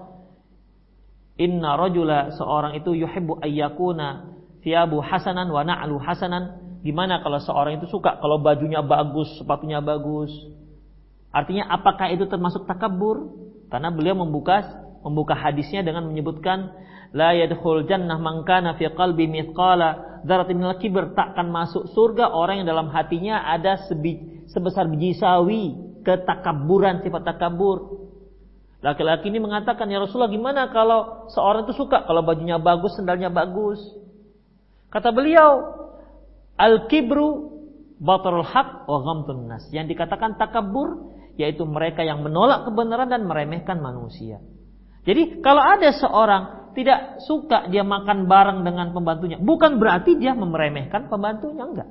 Inna 1.36 1.76
rajula 1.76 2.32
seorang 2.32 2.80
itu 2.80 2.96
yuhibbu 2.96 3.44
ayyakuna 3.44 4.32
thiyabu 4.64 5.04
hasanan 5.04 5.52
wa 5.52 5.60
na'lu 5.60 6.00
hasanan. 6.00 6.64
Gimana 6.80 7.20
kalau 7.20 7.36
seorang 7.36 7.76
itu 7.76 7.92
suka 7.92 8.16
kalau 8.16 8.40
bajunya 8.40 8.80
bagus, 8.80 9.28
sepatunya 9.36 9.84
bagus? 9.84 10.32
Artinya 11.36 11.68
apakah 11.68 12.08
itu 12.16 12.24
termasuk 12.24 12.64
takabur? 12.64 13.36
Karena 13.68 13.92
beliau 13.92 14.16
membuka 14.16 14.64
membuka 15.04 15.36
hadisnya 15.36 15.84
dengan 15.84 16.08
menyebutkan 16.08 16.72
la 17.12 17.36
yadkhul 17.36 17.84
jannah 17.84 18.16
man 18.16 18.42
kana 18.48 18.72
fi 18.80 18.88
qalbi 18.88 19.28
mithqala 19.28 20.22
dzarratin 20.24 20.56
minal 20.56 20.80
kibr 20.80 21.12
takkan 21.12 21.52
masuk 21.52 21.92
surga 21.92 22.32
orang 22.32 22.64
yang 22.64 22.68
dalam 22.72 22.88
hatinya 22.88 23.44
ada 23.44 23.84
sebi, 23.84 24.42
sebesar 24.48 24.88
biji 24.88 25.14
sawi 25.20 25.76
ketakaburan 26.02 27.04
sifat 27.04 27.22
takabur 27.22 28.06
Laki-laki 28.84 29.32
ini 29.32 29.42
mengatakan, 29.42 29.90
ya 29.90 29.98
Rasulullah 29.98 30.30
gimana 30.30 30.70
kalau 30.70 31.26
seorang 31.32 31.66
itu 31.66 31.74
suka 31.74 32.06
kalau 32.06 32.22
bajunya 32.22 32.60
bagus, 32.60 32.94
sendalnya 32.94 33.32
bagus. 33.32 33.82
Kata 34.92 35.10
beliau, 35.10 35.74
al-kibru 36.54 37.56
batarul 37.98 38.44
haq 38.44 38.84
wa 38.84 38.98
ghamtun 39.02 39.48
nas. 39.48 39.66
Yang 39.74 39.96
dikatakan 39.96 40.36
takabur 40.36 41.15
yaitu 41.36 41.64
mereka 41.68 42.00
yang 42.02 42.24
menolak 42.24 42.64
kebenaran 42.64 43.08
dan 43.12 43.28
meremehkan 43.28 43.80
manusia. 43.80 44.40
Jadi 45.06 45.38
kalau 45.44 45.62
ada 45.62 45.94
seorang 45.94 46.72
tidak 46.76 47.22
suka 47.24 47.70
dia 47.72 47.86
makan 47.86 48.28
bareng 48.28 48.60
dengan 48.66 48.92
pembantunya, 48.92 49.40
bukan 49.40 49.80
berarti 49.80 50.18
dia 50.20 50.36
meremehkan 50.36 51.08
pembantunya 51.08 51.64
enggak. 51.64 51.88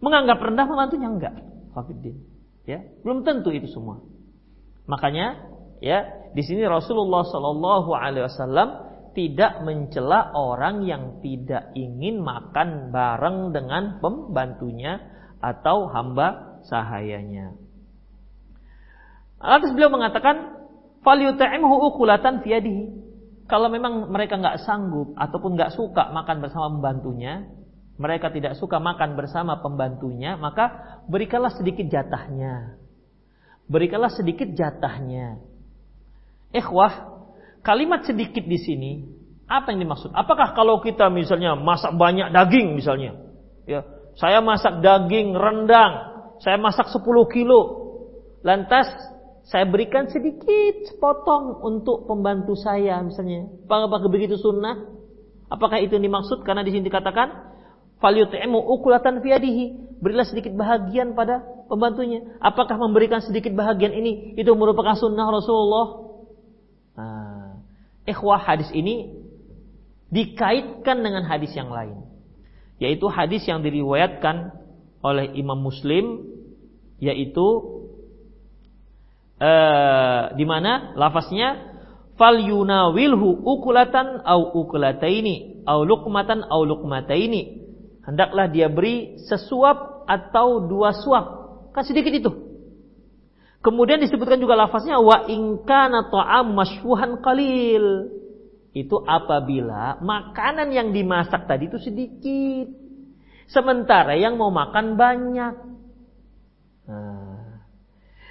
Menganggap 0.00 0.38
rendah 0.40 0.66
pembantunya 0.68 1.08
enggak. 1.08 1.34
Hafidin. 1.76 2.20
Ya, 2.68 2.84
belum 3.04 3.24
tentu 3.24 3.52
itu 3.54 3.68
semua. 3.68 4.04
Makanya 4.88 5.40
ya 5.80 6.28
di 6.36 6.42
sini 6.44 6.64
Rasulullah 6.66 7.24
Shallallahu 7.24 7.90
Alaihi 7.96 8.26
Wasallam 8.26 8.68
tidak 9.12 9.62
mencela 9.66 10.30
orang 10.34 10.86
yang 10.86 11.18
tidak 11.20 11.74
ingin 11.74 12.22
makan 12.22 12.94
bareng 12.94 13.50
dengan 13.50 13.98
pembantunya 13.98 15.00
atau 15.42 15.88
hamba 15.90 16.60
sahayanya. 16.68 17.56
Atas 19.40 19.72
beliau 19.72 19.88
mengatakan, 19.88 20.68
"Falyut'imhu 21.00 21.74
ukulatan 21.90 22.44
fiyadihi." 22.44 23.08
Kalau 23.48 23.66
memang 23.66 24.12
mereka 24.12 24.38
nggak 24.38 24.62
sanggup 24.62 25.16
ataupun 25.18 25.58
nggak 25.58 25.74
suka 25.74 26.12
makan 26.14 26.38
bersama 26.38 26.70
pembantunya, 26.70 27.50
mereka 27.98 28.30
tidak 28.30 28.54
suka 28.56 28.78
makan 28.78 29.18
bersama 29.18 29.58
pembantunya, 29.58 30.38
maka 30.38 31.00
berikanlah 31.10 31.50
sedikit 31.50 31.84
jatahnya. 31.90 32.78
Berikanlah 33.66 34.12
sedikit 34.14 34.48
jatahnya. 34.54 35.42
Ikhwah, 36.54 37.24
kalimat 37.66 38.06
sedikit 38.06 38.46
di 38.46 38.58
sini 38.60 38.92
apa 39.50 39.74
yang 39.74 39.82
dimaksud? 39.82 40.14
Apakah 40.14 40.54
kalau 40.54 40.78
kita 40.78 41.10
misalnya 41.10 41.58
masak 41.58 41.98
banyak 41.98 42.30
daging 42.30 42.78
misalnya, 42.78 43.18
ya, 43.66 43.82
saya 44.14 44.38
masak 44.38 44.78
daging 44.78 45.34
rendang, 45.34 45.92
saya 46.38 46.54
masak 46.54 46.86
10 46.86 47.02
kilo, 47.34 47.60
lantas 48.46 48.86
saya 49.50 49.66
berikan 49.66 50.06
sedikit 50.06 50.86
sepotong 50.86 51.58
untuk 51.66 52.06
pembantu 52.06 52.54
saya 52.54 53.02
misalnya. 53.02 53.50
Apakah 53.66 54.06
begitu 54.06 54.38
sunnah? 54.38 54.78
Apakah 55.50 55.82
itu 55.82 55.98
yang 55.98 56.06
dimaksud? 56.06 56.46
Karena 56.46 56.62
di 56.62 56.70
sini 56.70 56.86
dikatakan 56.86 57.50
falyut'imu 57.98 58.54
ukulatan 58.78 59.18
fiyadihi. 59.18 59.98
Berilah 59.98 60.22
sedikit 60.22 60.54
bahagian 60.54 61.18
pada 61.18 61.42
pembantunya. 61.66 62.38
Apakah 62.38 62.78
memberikan 62.78 63.18
sedikit 63.26 63.50
bahagian 63.50 63.90
ini 63.90 64.38
itu 64.38 64.54
merupakan 64.54 64.94
sunnah 64.94 65.26
Rasulullah? 65.26 65.86
Nah, 66.94 67.58
ikhwah 68.06 68.38
hadis 68.38 68.70
ini 68.70 69.18
dikaitkan 70.14 71.02
dengan 71.02 71.26
hadis 71.26 71.50
yang 71.58 71.74
lain. 71.74 72.06
Yaitu 72.78 73.10
hadis 73.10 73.42
yang 73.50 73.66
diriwayatkan 73.66 74.54
oleh 75.02 75.34
Imam 75.34 75.58
Muslim 75.58 76.22
yaitu 77.02 77.79
uh, 79.40 80.36
di 80.36 80.44
mana 80.44 80.92
lafaznya 80.94 81.72
fal 82.14 82.36
yunawilhu 82.36 83.42
ukulatan 83.42 84.20
au 84.22 84.60
ukulataini 84.60 85.64
au 85.64 85.82
luqmatan 85.82 86.44
au 86.46 86.68
luqmataini 86.68 87.64
hendaklah 88.04 88.46
dia 88.52 88.68
beri 88.68 89.16
sesuap 89.24 90.04
atau 90.04 90.68
dua 90.68 90.92
suap 90.92 91.26
kan 91.72 91.82
sedikit 91.82 92.12
itu 92.12 92.50
Kemudian 93.60 94.00
disebutkan 94.00 94.40
juga 94.40 94.56
lafaznya 94.56 94.96
wa 95.04 95.28
ingkana 95.28 96.08
ta'am 96.08 96.56
masyfuhan 96.56 97.20
qalil. 97.20 98.08
Itu 98.72 99.04
apabila 99.04 100.00
makanan 100.00 100.72
yang 100.72 100.96
dimasak 100.96 101.44
tadi 101.44 101.68
itu 101.68 101.76
sedikit. 101.76 102.72
Sementara 103.52 104.16
yang 104.16 104.40
mau 104.40 104.48
makan 104.48 104.96
banyak. 104.96 105.54
Nah, 106.88 107.60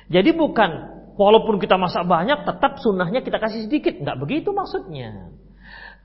jadi 0.10 0.34
bukan 0.34 0.99
walaupun 1.20 1.60
kita 1.60 1.76
masak 1.76 2.08
banyak 2.08 2.48
tetap 2.48 2.80
sunnahnya 2.80 3.20
kita 3.20 3.44
kasih 3.44 3.68
sedikit. 3.68 4.00
Enggak 4.00 4.18
begitu 4.24 4.56
maksudnya. 4.56 5.36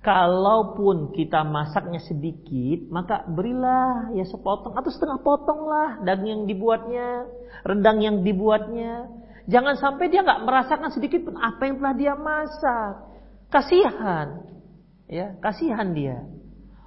Kalaupun 0.04 1.16
kita 1.16 1.48
masaknya 1.48 1.96
sedikit, 2.04 2.92
maka 2.92 3.24
berilah 3.24 4.12
ya 4.12 4.28
sepotong 4.28 4.76
atau 4.76 4.90
setengah 4.92 5.16
potong 5.24 5.64
lah 5.64 5.96
daging 6.04 6.28
yang 6.28 6.44
dibuatnya, 6.44 7.08
rendang 7.64 8.04
yang 8.04 8.20
dibuatnya. 8.20 9.08
Jangan 9.48 9.80
sampai 9.80 10.12
dia 10.12 10.20
nggak 10.20 10.44
merasakan 10.44 10.92
sedikit 10.92 11.24
pun 11.24 11.40
apa 11.40 11.62
yang 11.64 11.80
telah 11.80 11.94
dia 11.96 12.12
masak. 12.20 12.92
Kasihan, 13.48 14.44
ya 15.08 15.40
kasihan 15.40 15.96
dia. 15.96 16.20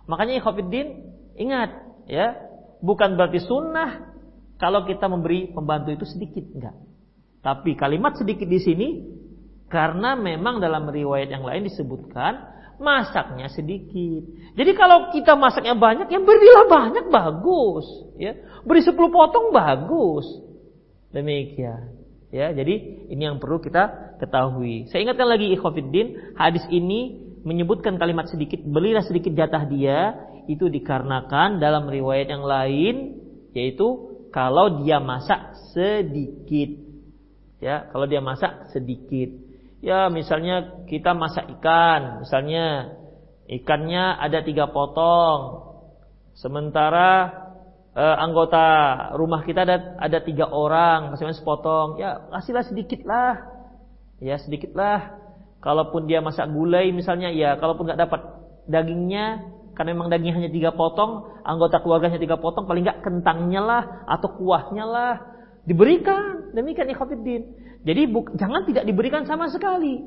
Makanya 0.06 0.38
Ikhwafiddin 0.38 1.10
ingat 1.42 1.74
ya, 2.06 2.38
bukan 2.86 3.18
berarti 3.18 3.42
sunnah 3.42 4.14
kalau 4.62 4.86
kita 4.86 5.10
memberi 5.10 5.50
pembantu 5.50 5.90
itu 5.90 6.06
sedikit 6.06 6.46
enggak. 6.54 6.78
Tapi 7.48 7.80
kalimat 7.80 8.20
sedikit 8.20 8.44
di 8.44 8.60
sini 8.60 8.88
karena 9.72 10.20
memang 10.20 10.60
dalam 10.60 10.92
riwayat 10.92 11.32
yang 11.32 11.48
lain 11.48 11.64
disebutkan 11.64 12.44
masaknya 12.76 13.48
sedikit. 13.48 14.28
Jadi 14.60 14.72
kalau 14.76 15.16
kita 15.16 15.40
masaknya 15.40 15.80
banyak, 15.80 16.12
ya 16.12 16.20
berilah 16.20 16.66
banyak 16.68 17.06
bagus. 17.08 17.88
Ya, 18.20 18.36
beri 18.68 18.84
10 18.84 19.00
potong 19.08 19.56
bagus. 19.56 20.28
Demikian. 21.16 21.96
Ya, 22.36 22.52
jadi 22.52 23.08
ini 23.08 23.24
yang 23.24 23.40
perlu 23.40 23.64
kita 23.64 24.18
ketahui. 24.20 24.92
Saya 24.92 25.08
ingatkan 25.08 25.32
lagi 25.32 25.48
ikhwatiddin, 25.56 26.36
hadis 26.36 26.68
ini 26.68 27.24
menyebutkan 27.48 27.96
kalimat 27.96 28.28
sedikit, 28.28 28.60
belilah 28.68 29.08
sedikit 29.08 29.32
jatah 29.32 29.64
dia, 29.72 30.00
itu 30.52 30.68
dikarenakan 30.68 31.64
dalam 31.64 31.88
riwayat 31.88 32.28
yang 32.28 32.44
lain 32.44 32.96
yaitu 33.56 33.88
kalau 34.36 34.84
dia 34.84 35.00
masak 35.00 35.56
sedikit. 35.72 36.87
Ya, 37.58 37.90
kalau 37.90 38.06
dia 38.06 38.22
masak 38.22 38.70
sedikit. 38.70 39.34
Ya, 39.82 40.10
misalnya 40.14 40.86
kita 40.86 41.14
masak 41.18 41.50
ikan, 41.58 42.22
misalnya 42.22 42.94
ikannya 43.50 44.18
ada 44.18 44.42
tiga 44.46 44.70
potong, 44.70 45.74
sementara 46.38 47.34
eh, 47.98 48.16
anggota 48.18 48.66
rumah 49.18 49.42
kita 49.42 49.66
ada 49.66 49.98
ada 49.98 50.20
tiga 50.22 50.50
orang, 50.50 51.14
masing 51.14 51.34
sepotong. 51.34 51.98
Ya, 51.98 52.30
kasihlah 52.30 52.66
sedikit 52.66 53.02
lah. 53.06 53.42
Ya, 54.22 54.38
sedikit 54.42 54.74
lah. 54.78 55.18
Kalaupun 55.62 56.06
dia 56.06 56.22
masak 56.22 56.50
gulai 56.54 56.94
misalnya, 56.94 57.34
ya 57.34 57.58
kalaupun 57.58 57.90
nggak 57.90 58.02
dapat 58.06 58.22
dagingnya, 58.70 59.42
karena 59.74 59.98
memang 59.98 60.14
daging 60.14 60.38
hanya 60.38 60.50
tiga 60.54 60.70
potong, 60.74 61.26
anggota 61.42 61.82
keluarganya 61.82 62.22
tiga 62.22 62.38
potong, 62.38 62.70
paling 62.70 62.86
nggak 62.86 63.02
kentangnya 63.02 63.62
lah 63.62 63.84
atau 64.06 64.30
kuahnya 64.38 64.86
lah 64.86 65.37
diberikan. 65.68 66.56
Demikian 66.56 66.90
ikhwatiddin. 66.90 67.44
Jadi 67.84 68.02
jangan 68.40 68.66
tidak 68.66 68.84
diberikan 68.88 69.28
sama 69.28 69.52
sekali. 69.52 70.02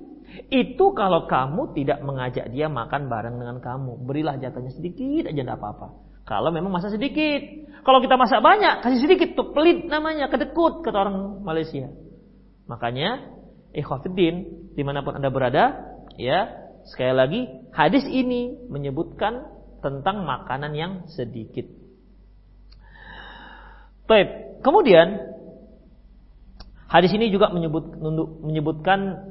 Itu 0.50 0.96
kalau 0.96 1.26
kamu 1.28 1.76
tidak 1.76 2.00
mengajak 2.02 2.50
dia 2.50 2.66
makan 2.70 3.10
bareng 3.10 3.36
dengan 3.38 3.58
kamu, 3.58 4.02
berilah 4.06 4.38
jatahnya 4.38 4.72
sedikit 4.72 5.30
aja 5.30 5.42
tidak 5.42 5.58
apa-apa. 5.58 5.88
Kalau 6.26 6.54
memang 6.54 6.70
masa 6.70 6.92
sedikit. 6.92 7.42
Kalau 7.80 7.98
kita 8.04 8.14
masak 8.20 8.44
banyak, 8.44 8.84
kasih 8.84 9.00
sedikit 9.02 9.32
tuh 9.34 9.56
pelit 9.56 9.88
namanya, 9.88 10.28
kedekut 10.28 10.84
kata 10.84 10.94
orang 11.00 11.42
Malaysia. 11.42 11.88
Makanya 12.68 13.32
ikhwatiddin 13.72 14.68
di 14.76 14.82
mana 14.84 15.00
pun 15.00 15.16
anda 15.16 15.32
berada, 15.32 15.96
ya 16.14 16.52
sekali 16.86 17.14
lagi 17.16 17.40
hadis 17.72 18.04
ini 18.06 18.68
menyebutkan 18.68 19.48
tentang 19.80 20.28
makanan 20.28 20.76
yang 20.76 20.92
sedikit. 21.08 21.66
Baik, 24.06 24.60
kemudian 24.60 25.39
hadis 26.90 27.14
ini 27.14 27.30
juga 27.30 27.54
menyebut, 27.54 27.96
menyebutkan 28.42 29.30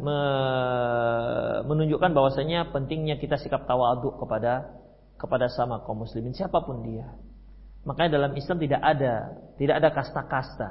menunjukkan 1.67 2.11
bahwasanya 2.15 2.71
pentingnya 2.71 3.19
kita 3.19 3.35
sikap 3.35 3.67
tawaduk 3.67 4.15
kepada 4.17 4.79
kepada 5.19 5.51
sama 5.51 5.83
kaum 5.83 6.07
muslimin 6.07 6.31
siapa 6.31 6.63
pun 6.63 6.81
dia. 6.87 7.11
Makanya 7.83 8.15
dalam 8.15 8.31
Islam 8.39 8.57
tidak 8.63 8.79
ada 8.79 9.35
tidak 9.59 9.75
ada 9.83 9.89
kasta-kasta. 9.91 10.69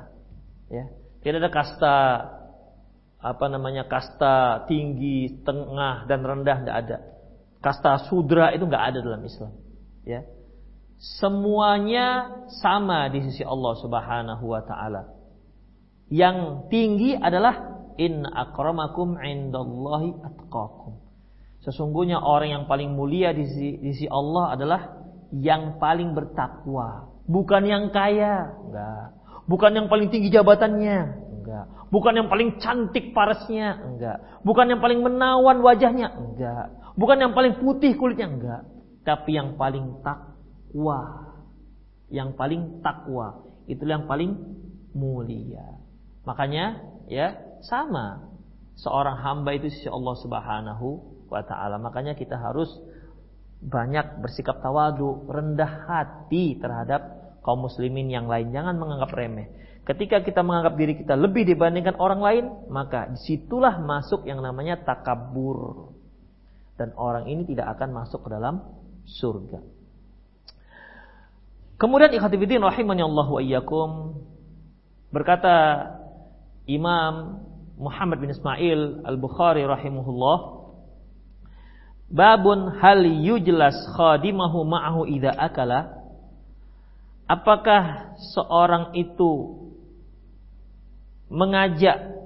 Ya. 0.72 0.88
Tidak 1.20 1.38
ada 1.44 1.52
kasta 1.52 1.96
apa 3.18 3.46
namanya 3.50 3.84
kasta 3.84 4.64
tinggi, 4.70 5.44
tengah 5.44 6.08
dan 6.08 6.24
rendah 6.24 6.56
tidak 6.64 6.76
ada. 6.88 6.98
Kasta 7.60 8.08
sudra 8.08 8.54
itu 8.56 8.64
nggak 8.64 8.84
ada 8.94 8.98
dalam 9.04 9.20
Islam 9.20 9.52
ya. 10.08 10.24
Semuanya 11.20 12.32
sama 12.64 13.06
di 13.12 13.22
sisi 13.28 13.44
Allah 13.44 13.76
Subhanahu 13.76 14.44
wa 14.48 14.62
taala. 14.64 15.17
Yang 16.08 16.68
tinggi 16.72 17.12
adalah 17.16 17.84
in 18.00 18.24
akramakum 18.24 19.20
indallahi 19.20 20.16
atqakum. 20.24 20.96
Sesungguhnya 21.64 22.22
orang 22.22 22.48
yang 22.48 22.64
paling 22.64 22.96
mulia 22.96 23.34
di 23.36 23.44
sisi, 23.44 23.70
di 23.76 23.90
sisi 23.92 24.08
Allah 24.08 24.56
adalah 24.56 24.80
yang 25.34 25.76
paling 25.76 26.16
bertakwa, 26.16 27.12
bukan 27.28 27.62
yang 27.68 27.84
kaya, 27.92 28.56
enggak. 28.64 29.18
Bukan 29.48 29.72
yang 29.76 29.86
paling 29.92 30.08
tinggi 30.08 30.32
jabatannya, 30.32 30.98
enggak. 31.40 31.64
Bukan 31.92 32.12
yang 32.16 32.28
paling 32.32 32.56
cantik 32.60 33.12
parasnya, 33.12 33.76
enggak. 33.84 34.40
Bukan 34.44 34.72
yang 34.72 34.80
paling 34.80 35.04
menawan 35.04 35.60
wajahnya, 35.60 36.14
enggak. 36.16 36.72
Bukan 36.96 37.20
yang 37.20 37.36
paling 37.36 37.60
putih 37.60 37.92
kulitnya, 38.00 38.28
enggak 38.32 38.62
tapi 39.08 39.40
yang 39.40 39.56
paling 39.56 40.04
takwa. 40.04 41.32
Yang 42.12 42.36
paling 42.36 42.84
takwa, 42.84 43.40
itulah 43.64 44.00
yang 44.00 44.08
paling 44.08 44.36
mulia. 44.92 45.80
Makanya 46.28 46.84
ya 47.08 47.40
sama 47.64 48.28
seorang 48.76 49.16
hamba 49.24 49.56
itu 49.56 49.72
sisi 49.72 49.88
Allah 49.88 50.12
Subhanahu 50.20 50.88
wa 51.32 51.40
taala. 51.40 51.80
Makanya 51.80 52.12
kita 52.12 52.36
harus 52.36 52.68
banyak 53.64 54.20
bersikap 54.20 54.60
tawadu, 54.60 55.24
rendah 55.24 55.88
hati 55.88 56.60
terhadap 56.60 57.32
kaum 57.40 57.64
muslimin 57.64 58.12
yang 58.12 58.28
lain. 58.28 58.52
Jangan 58.52 58.76
menganggap 58.76 59.10
remeh. 59.16 59.48
Ketika 59.88 60.20
kita 60.20 60.44
menganggap 60.44 60.76
diri 60.76 61.00
kita 61.00 61.16
lebih 61.16 61.48
dibandingkan 61.48 61.96
orang 61.96 62.20
lain, 62.20 62.44
maka 62.68 63.08
di 63.08 63.18
situlah 63.24 63.80
masuk 63.80 64.28
yang 64.28 64.44
namanya 64.44 64.76
takabur. 64.84 65.96
Dan 66.76 66.92
orang 66.94 67.24
ini 67.26 67.48
tidak 67.48 67.72
akan 67.80 68.04
masuk 68.04 68.20
ke 68.20 68.28
dalam 68.28 68.62
surga. 69.08 69.64
Kemudian 71.80 72.12
ikhwatifiddin 72.12 72.60
rahimani 72.60 73.02
Allah 73.02 73.26
wa 73.26 73.40
iyyakum 73.40 73.90
berkata 75.08 75.54
Imam 76.68 77.40
Muhammad 77.80 78.20
bin 78.20 78.28
Ismail 78.28 79.08
Al-Bukhari 79.08 79.64
rahimahullah 79.64 80.60
Babun 82.12 82.76
hal 82.76 83.04
yujlas 83.04 83.76
khadimahu 83.96 84.68
ma'ahu 84.68 85.08
idza 85.08 85.32
akala 85.32 85.96
Apakah 87.28 88.16
seorang 88.32 88.96
itu 88.96 89.60
mengajak 91.28 92.16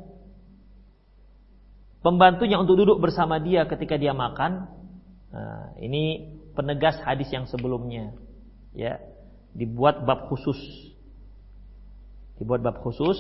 pembantunya 2.07 2.55
untuk 2.55 2.78
duduk 2.78 3.03
bersama 3.03 3.43
dia 3.43 3.66
ketika 3.66 3.99
dia 3.99 4.14
makan? 4.14 4.70
Nah, 5.34 5.74
ini 5.82 6.38
penegas 6.55 7.03
hadis 7.03 7.26
yang 7.34 7.51
sebelumnya. 7.51 8.14
Ya, 8.78 9.03
dibuat 9.59 10.07
bab 10.07 10.30
khusus. 10.30 10.62
Dibuat 12.38 12.62
bab 12.62 12.78
khusus 12.86 13.18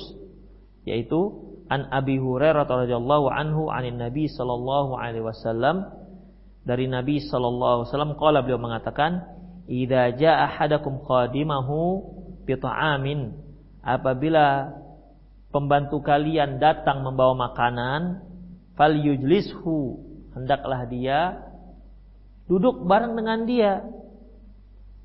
yaitu 0.88 1.52
an 1.70 1.88
Abi 1.88 2.18
Hurairah 2.18 2.66
radhiyallahu 2.66 3.30
anhu 3.32 3.72
anin 3.72 3.98
Nabi 3.98 4.28
sallallahu 4.28 4.98
alaihi 4.98 5.24
wasallam 5.24 5.88
dari 6.62 6.86
Nabi 6.86 7.22
sallallahu 7.22 7.86
alaihi 7.86 7.88
wasallam 7.90 8.12
qala 8.18 8.44
beliau 8.44 8.60
mengatakan 8.60 9.24
idza 9.70 10.14
jaa 10.18 10.46
ahadakum 10.46 11.02
qadimahu 11.06 12.02
bi 12.44 12.54
ta'amin 12.58 13.34
apabila 13.82 14.74
pembantu 15.54 16.02
kalian 16.02 16.58
datang 16.58 17.06
membawa 17.06 17.50
makanan 17.50 18.22
fal 18.74 18.92
yujlishu 18.92 20.02
hendaklah 20.34 20.86
dia 20.86 21.52
Duduk 22.52 22.84
bareng 22.84 23.14
dengan 23.14 23.48
dia. 23.48 23.80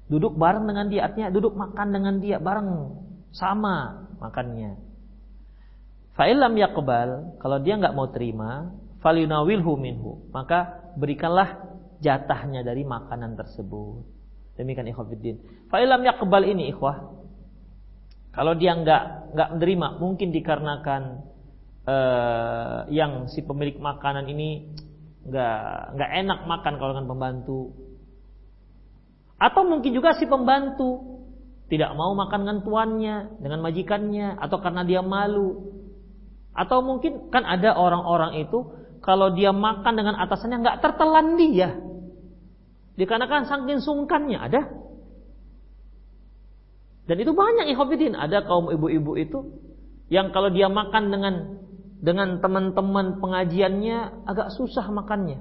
Duduk 0.08 0.40
bareng 0.40 0.68
dengan 0.68 0.88
dia 0.88 1.08
artinya 1.08 1.30
duduk 1.32 1.56
makan 1.56 1.88
dengan 1.92 2.16
dia 2.24 2.40
bareng 2.40 2.96
sama 3.36 4.08
makannya. 4.24 4.80
Fa'ilam 6.18 6.58
yakbal 6.58 7.38
kalau 7.38 7.62
dia 7.62 7.78
nggak 7.78 7.94
mau 7.94 8.10
terima, 8.10 8.74
falyunawilhu 9.06 9.78
minhu, 9.78 10.26
maka 10.34 10.90
berikanlah 10.98 11.62
jatahnya 12.02 12.66
dari 12.66 12.82
makanan 12.82 13.38
tersebut. 13.38 14.02
Demikian 14.58 14.90
ikhwatiddin. 14.90 15.70
Fa'ilam 15.70 16.02
yakbal 16.02 16.42
ini 16.42 16.74
ikhwah, 16.74 17.18
kalau 18.34 18.58
dia 18.58 18.74
nggak 18.74 19.34
nggak 19.34 19.50
menerima, 19.58 19.88
mungkin 20.02 20.30
dikarenakan 20.34 21.02
uh, 21.86 22.80
yang 22.90 23.30
si 23.30 23.42
pemilik 23.42 23.78
makanan 23.78 24.26
ini 24.30 24.74
nggak 25.26 25.62
nggak 25.98 26.12
enak 26.26 26.40
makan 26.46 26.74
kalau 26.82 26.92
dengan 26.98 27.10
pembantu. 27.10 27.74
Atau 29.38 29.66
mungkin 29.70 29.94
juga 29.94 30.18
si 30.18 30.26
pembantu 30.26 31.22
tidak 31.70 31.94
mau 31.94 32.14
makan 32.18 32.46
dengan 32.46 32.60
tuannya, 32.66 33.16
dengan 33.42 33.60
majikannya, 33.62 34.38
atau 34.42 34.58
karena 34.62 34.82
dia 34.82 35.02
malu. 35.06 35.78
Atau 36.58 36.82
mungkin 36.82 37.30
kan 37.30 37.46
ada 37.46 37.78
orang-orang 37.78 38.42
itu 38.42 38.66
kalau 39.06 39.30
dia 39.38 39.54
makan 39.54 39.94
dengan 39.94 40.18
atasannya 40.18 40.58
nggak 40.66 40.80
tertelan 40.82 41.38
dia. 41.38 41.78
Dikarenakan 42.98 43.46
saking 43.46 43.80
sungkannya 43.86 44.42
ada. 44.42 44.62
Dan 47.08 47.16
itu 47.22 47.32
banyak 47.32 47.72
ikhwatiddin, 47.72 48.18
ada 48.18 48.44
kaum 48.44 48.74
ibu-ibu 48.74 49.16
itu 49.16 49.40
yang 50.10 50.34
kalau 50.34 50.50
dia 50.50 50.68
makan 50.68 51.14
dengan 51.14 51.34
dengan 52.02 52.42
teman-teman 52.42 53.22
pengajiannya 53.22 54.28
agak 54.28 54.50
susah 54.58 54.90
makannya. 54.90 55.40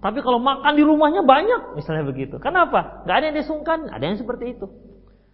Tapi 0.00 0.20
kalau 0.20 0.36
makan 0.40 0.76
di 0.76 0.84
rumahnya 0.84 1.24
banyak, 1.24 1.76
misalnya 1.80 2.04
begitu. 2.04 2.36
Kenapa? 2.36 3.04
Gak 3.08 3.14
ada 3.20 3.24
yang 3.32 3.36
disungkan, 3.40 3.88
ada 3.88 4.04
yang 4.04 4.20
seperti 4.20 4.52
itu. 4.52 4.68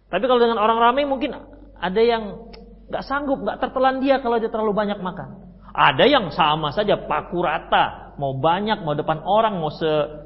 Tapi 0.07 0.23
kalau 0.27 0.39
dengan 0.39 0.59
orang 0.59 0.79
ramai 0.79 1.03
mungkin 1.03 1.35
ada 1.75 2.01
yang 2.03 2.50
gak 2.91 3.07
sanggup, 3.07 3.41
gak 3.47 3.63
tertelan 3.63 4.03
dia 4.03 4.19
kalau 4.19 4.37
dia 4.37 4.51
terlalu 4.51 4.75
banyak 4.75 4.99
makan. 4.99 5.51
Ada 5.71 6.03
yang 6.03 6.27
sama 6.35 6.75
saja 6.75 6.99
paku 7.07 7.39
rata, 7.39 8.11
mau 8.19 8.35
banyak, 8.35 8.83
mau 8.83 8.91
depan 8.91 9.23
orang, 9.23 9.63
mau 9.63 9.71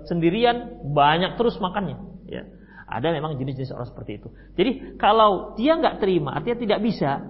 sendirian, 0.10 0.82
banyak 0.90 1.38
terus 1.38 1.62
makannya. 1.62 2.02
Ya. 2.26 2.50
Ada 2.90 3.14
memang 3.14 3.38
jenis-jenis 3.38 3.74
orang 3.74 3.90
seperti 3.90 4.22
itu. 4.22 4.28
Jadi 4.58 4.72
kalau 4.98 5.54
dia 5.54 5.78
nggak 5.78 6.02
terima, 6.02 6.34
artinya 6.34 6.58
tidak 6.58 6.80
bisa, 6.82 7.22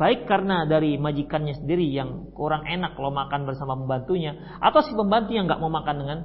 baik 0.00 0.24
karena 0.24 0.64
dari 0.64 0.96
majikannya 0.96 1.60
sendiri 1.60 1.84
yang 1.92 2.32
kurang 2.32 2.64
enak 2.64 2.96
kalau 2.96 3.12
makan 3.12 3.44
bersama 3.44 3.76
pembantunya, 3.76 4.36
atau 4.64 4.80
si 4.80 4.96
pembantu 4.96 5.36
yang 5.36 5.44
nggak 5.44 5.60
mau 5.60 5.72
makan 5.72 5.96
dengan 6.00 6.18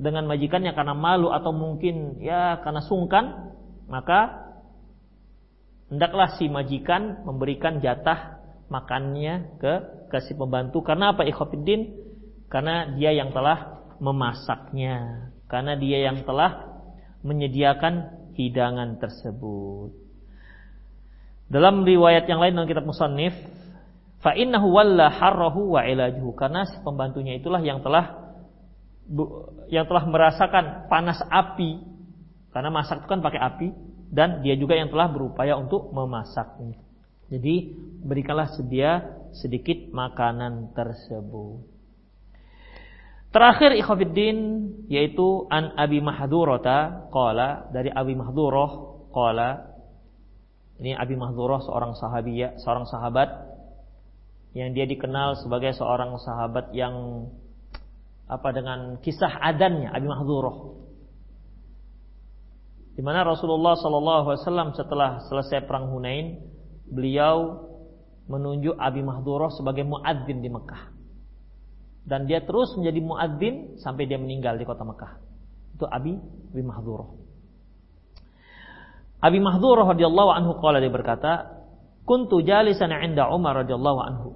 dengan 0.00 0.24
majikannya 0.30 0.72
karena 0.72 0.94
malu 0.96 1.28
atau 1.34 1.50
mungkin 1.50 2.22
ya 2.22 2.62
karena 2.62 2.80
sungkan, 2.86 3.54
maka 3.90 4.49
hendaklah 5.90 6.38
si 6.38 6.46
majikan 6.46 7.26
memberikan 7.26 7.82
jatah 7.82 8.40
makannya 8.70 9.58
ke 9.58 10.18
si 10.22 10.32
pembantu. 10.38 10.80
Karena 10.86 11.12
apa 11.12 11.26
ikhwatiddin? 11.26 11.98
Karena 12.46 12.94
dia 12.94 13.10
yang 13.10 13.34
telah 13.34 13.82
memasaknya. 13.98 15.28
Karena 15.50 15.74
dia 15.74 16.06
yang 16.06 16.22
telah 16.22 16.80
menyediakan 17.26 18.16
hidangan 18.38 19.02
tersebut. 19.02 19.92
Dalam 21.50 21.82
riwayat 21.82 22.30
yang 22.30 22.38
lain 22.38 22.54
dalam 22.54 22.70
kitab 22.70 22.86
musannif 22.86 23.34
fa 24.22 24.38
innahu 24.38 24.70
walla 24.70 25.10
harrahu 25.10 25.74
wa 25.74 25.82
ilajuhu. 25.82 26.38
Karena 26.38 26.62
si 26.62 26.78
pembantunya 26.86 27.34
itulah 27.34 27.58
yang 27.58 27.82
telah 27.82 28.30
yang 29.66 29.90
telah 29.90 30.06
merasakan 30.06 30.86
panas 30.86 31.18
api. 31.26 31.82
Karena 32.54 32.70
masak 32.70 33.02
itu 33.02 33.10
kan 33.10 33.22
pakai 33.22 33.42
api 33.42 33.89
dan 34.10 34.42
dia 34.42 34.58
juga 34.58 34.74
yang 34.74 34.90
telah 34.90 35.06
berupaya 35.06 35.54
untuk 35.54 35.94
memasaknya. 35.94 36.76
Jadi 37.30 37.78
berikanlah 38.02 38.50
sedia 38.50 39.06
sedikit 39.30 39.86
makanan 39.94 40.74
tersebut. 40.74 41.62
Terakhir 43.30 43.78
ikhwafiddin 43.78 44.38
yaitu 44.90 45.46
an 45.46 45.78
Abi 45.78 46.02
Mahdurata 46.02 47.06
qala 47.14 47.70
dari 47.70 47.86
Abi 47.94 48.18
Mahdurah 48.18 48.70
qala 49.14 49.70
ini 50.82 50.98
Abi 50.98 51.14
Mahdurah 51.14 51.62
seorang 51.62 51.94
sahabiya, 51.94 52.58
seorang 52.58 52.90
sahabat 52.90 53.30
yang 54.56 54.74
dia 54.74 54.88
dikenal 54.90 55.38
sebagai 55.38 55.70
seorang 55.78 56.18
sahabat 56.18 56.74
yang 56.74 57.28
apa 58.26 58.50
dengan 58.50 58.98
kisah 58.98 59.38
adannya 59.38 59.94
Abi 59.94 60.10
Mahdurah 60.10 60.79
di 63.00 63.02
mana 63.08 63.24
Rasulullah 63.24 63.80
Shallallahu 63.80 64.28
Alaihi 64.28 64.44
Wasallam 64.44 64.68
setelah 64.76 65.24
selesai 65.24 65.64
perang 65.64 65.88
Hunain, 65.88 66.36
beliau 66.84 67.64
menunjuk 68.28 68.76
Abi 68.76 69.00
Mahdurah 69.00 69.48
sebagai 69.56 69.88
muadzin 69.88 70.44
di 70.44 70.52
Mekah. 70.52 70.92
Dan 72.04 72.28
dia 72.28 72.44
terus 72.44 72.76
menjadi 72.76 73.00
muadzin 73.00 73.80
sampai 73.80 74.04
dia 74.04 74.20
meninggal 74.20 74.60
di 74.60 74.68
kota 74.68 74.84
Mekah. 74.84 75.16
Itu 75.80 75.88
Abi 75.88 76.12
Abi 76.52 76.60
Mahdurah. 76.60 77.08
Abi 79.24 79.40
Mahdurah 79.40 79.96
radhiyallahu 79.96 80.30
anhu 80.36 80.52
qala 80.60 80.84
dia 80.84 80.92
berkata, 80.92 81.56
"Kuntu 82.04 82.44
jalisan 82.44 82.92
'inda 82.92 83.32
Umar 83.32 83.64
radhiyallahu 83.64 84.00
anhu." 84.12 84.28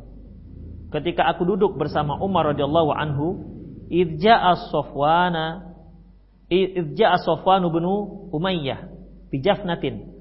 Ketika 0.88 1.28
aku 1.28 1.44
duduk 1.44 1.76
bersama 1.76 2.16
Umar 2.16 2.56
radhiyallahu 2.56 2.96
anhu, 2.96 3.44
idja'a 3.92 4.72
Safwana 4.72 5.73
Idja'a 6.54 7.18
Sofwan 7.22 7.66
bin 7.66 7.84
Umayyah 8.30 8.94
bijafnatin. 9.34 10.14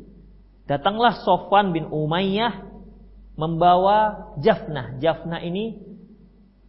Datanglah 0.66 1.22
Sofwan 1.22 1.70
bin 1.70 1.86
Umayyah 1.94 2.66
membawa 3.38 4.32
jafnah. 4.42 4.98
Jafnah 4.98 5.46
ini 5.46 5.78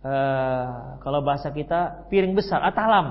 uh, 0.05 1.01
kalau 1.01 1.25
bahasa 1.25 1.49
kita 1.49 2.09
piring 2.13 2.37
besar, 2.37 2.61
ah, 2.61 2.75
talam, 2.77 3.07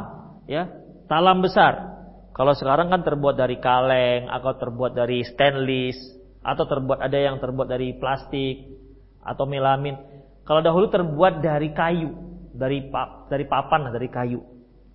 ya, 0.45 0.69
talam 1.09 1.41
besar. 1.41 1.93
Kalau 2.33 2.53
sekarang 2.57 2.89
kan 2.89 3.05
terbuat 3.05 3.37
dari 3.37 3.61
kaleng 3.61 4.25
atau 4.29 4.57
terbuat 4.57 4.97
dari 4.97 5.21
stainless 5.21 5.97
atau 6.41 6.65
terbuat 6.65 6.99
ada 7.01 7.17
yang 7.17 7.37
terbuat 7.37 7.69
dari 7.69 7.93
plastik 7.97 8.73
atau 9.21 9.45
melamin. 9.45 9.95
Kalau 10.43 10.59
dahulu 10.59 10.89
terbuat 10.89 11.45
dari 11.45 11.71
kayu, 11.71 12.09
dari 12.51 12.89
pap, 12.89 13.29
dari 13.29 13.45
papan, 13.45 13.93
dari 13.93 14.09
kayu. 14.09 14.52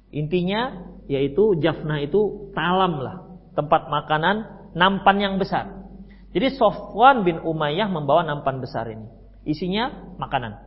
Intinya 0.09 0.89
yaitu 1.09 1.57
jafna 1.61 2.01
itu 2.01 2.53
talam 2.53 3.01
lah, 3.01 3.17
tempat 3.57 3.89
makanan 3.89 4.37
nampan 4.77 5.17
yang 5.21 5.35
besar. 5.41 5.89
Jadi 6.33 6.53
Sofwan 6.57 7.25
bin 7.25 7.41
Umayyah 7.41 7.89
membawa 7.89 8.25
nampan 8.25 8.61
besar 8.61 8.89
ini. 8.93 9.09
Isinya 9.49 10.15
makanan. 10.21 10.61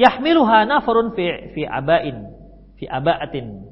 Yahmiluha 0.00 0.64
nafarun 0.64 1.12
fi 1.12 1.52
fi 1.52 1.62
abain 1.68 2.32
fi 2.80 2.88
abaatin. 2.88 3.68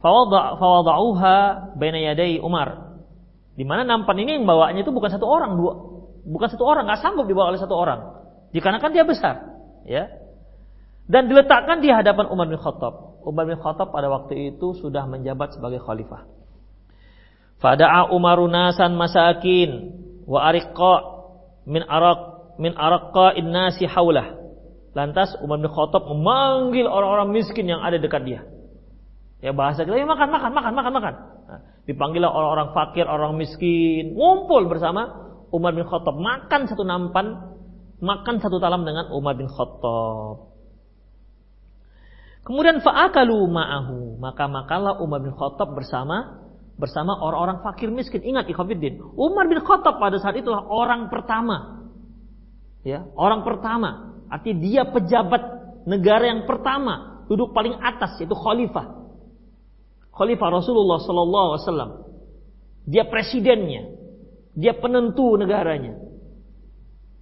Fawada'uha 0.00 1.36
baina 1.74 1.98
yaday 1.98 2.38
Umar. 2.38 2.94
Di 3.58 3.66
mana 3.66 3.82
nampan 3.82 4.16
ini 4.22 4.38
yang 4.40 4.46
bawanya 4.46 4.86
itu 4.86 4.94
bukan 4.94 5.10
satu 5.10 5.26
orang, 5.26 5.58
dua 5.58 5.74
bukan 6.24 6.48
satu 6.48 6.64
orang, 6.64 6.86
nggak 6.88 7.02
sanggup 7.02 7.26
dibawa 7.26 7.52
oleh 7.52 7.60
satu 7.60 7.74
orang. 7.74 8.00
Dikarenakan 8.54 8.90
dia 8.94 9.04
besar, 9.04 9.34
ya 9.84 10.19
dan 11.10 11.26
diletakkan 11.26 11.82
di 11.82 11.90
hadapan 11.90 12.30
Umar 12.30 12.46
bin 12.46 12.54
Khattab. 12.54 13.18
Umar 13.26 13.44
bin 13.50 13.58
Khattab 13.58 13.90
pada 13.90 14.06
waktu 14.06 14.54
itu 14.54 14.78
sudah 14.78 15.10
menjabat 15.10 15.58
sebagai 15.58 15.82
khalifah. 15.82 16.30
Fada'a 17.58 18.14
Umaru 18.14 18.46
nasan 18.46 18.94
masakin 18.94 19.90
wa 20.24 20.46
ariqa 20.46 20.94
min 21.66 21.82
araq 21.82 22.20
min 22.62 22.72
araqqa 22.78 23.34
innasi 23.36 23.90
haulah. 23.90 24.38
Lantas 24.94 25.34
Umar 25.42 25.58
bin 25.58 25.66
Khattab 25.66 26.06
memanggil 26.06 26.86
orang-orang 26.86 27.34
miskin 27.34 27.66
yang 27.66 27.82
ada 27.82 27.98
dekat 27.98 28.22
dia. 28.22 28.46
Ya 29.42 29.50
bahasa 29.50 29.82
kita, 29.82 29.98
ya 29.98 30.06
makan, 30.06 30.30
makan, 30.30 30.50
makan, 30.52 30.72
makan, 30.78 30.92
makan. 30.94 31.14
Nah, 31.50 31.60
dipanggillah 31.90 32.30
orang-orang 32.30 32.70
fakir, 32.70 33.08
orang 33.08 33.34
miskin, 33.34 34.14
ngumpul 34.14 34.68
bersama 34.70 35.10
Umar 35.50 35.74
bin 35.74 35.82
Khattab, 35.90 36.14
makan 36.14 36.70
satu 36.70 36.86
nampan, 36.86 37.56
makan 37.98 38.38
satu 38.38 38.62
talam 38.62 38.86
dengan 38.86 39.10
Umar 39.10 39.34
bin 39.34 39.50
Khattab. 39.50 40.49
Kemudian 42.50 42.82
fa'akalu 42.82 43.46
ma'ahu. 43.46 44.18
Maka 44.18 44.50
makanlah 44.50 44.98
Umar 44.98 45.22
bin 45.22 45.30
Khattab 45.38 45.70
bersama 45.70 46.42
bersama 46.74 47.14
orang-orang 47.22 47.62
fakir 47.62 47.94
miskin. 47.94 48.26
Ingat 48.26 48.50
ikhwatiddin, 48.50 48.98
Umar 49.14 49.46
bin 49.46 49.62
Khattab 49.62 50.02
pada 50.02 50.18
saat 50.18 50.34
itulah 50.34 50.66
orang 50.66 51.06
pertama. 51.06 51.86
Ya, 52.82 53.06
orang 53.14 53.46
pertama. 53.46 54.18
Artinya 54.26 54.56
dia 54.66 54.82
pejabat 54.82 55.42
negara 55.86 56.26
yang 56.26 56.42
pertama, 56.42 57.22
duduk 57.30 57.54
paling 57.54 57.78
atas 57.78 58.18
yaitu 58.18 58.34
khalifah. 58.34 58.98
Khalifah 60.10 60.48
Rasulullah 60.50 60.98
sallallahu 60.98 61.46
alaihi 61.54 61.62
wasallam. 61.70 61.90
Dia 62.90 63.06
presidennya. 63.06 63.94
Dia 64.58 64.74
penentu 64.74 65.38
negaranya. 65.38 66.02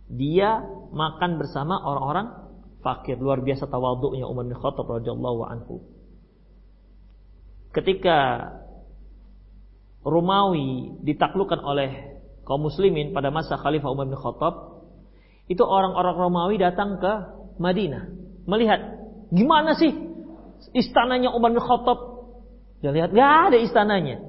Dia 0.08 0.64
makan 0.88 1.36
bersama 1.36 1.84
orang-orang 1.84 2.47
fakir 2.82 3.18
luar 3.18 3.42
biasa 3.42 3.66
tawaduknya 3.66 4.26
Umar 4.26 4.46
bin 4.46 4.54
Khattab 4.54 4.86
radhiyallahu 4.86 5.40
anhu. 5.46 5.82
Ketika 7.74 8.48
Romawi 10.06 10.98
ditaklukkan 11.04 11.60
oleh 11.60 12.20
kaum 12.46 12.64
muslimin 12.64 13.12
pada 13.12 13.28
masa 13.28 13.58
Khalifah 13.60 13.92
Umar 13.92 14.08
bin 14.08 14.16
Khattab 14.16 14.84
itu 15.50 15.60
orang-orang 15.60 16.16
Romawi 16.16 16.56
datang 16.56 16.96
ke 17.02 17.12
Madinah 17.58 18.08
melihat 18.48 18.80
gimana 19.34 19.76
sih 19.76 19.92
istananya 20.72 21.34
Umar 21.34 21.52
bin 21.52 21.60
Khattab? 21.60 21.98
Dia 22.78 22.94
lihat 22.94 23.10
gak 23.10 23.52
ada 23.52 23.58
istananya. 23.58 24.22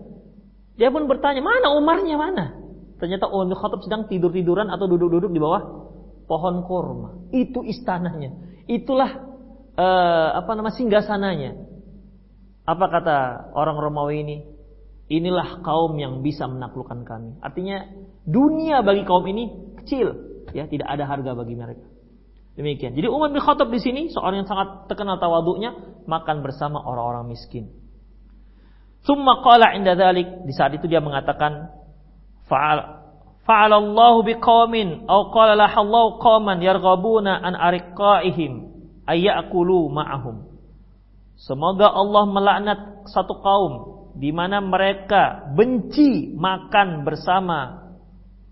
Dia 0.73 0.89
pun 0.89 1.05
bertanya 1.05 1.45
mana 1.45 1.69
Umarnya 1.77 2.17
mana? 2.17 2.45
Ternyata 2.99 3.29
Umar 3.31 3.45
bin 3.53 3.57
Khattab 3.61 3.81
sedang 3.85 4.09
tidur-tiduran 4.09 4.67
atau 4.67 4.89
duduk-duduk 4.89 5.31
di 5.31 5.39
bawah 5.39 5.88
pohon 6.29 6.61
kurma. 6.69 7.33
Itu 7.33 7.65
istananya. 7.65 8.37
Itulah 8.69 9.11
uh, 9.73 10.29
apa 10.37 10.51
nama 10.53 10.69
singgasananya. 10.69 11.57
Apa 12.69 12.85
kata 12.85 13.17
orang 13.57 13.81
Romawi 13.81 14.15
ini? 14.21 14.37
Inilah 15.09 15.65
kaum 15.65 15.97
yang 15.97 16.21
bisa 16.21 16.45
menaklukkan 16.45 17.01
kami. 17.01 17.41
Artinya 17.41 17.81
dunia 18.29 18.85
bagi 18.85 19.01
kaum 19.09 19.25
ini 19.25 19.73
kecil, 19.81 20.13
ya 20.53 20.69
tidak 20.69 20.85
ada 20.85 21.09
harga 21.09 21.33
bagi 21.33 21.57
mereka. 21.57 21.89
Demikian. 22.53 22.93
Jadi 22.93 23.09
Umar 23.09 23.33
bin 23.33 23.41
Khattab 23.41 23.73
di 23.73 23.81
sini 23.81 24.13
seorang 24.13 24.45
yang 24.45 24.49
sangat 24.51 24.85
terkenal 24.85 25.17
tawaduknya 25.17 25.73
makan 26.05 26.45
bersama 26.45 26.77
orang-orang 26.77 27.33
miskin. 27.33 27.73
Summa 29.01 29.41
qala 29.41 29.73
inda 29.73 29.97
di 30.13 30.53
saat 30.53 30.77
itu 30.77 30.85
dia 30.85 31.01
mengatakan 31.01 31.73
fa'alallahu 33.47 34.25
biqaumin 34.25 35.07
aw 35.07 35.31
qala 35.31 35.55
lahallahu 35.55 36.17
qauman 36.19 36.59
yarghabuna 36.63 37.39
an 37.39 37.53
ariqaihim 37.55 38.71
ayakulu 39.05 39.91
ma'ahum. 39.91 40.47
Semoga 41.39 41.87
Allah 41.87 42.23
melaknat 42.27 42.79
satu 43.07 43.39
kaum 43.39 43.73
di 44.19 44.35
mana 44.35 44.59
mereka 44.59 45.47
benci 45.55 46.35
makan 46.35 47.07
bersama 47.07 47.87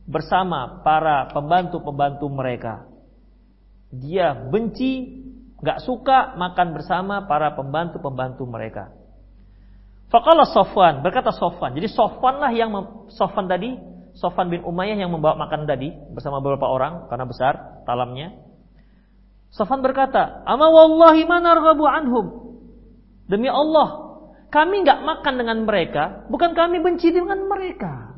bersama 0.08 0.80
para 0.88 1.28
pembantu-pembantu 1.36 2.32
mereka. 2.32 2.88
Dia 3.92 4.32
benci 4.36 5.24
Gak 5.58 5.82
suka 5.82 6.38
makan 6.38 6.78
bersama 6.78 7.26
para 7.26 7.58
pembantu-pembantu 7.58 8.46
mereka. 8.46 8.94
Fakala 10.14 10.46
Sofwan, 10.46 11.02
berkata 11.02 11.34
Sofwan. 11.34 11.74
Jadi 11.74 11.90
Sofwan 11.90 12.38
lah 12.38 12.54
yang 12.54 12.72
Sofwan 13.10 13.50
tadi, 13.50 13.74
Sofwan 14.18 14.50
bin 14.50 14.66
Umayyah 14.66 14.98
yang 14.98 15.14
membawa 15.14 15.38
makan 15.38 15.70
tadi 15.70 15.94
bersama 16.12 16.42
beberapa 16.42 16.66
orang 16.66 17.06
karena 17.08 17.26
besar 17.30 17.54
talamnya. 17.86 18.34
Sofwan 19.54 19.86
berkata, 19.86 20.44
"Ama 20.44 20.68
wallahi 20.68 21.24
anhum." 21.24 22.26
Demi 23.30 23.48
Allah, 23.48 24.20
kami 24.50 24.84
nggak 24.84 25.04
makan 25.04 25.34
dengan 25.38 25.58
mereka, 25.64 26.26
bukan 26.28 26.52
kami 26.58 26.82
benci 26.82 27.14
dengan 27.14 27.46
mereka. 27.46 28.18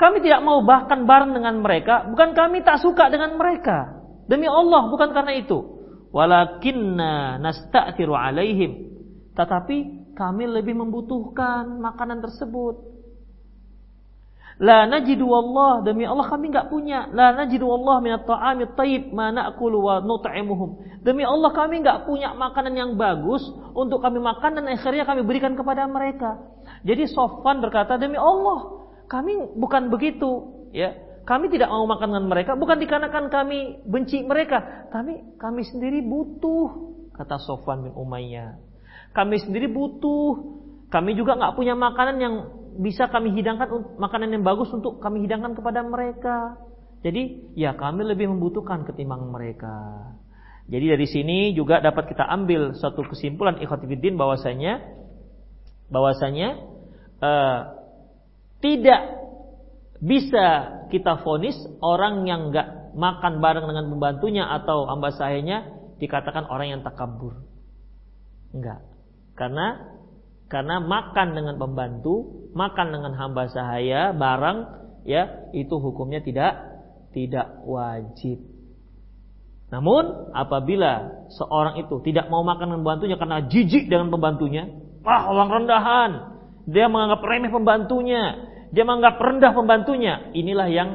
Kami 0.00 0.18
tidak 0.24 0.42
mau 0.42 0.64
bahkan 0.64 1.04
bareng 1.06 1.36
dengan 1.36 1.60
mereka, 1.62 2.08
bukan 2.10 2.34
kami 2.34 2.64
tak 2.66 2.80
suka 2.82 3.12
dengan 3.12 3.38
mereka. 3.38 4.02
Demi 4.26 4.48
Allah, 4.48 4.88
bukan 4.90 5.14
karena 5.14 5.36
itu 5.36 5.82
walakinna 6.12 7.40
nasta'thiru 7.40 8.12
alaihim 8.12 8.92
tetapi 9.32 9.76
kami 10.12 10.44
lebih 10.44 10.76
membutuhkan 10.76 11.80
makanan 11.80 12.20
tersebut 12.20 12.91
La 14.60 14.84
najidu 14.84 15.24
wallah 15.24 15.80
demi 15.80 16.04
Allah 16.04 16.28
kami 16.28 16.52
enggak 16.52 16.68
punya. 16.68 17.08
La 17.12 17.32
najidu 17.32 17.64
wallah 17.64 18.04
min 18.04 18.12
at-ta'ami 18.20 18.68
at-tayyib 18.68 19.12
ma 19.12 19.32
na'kulu 19.32 19.78
wa 19.80 19.94
nut'imuhum. 20.04 21.00
Demi 21.00 21.24
Allah 21.24 21.50
kami 21.56 21.80
enggak 21.80 22.04
punya 22.04 22.36
makanan 22.36 22.74
yang 22.76 22.90
bagus 23.00 23.40
untuk 23.72 24.04
kami 24.04 24.20
makan 24.20 24.60
dan 24.60 24.64
akhirnya 24.68 25.08
kami 25.08 25.24
berikan 25.24 25.56
kepada 25.56 25.88
mereka. 25.88 26.36
Jadi 26.84 27.08
Sofwan 27.08 27.64
berkata 27.64 27.96
demi 27.96 28.20
Allah 28.20 28.88
kami 29.08 29.56
bukan 29.56 29.88
begitu 29.88 30.52
ya. 30.72 30.92
Kami 31.22 31.46
tidak 31.54 31.70
mau 31.70 31.86
makan 31.86 32.10
dengan 32.10 32.26
mereka 32.26 32.58
bukan 32.58 32.82
dikarenakan 32.82 33.30
kami 33.30 33.78
benci 33.86 34.26
mereka, 34.26 34.90
tapi 34.90 35.22
kami 35.38 35.62
sendiri 35.62 36.02
butuh, 36.02 36.98
kata 37.14 37.38
Sofwan 37.46 37.86
bin 37.86 37.94
Umayyah. 37.94 38.58
Kami 39.12 39.36
sendiri 39.38 39.68
butuh. 39.70 40.60
Kami 40.92 41.16
juga 41.16 41.40
nggak 41.40 41.56
punya 41.56 41.72
makanan 41.72 42.16
yang 42.20 42.34
bisa 42.78 43.08
kami 43.12 43.34
hidangkan 43.36 43.98
makanan 43.98 44.32
yang 44.32 44.44
bagus 44.44 44.72
untuk 44.72 45.02
kami 45.02 45.24
hidangkan 45.26 45.52
kepada 45.52 45.84
mereka. 45.84 46.56
Jadi 47.02 47.52
ya 47.58 47.74
kami 47.74 48.06
lebih 48.06 48.30
membutuhkan 48.30 48.86
ketimbang 48.86 49.28
mereka. 49.28 50.14
Jadi 50.70 50.94
dari 50.94 51.06
sini 51.10 51.38
juga 51.52 51.82
dapat 51.82 52.06
kita 52.08 52.22
ambil 52.22 52.78
suatu 52.78 53.02
kesimpulan 53.02 53.58
ikhwatifiddin 53.58 54.14
bahwasanya 54.14 54.80
bahwasanya 55.90 56.62
uh, 57.18 57.60
tidak 58.62 59.00
bisa 59.98 60.46
kita 60.88 61.20
fonis 61.26 61.58
orang 61.82 62.24
yang 62.30 62.54
nggak 62.54 62.94
makan 62.94 63.42
bareng 63.42 63.66
dengan 63.66 63.90
pembantunya 63.90 64.44
atau 64.46 64.86
hamba 64.86 65.10
dikatakan 65.98 66.46
orang 66.50 66.78
yang 66.78 66.82
takabur. 66.82 67.42
Enggak. 68.50 68.82
Karena 69.38 69.96
karena 70.52 70.84
makan 70.84 71.32
dengan 71.32 71.56
pembantu, 71.56 72.44
makan 72.52 72.92
dengan 72.92 73.16
hamba 73.16 73.48
sahaya 73.48 74.12
bareng 74.12 74.68
ya, 75.08 75.48
itu 75.56 75.72
hukumnya 75.80 76.20
tidak 76.20 76.60
tidak 77.16 77.64
wajib. 77.64 78.44
Namun 79.72 80.36
apabila 80.36 81.24
seorang 81.32 81.80
itu 81.80 82.04
tidak 82.04 82.28
mau 82.28 82.44
makan 82.44 82.68
dengan 82.68 82.84
pembantunya 82.84 83.16
karena 83.16 83.38
jijik 83.48 83.88
dengan 83.88 84.12
pembantunya, 84.12 84.68
ah 85.08 85.32
orang 85.32 85.48
rendahan, 85.64 86.10
dia 86.68 86.92
menganggap 86.92 87.24
remeh 87.24 87.48
pembantunya, 87.48 88.24
dia 88.68 88.84
menganggap 88.84 89.16
rendah 89.16 89.52
pembantunya. 89.56 90.14
Inilah 90.36 90.68
yang 90.68 90.90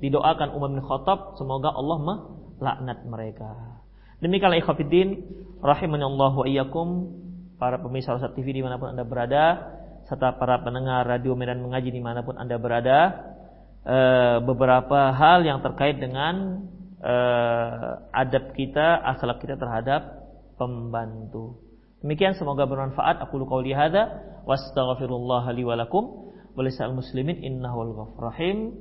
didoakan 0.00 0.54
Umar 0.54 0.70
bin 0.74 0.82
Khattab. 0.82 1.38
Semoga 1.38 1.70
Allah 1.70 1.98
melaknat 2.58 2.98
mereka. 3.06 3.82
Demikianlah 4.18 4.58
ikhafidin. 4.58 5.08
Rahimani 5.60 6.04
Allah 6.04 6.32
wa 6.34 6.46
iyyakum. 6.48 6.88
Para 7.60 7.76
pemirsa 7.76 8.16
Rosat 8.16 8.32
TV 8.32 8.56
di 8.56 8.64
mana 8.64 8.80
pun 8.80 8.88
Anda 8.96 9.04
berada. 9.04 9.76
Serta 10.08 10.40
para 10.40 10.64
pendengar 10.64 11.04
radio 11.04 11.36
Medan 11.36 11.60
Mengaji 11.60 11.92
di 11.92 12.00
mana 12.00 12.24
pun 12.24 12.40
Anda 12.40 12.56
berada. 12.56 13.20
E, 13.84 13.98
beberapa 14.40 15.12
hal 15.12 15.44
yang 15.44 15.60
terkait 15.60 16.00
dengan 16.00 16.64
e, 17.04 17.14
adab 18.16 18.56
kita, 18.56 19.04
akhlak 19.04 19.44
kita 19.44 19.60
terhadap 19.60 20.24
pembantu. 20.56 21.60
Demikian 22.00 22.32
semoga 22.32 22.64
bermanfaat. 22.64 23.20
Aku 23.28 23.36
lu 23.36 23.44
qauli 23.44 23.76
hadza 23.76 24.08
wa 24.48 24.56
astaghfirullah 24.56 25.52
li 25.52 25.60
wa 25.60 25.76
lakum 25.76 26.32
walisal 26.56 26.96
muslimin 26.96 27.44
innahul 27.44 27.92
rahim. 28.16 28.72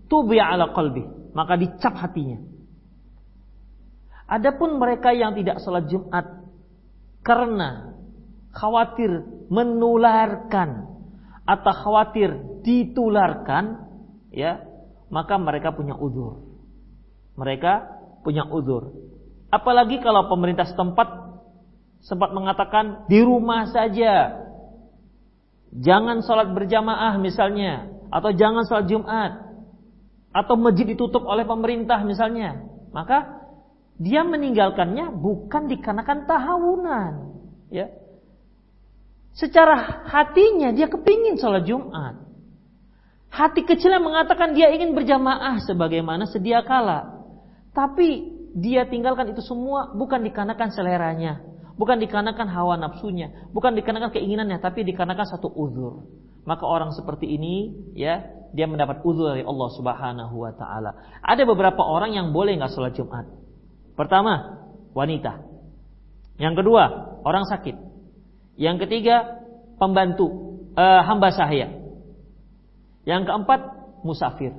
tubi 0.07 0.39
ala 0.39 0.70
qalbi, 0.70 1.03
maka 1.35 1.59
dicap 1.59 1.99
hatinya. 1.99 2.39
Adapun 4.31 4.79
mereka 4.79 5.11
yang 5.11 5.35
tidak 5.35 5.59
sholat 5.66 5.91
Jumat 5.91 6.47
karena 7.26 7.99
khawatir 8.55 9.26
menularkan 9.51 10.87
atau 11.43 11.74
khawatir 11.74 12.62
ditularkan, 12.62 13.83
ya, 14.31 14.62
maka 15.11 15.43
mereka 15.43 15.74
punya 15.74 15.99
uzur. 15.99 16.39
Mereka 17.35 17.72
punya 18.22 18.47
uzur. 18.47 18.95
Apalagi 19.51 19.99
kalau 20.05 20.31
pemerintah 20.31 20.70
setempat 20.70 21.09
sempat 21.99 22.31
mengatakan 22.31 23.11
di 23.11 23.18
rumah 23.24 23.66
saja 23.74 24.47
Jangan 25.75 26.25
sholat 26.25 26.53
berjamaah 26.57 27.21
misalnya. 27.21 27.89
Atau 28.09 28.33
jangan 28.33 28.64
sholat 28.64 28.87
Jumat. 28.89 29.33
Atau 30.33 30.57
masjid 30.57 30.89
ditutup 30.89 31.25
oleh 31.29 31.45
pemerintah 31.45 32.01
misalnya. 32.05 32.64
Maka 32.93 33.39
dia 33.99 34.23
meninggalkannya 34.25 35.12
bukan 35.12 35.69
dikarenakan 35.69 36.25
tahawunan. 36.25 37.12
Ya. 37.69 37.93
Secara 39.37 40.07
hatinya 40.09 40.73
dia 40.73 40.89
kepingin 40.89 41.37
sholat 41.37 41.69
Jumat. 41.69 42.29
Hati 43.29 43.61
kecilnya 43.61 44.01
mengatakan 44.01 44.57
dia 44.57 44.73
ingin 44.73 44.97
berjamaah 44.97 45.61
sebagaimana 45.69 46.25
sedia 46.25 46.64
kala. 46.64 47.29
Tapi 47.77 48.39
dia 48.57 48.89
tinggalkan 48.89 49.31
itu 49.31 49.45
semua 49.45 49.93
bukan 49.93 50.25
dikarenakan 50.25 50.71
seleranya. 50.73 51.45
Bukan 51.79 52.03
dikarenakan 52.03 52.51
hawa 52.51 52.74
nafsunya, 52.74 53.31
bukan 53.55 53.79
dikarenakan 53.79 54.11
keinginannya, 54.11 54.59
tapi 54.59 54.83
dikarenakan 54.83 55.26
satu 55.31 55.47
uzur. 55.47 56.11
Maka 56.43 56.66
orang 56.66 56.91
seperti 56.91 57.31
ini, 57.31 57.70
ya, 57.95 58.26
dia 58.51 58.66
mendapat 58.66 58.99
uzur 59.07 59.31
dari 59.31 59.47
Allah 59.47 59.68
Subhanahu 59.79 60.35
wa 60.43 60.53
taala. 60.59 60.91
Ada 61.22 61.47
beberapa 61.47 61.79
orang 61.87 62.18
yang 62.18 62.35
boleh 62.35 62.59
nggak 62.59 62.74
sholat 62.74 62.99
Jumat. 62.99 63.31
Pertama, 63.95 64.59
wanita. 64.91 65.39
Yang 66.43 66.55
kedua, 66.64 66.83
orang 67.22 67.47
sakit. 67.47 67.76
Yang 68.59 68.76
ketiga, 68.87 69.39
pembantu, 69.79 70.59
eh, 70.74 71.03
hamba 71.07 71.31
sahaya. 71.31 71.79
Yang 73.07 73.22
keempat, 73.31 73.61
musafir. 74.03 74.55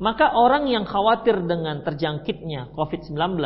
Maka 0.00 0.34
orang 0.34 0.66
yang 0.72 0.88
khawatir 0.88 1.46
dengan 1.46 1.84
terjangkitnya 1.84 2.74
COVID-19, 2.74 3.38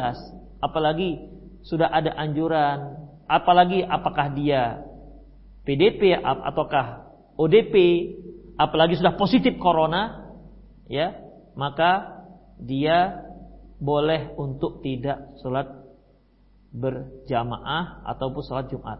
apalagi 0.63 1.36
sudah 1.67 1.91
ada 1.91 2.15
anjuran, 2.15 3.11
apalagi 3.27 3.83
apakah 3.83 4.31
dia 4.33 4.87
PDP 5.67 6.15
ataukah 6.15 7.11
ODP, 7.35 7.75
apalagi 8.55 8.97
sudah 8.97 9.19
positif 9.19 9.59
corona, 9.59 10.31
ya, 10.87 11.19
maka 11.59 12.23
dia 12.57 13.27
boleh 13.77 14.33
untuk 14.41 14.81
tidak 14.81 15.37
sholat 15.43 15.69
berjamaah 16.73 18.07
ataupun 18.15 18.43
sholat 18.47 18.71
Jumat. 18.73 18.99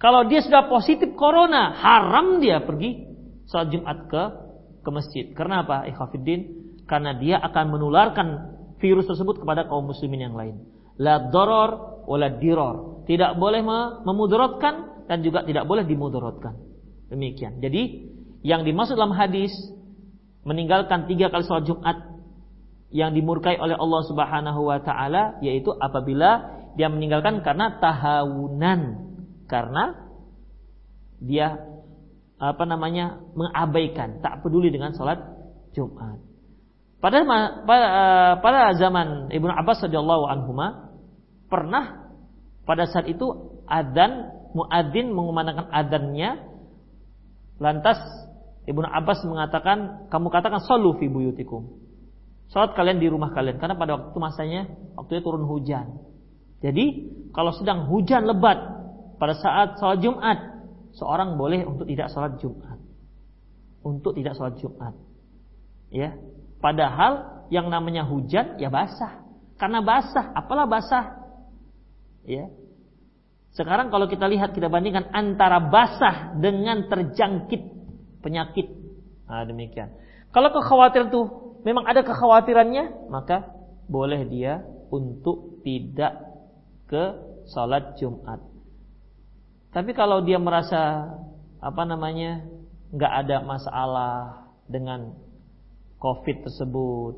Kalau 0.00 0.24
dia 0.24 0.40
sudah 0.40 0.66
positif 0.72 1.12
corona, 1.14 1.76
haram 1.76 2.40
dia 2.40 2.64
pergi 2.64 3.04
sholat 3.44 3.68
Jumat 3.68 3.98
ke 4.08 4.22
ke 4.80 4.90
masjid. 4.90 5.24
Karena 5.36 5.62
apa? 5.62 5.84
Ikhwafiddin. 5.84 6.72
Karena 6.88 7.14
dia 7.14 7.38
akan 7.38 7.64
menularkan 7.70 8.28
virus 8.82 9.06
tersebut 9.06 9.44
kepada 9.44 9.68
kaum 9.68 9.86
muslimin 9.86 10.26
yang 10.26 10.34
lain. 10.34 10.58
La 11.00 11.32
doror 11.32 12.04
wala 12.04 12.36
diror. 12.36 13.06
Tidak 13.08 13.40
boleh 13.40 13.64
memudaratkan 14.04 15.06
dan 15.08 15.24
juga 15.24 15.42
tidak 15.42 15.64
boleh 15.64 15.88
dimudaratkan. 15.88 16.54
Demikian. 17.10 17.58
Jadi 17.58 18.12
yang 18.44 18.62
dimaksud 18.62 18.94
dalam 18.94 19.16
hadis 19.16 19.50
meninggalkan 20.44 21.08
tiga 21.10 21.28
kali 21.28 21.44
sholat 21.44 21.66
Jumat 21.66 21.96
yang 22.90 23.14
dimurkai 23.14 23.58
oleh 23.58 23.76
Allah 23.76 24.02
Subhanahu 24.06 24.60
wa 24.66 24.78
taala 24.82 25.38
yaitu 25.44 25.70
apabila 25.74 26.58
dia 26.74 26.86
meninggalkan 26.86 27.42
karena 27.42 27.78
tahawunan 27.82 29.10
karena 29.50 30.10
dia 31.20 31.60
apa 32.40 32.64
namanya 32.64 33.20
mengabaikan 33.36 34.24
tak 34.24 34.40
peduli 34.40 34.72
dengan 34.72 34.96
sholat 34.96 35.20
Jumat. 35.76 36.18
Pada 37.00 37.24
pada, 37.64 37.86
eh, 37.88 38.34
pada 38.40 38.60
zaman 38.76 39.28
Ibnu 39.32 39.52
Abbas 39.52 39.84
radhiyallahu 39.84 40.24
anhu 40.28 40.52
pernah 41.50 42.08
pada 42.64 42.86
saat 42.86 43.10
itu 43.10 43.58
adzan 43.66 44.30
muadzin 44.54 45.10
mengumandangkan 45.10 45.66
adzannya 45.68 46.46
lantas 47.58 47.98
Ibnu 48.64 48.86
Abbas 48.86 49.26
mengatakan 49.26 50.06
kamu 50.08 50.26
katakan 50.30 50.62
sallu 50.62 50.94
fi 50.96 51.10
buyutikum 51.10 51.80
Salat 52.50 52.74
kalian 52.74 52.98
di 52.98 53.06
rumah 53.06 53.30
kalian 53.30 53.62
karena 53.62 53.78
pada 53.78 53.94
waktu 53.94 54.18
masanya 54.18 54.66
waktunya 54.98 55.22
turun 55.22 55.46
hujan. 55.46 56.02
Jadi 56.58 57.06
kalau 57.30 57.54
sedang 57.54 57.86
hujan 57.86 58.26
lebat 58.26 58.58
pada 59.22 59.38
saat 59.38 59.78
salat 59.78 60.02
Jumat, 60.02 60.38
seorang 60.98 61.38
boleh 61.38 61.62
untuk 61.62 61.86
tidak 61.86 62.10
salat 62.10 62.42
Jumat. 62.42 62.74
Untuk 63.86 64.18
tidak 64.18 64.34
salat 64.34 64.58
Jumat. 64.58 64.98
Ya. 65.94 66.18
Padahal 66.58 67.46
yang 67.54 67.70
namanya 67.70 68.02
hujan 68.02 68.58
ya 68.58 68.66
basah. 68.66 69.22
Karena 69.54 69.78
basah, 69.78 70.34
apalah 70.34 70.66
basah? 70.66 71.19
Ya. 72.24 72.52
Sekarang 73.50 73.90
kalau 73.90 74.06
kita 74.06 74.30
lihat 74.30 74.54
kita 74.54 74.70
bandingkan 74.70 75.10
antara 75.10 75.58
basah 75.58 76.38
dengan 76.38 76.86
terjangkit 76.86 77.62
penyakit. 78.22 78.70
Nah, 79.26 79.42
demikian. 79.42 79.90
Kalau 80.30 80.54
kekhawatiran 80.54 81.10
tuh 81.10 81.58
memang 81.66 81.84
ada 81.88 82.06
kekhawatirannya, 82.06 83.10
maka 83.10 83.50
boleh 83.90 84.22
dia 84.30 84.62
untuk 84.94 85.62
tidak 85.66 86.14
ke 86.86 87.04
sholat 87.50 87.98
Jumat. 87.98 88.38
Tapi 89.70 89.90
kalau 89.94 90.22
dia 90.22 90.38
merasa 90.38 91.10
apa 91.58 91.82
namanya 91.86 92.46
nggak 92.90 93.12
ada 93.26 93.36
masalah 93.42 94.14
dengan 94.66 95.14
COVID 95.98 96.46
tersebut, 96.46 97.14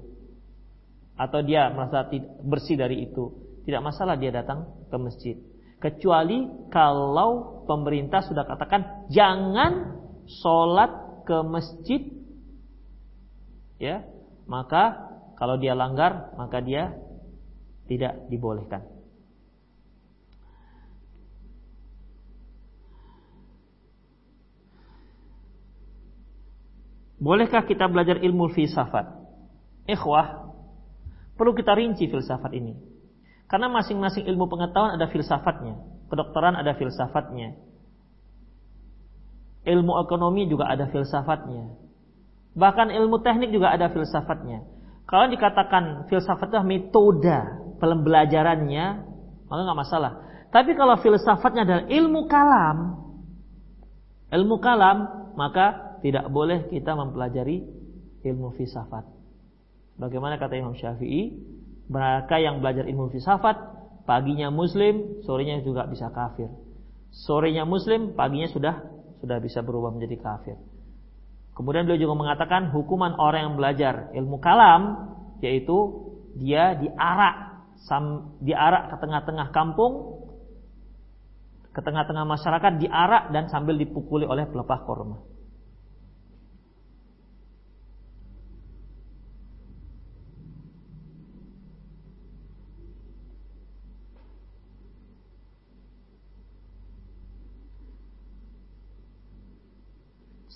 atau 1.17 1.41
dia 1.45 1.69
merasa 1.73 2.09
bersih 2.45 2.77
dari 2.77 3.09
itu, 3.09 3.31
tidak 3.63 3.83
masalah 3.83 4.19
dia 4.19 4.35
datang 4.35 4.67
ke 4.91 4.97
masjid. 4.99 5.37
Kecuali 5.83 6.47
kalau 6.71 7.63
pemerintah 7.67 8.23
sudah 8.23 8.47
katakan 8.47 9.11
jangan 9.11 9.99
sholat 10.27 11.25
ke 11.27 11.37
masjid, 11.43 12.03
ya 13.83 14.07
maka 14.47 15.11
kalau 15.39 15.59
dia 15.59 15.75
langgar 15.75 16.35
maka 16.39 16.63
dia 16.63 16.95
tidak 17.91 18.31
dibolehkan. 18.31 18.87
Bolehkah 27.23 27.63
kita 27.63 27.87
belajar 27.87 28.19
ilmu 28.19 28.51
filsafat? 28.51 29.07
Ikhwah, 29.87 30.51
perlu 31.39 31.55
kita 31.55 31.79
rinci 31.79 32.11
filsafat 32.11 32.51
ini. 32.51 32.92
Karena 33.53 33.69
masing-masing 33.69 34.25
ilmu 34.33 34.49
pengetahuan 34.49 34.97
ada 34.97 35.13
filsafatnya. 35.13 35.77
Kedokteran 36.09 36.57
ada 36.57 36.73
filsafatnya. 36.73 37.53
Ilmu 39.69 39.93
ekonomi 40.01 40.49
juga 40.49 40.73
ada 40.73 40.89
filsafatnya. 40.89 41.77
Bahkan 42.57 42.89
ilmu 42.97 43.21
teknik 43.21 43.53
juga 43.53 43.77
ada 43.77 43.93
filsafatnya. 43.93 44.65
Kalau 45.05 45.29
dikatakan 45.29 46.09
filsafat 46.09 46.49
itu 46.49 46.65
metode 46.65 47.37
pembelajarannya, 47.77 48.87
maka 49.45 49.61
nggak 49.61 49.81
masalah. 49.85 50.13
Tapi 50.49 50.73
kalau 50.73 50.97
filsafatnya 51.05 51.69
adalah 51.69 51.85
ilmu 51.93 52.21
kalam, 52.33 52.79
ilmu 54.33 54.57
kalam, 54.65 55.29
maka 55.37 56.01
tidak 56.01 56.25
boleh 56.33 56.73
kita 56.73 56.97
mempelajari 56.97 57.61
ilmu 58.25 58.57
filsafat. 58.57 59.05
Bagaimana 60.01 60.41
kata 60.41 60.57
Imam 60.57 60.73
Syafi'i, 60.73 61.37
mereka 61.93 62.41
yang 62.41 62.65
belajar 62.65 62.89
ilmu 62.89 63.13
filsafat, 63.13 63.57
paginya 64.09 64.49
muslim, 64.49 65.21
sorenya 65.29 65.61
juga 65.61 65.85
bisa 65.85 66.09
kafir. 66.09 66.49
Sorenya 67.13 67.69
muslim, 67.69 68.17
paginya 68.17 68.49
sudah 68.49 68.81
sudah 69.21 69.39
bisa 69.39 69.61
berubah 69.61 69.93
menjadi 69.93 70.17
kafir. 70.19 70.57
Kemudian 71.53 71.85
beliau 71.85 72.09
juga 72.09 72.17
mengatakan 72.17 72.73
hukuman 72.73 73.13
orang 73.21 73.53
yang 73.53 73.55
belajar 73.61 73.95
ilmu 74.17 74.41
kalam 74.41 75.13
yaitu 75.45 76.09
dia 76.41 76.73
diarak 76.81 77.61
diarak 78.41 78.83
ke 78.89 78.97
tengah-tengah 79.05 79.53
kampung 79.53 80.25
ke 81.73 81.81
tengah-tengah 81.81 82.25
masyarakat 82.25 82.73
diarak 82.81 83.33
dan 83.37 83.53
sambil 83.53 83.77
dipukuli 83.77 84.25
oleh 84.25 84.49
pelepah 84.49 84.81
korma. 84.89 85.21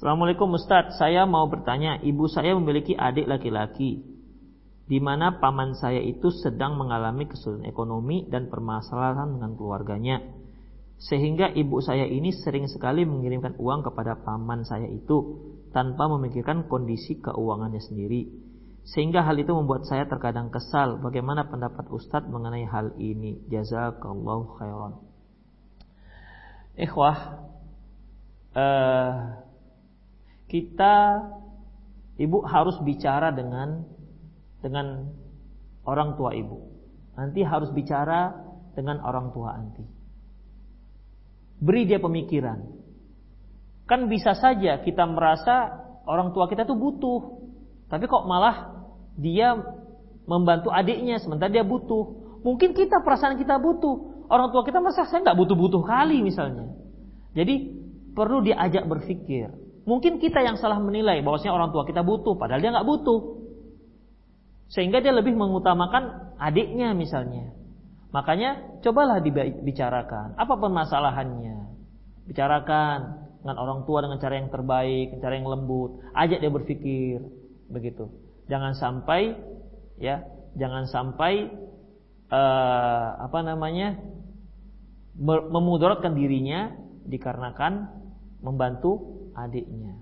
Assalamualaikum 0.07 0.55
Ustadz, 0.55 1.03
saya 1.03 1.27
mau 1.27 1.51
bertanya, 1.51 1.99
ibu 1.99 2.31
saya 2.31 2.55
memiliki 2.55 2.95
adik 2.95 3.27
laki-laki, 3.27 4.07
di 4.87 5.03
mana 5.03 5.43
paman 5.43 5.75
saya 5.75 5.99
itu 5.99 6.30
sedang 6.30 6.79
mengalami 6.79 7.26
kesulitan 7.26 7.67
ekonomi 7.67 8.22
dan 8.30 8.47
permasalahan 8.47 9.35
dengan 9.35 9.59
keluarganya. 9.59 10.22
Sehingga 11.03 11.51
ibu 11.51 11.83
saya 11.83 12.07
ini 12.07 12.30
sering 12.30 12.71
sekali 12.71 13.03
mengirimkan 13.03 13.59
uang 13.59 13.83
kepada 13.83 14.22
paman 14.22 14.63
saya 14.63 14.87
itu, 14.87 15.43
tanpa 15.75 16.07
memikirkan 16.07 16.71
kondisi 16.71 17.18
keuangannya 17.18 17.83
sendiri. 17.83 18.30
Sehingga 18.87 19.26
hal 19.26 19.35
itu 19.43 19.51
membuat 19.59 19.91
saya 19.91 20.07
terkadang 20.07 20.55
kesal. 20.55 21.03
Bagaimana 21.03 21.51
pendapat 21.51 21.91
Ustadz 21.91 22.30
mengenai 22.30 22.63
hal 22.63 22.95
ini? 23.03 23.43
Jazakallahu 23.51 24.55
khairan. 24.55 25.03
Ikhwah, 26.79 27.18
uh, 28.55 29.46
kita 30.47 31.27
ibu 32.17 32.39
harus 32.47 32.79
bicara 32.83 33.35
dengan 33.35 33.83
dengan 34.63 35.11
orang 35.87 36.14
tua 36.18 36.35
ibu. 36.35 36.59
Nanti 37.17 37.41
harus 37.43 37.71
bicara 37.73 38.35
dengan 38.77 39.01
orang 39.01 39.33
tua 39.33 39.57
anti. 39.57 39.85
Beri 41.57 41.89
dia 41.89 41.97
pemikiran. 41.97 42.61
Kan 43.89 44.11
bisa 44.11 44.37
saja 44.37 44.83
kita 44.83 45.07
merasa 45.09 45.73
orang 46.05 46.37
tua 46.37 46.51
kita 46.51 46.68
tuh 46.68 46.77
butuh. 46.77 47.21
Tapi 47.87 48.05
kok 48.11 48.27
malah 48.29 48.77
dia 49.17 49.57
membantu 50.27 50.68
adiknya 50.75 51.23
sementara 51.23 51.49
dia 51.49 51.64
butuh. 51.64 52.27
Mungkin 52.45 52.77
kita 52.77 53.01
perasaan 53.01 53.41
kita 53.41 53.57
butuh. 53.57 54.27
Orang 54.27 54.51
tua 54.51 54.67
kita 54.67 54.83
merasa 54.83 55.07
saya 55.07 55.23
nggak 55.23 55.39
butuh-butuh 55.39 55.83
kali 55.87 56.21
misalnya. 56.21 56.67
Jadi 57.33 57.73
perlu 58.13 58.43
diajak 58.43 58.85
berpikir. 58.85 59.66
Mungkin 59.87 60.18
kita 60.18 60.42
yang 60.42 60.58
salah 60.58 60.83
menilai 60.83 61.22
bahwasanya 61.22 61.54
orang 61.54 61.71
tua 61.71 61.87
kita 61.87 62.03
butuh, 62.03 62.34
padahal 62.34 62.58
dia 62.58 62.75
nggak 62.75 62.88
butuh. 62.91 63.21
Sehingga 64.67 64.99
dia 64.99 65.14
lebih 65.14 65.38
mengutamakan 65.38 66.34
adiknya 66.42 66.91
misalnya. 66.91 67.54
Makanya 68.11 68.83
cobalah 68.83 69.22
dibicarakan. 69.22 70.34
Apa 70.34 70.58
permasalahannya? 70.58 71.71
Bicarakan 72.26 72.99
dengan 73.38 73.57
orang 73.63 73.87
tua 73.87 74.03
dengan 74.03 74.18
cara 74.18 74.42
yang 74.42 74.50
terbaik, 74.50 75.22
cara 75.22 75.38
yang 75.38 75.46
lembut. 75.46 76.03
Ajak 76.18 76.42
dia 76.42 76.50
berpikir 76.50 77.22
begitu. 77.71 78.11
Jangan 78.50 78.75
sampai 78.75 79.38
ya, 80.03 80.26
jangan 80.58 80.91
sampai 80.91 81.46
uh, 82.26 83.07
apa 83.22 83.38
namanya 83.46 84.03
memudaratkan 85.46 86.18
dirinya 86.18 86.75
dikarenakan 87.07 87.88
membantu 88.42 89.16
adiknya. 89.37 90.00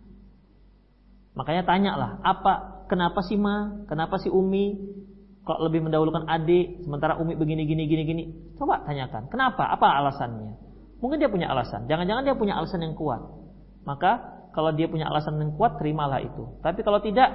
Makanya 1.35 1.67
tanyalah, 1.67 2.23
apa 2.23 2.87
kenapa 2.87 3.21
sih 3.27 3.35
Ma? 3.35 3.85
Kenapa 3.91 4.23
sih 4.23 4.31
Umi? 4.31 4.79
kok 5.45 5.61
lebih 5.61 5.85
mendahulukan 5.85 6.25
adik 6.25 6.81
sementara 6.89 7.21
Umi 7.21 7.37
begini 7.37 7.69
gini 7.69 7.85
gini 7.85 8.03
gini? 8.09 8.25
Coba 8.57 8.81
tanyakan, 8.89 9.29
kenapa? 9.29 9.69
Apa 9.69 10.01
alasannya? 10.01 10.57
Mungkin 11.05 11.21
dia 11.21 11.29
punya 11.29 11.53
alasan. 11.53 11.85
Jangan-jangan 11.85 12.25
dia 12.25 12.33
punya 12.33 12.57
alasan 12.57 12.81
yang 12.81 12.97
kuat. 12.97 13.21
Maka 13.85 14.41
kalau 14.57 14.73
dia 14.73 14.89
punya 14.89 15.05
alasan 15.13 15.37
yang 15.37 15.53
kuat, 15.53 15.77
terimalah 15.77 16.25
itu. 16.25 16.49
Tapi 16.65 16.81
kalau 16.81 17.05
tidak, 17.05 17.29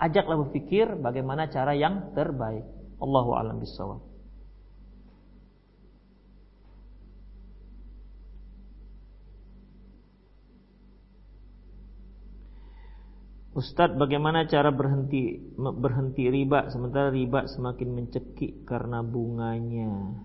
ajaklah 0.00 0.40
berpikir 0.48 0.88
bagaimana 0.96 1.52
cara 1.52 1.76
yang 1.76 2.16
terbaik. 2.16 2.64
Allahu 2.96 3.36
a'lam 3.36 3.60
bishawab. 3.60 4.00
Ustadz 13.50 13.98
bagaimana 13.98 14.46
cara 14.46 14.70
berhenti 14.70 15.42
berhenti 15.58 16.30
riba 16.30 16.70
sementara 16.70 17.10
riba 17.10 17.50
semakin 17.50 17.88
mencekik 17.98 18.62
karena 18.62 19.02
bunganya. 19.02 20.22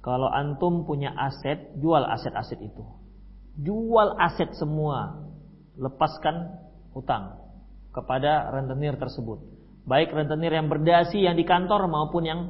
Kalau 0.00 0.32
antum 0.32 0.88
punya 0.88 1.12
aset, 1.12 1.76
jual 1.76 2.00
aset-aset 2.00 2.56
itu. 2.64 2.80
Jual 3.60 4.16
aset 4.16 4.56
semua. 4.56 5.28
Lepaskan 5.76 6.56
hutang 6.96 7.36
kepada 7.92 8.48
rentenir 8.48 8.96
tersebut. 8.96 9.44
Baik 9.84 10.08
rentenir 10.16 10.56
yang 10.56 10.72
berdasi 10.72 11.20
yang 11.20 11.36
di 11.36 11.44
kantor 11.44 11.84
maupun 11.92 12.24
yang 12.24 12.40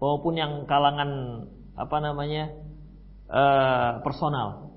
maupun 0.00 0.32
yang 0.40 0.64
kalangan 0.64 1.44
apa 1.76 1.96
namanya? 2.00 2.56
Uh, 3.28 4.00
personal. 4.00 4.72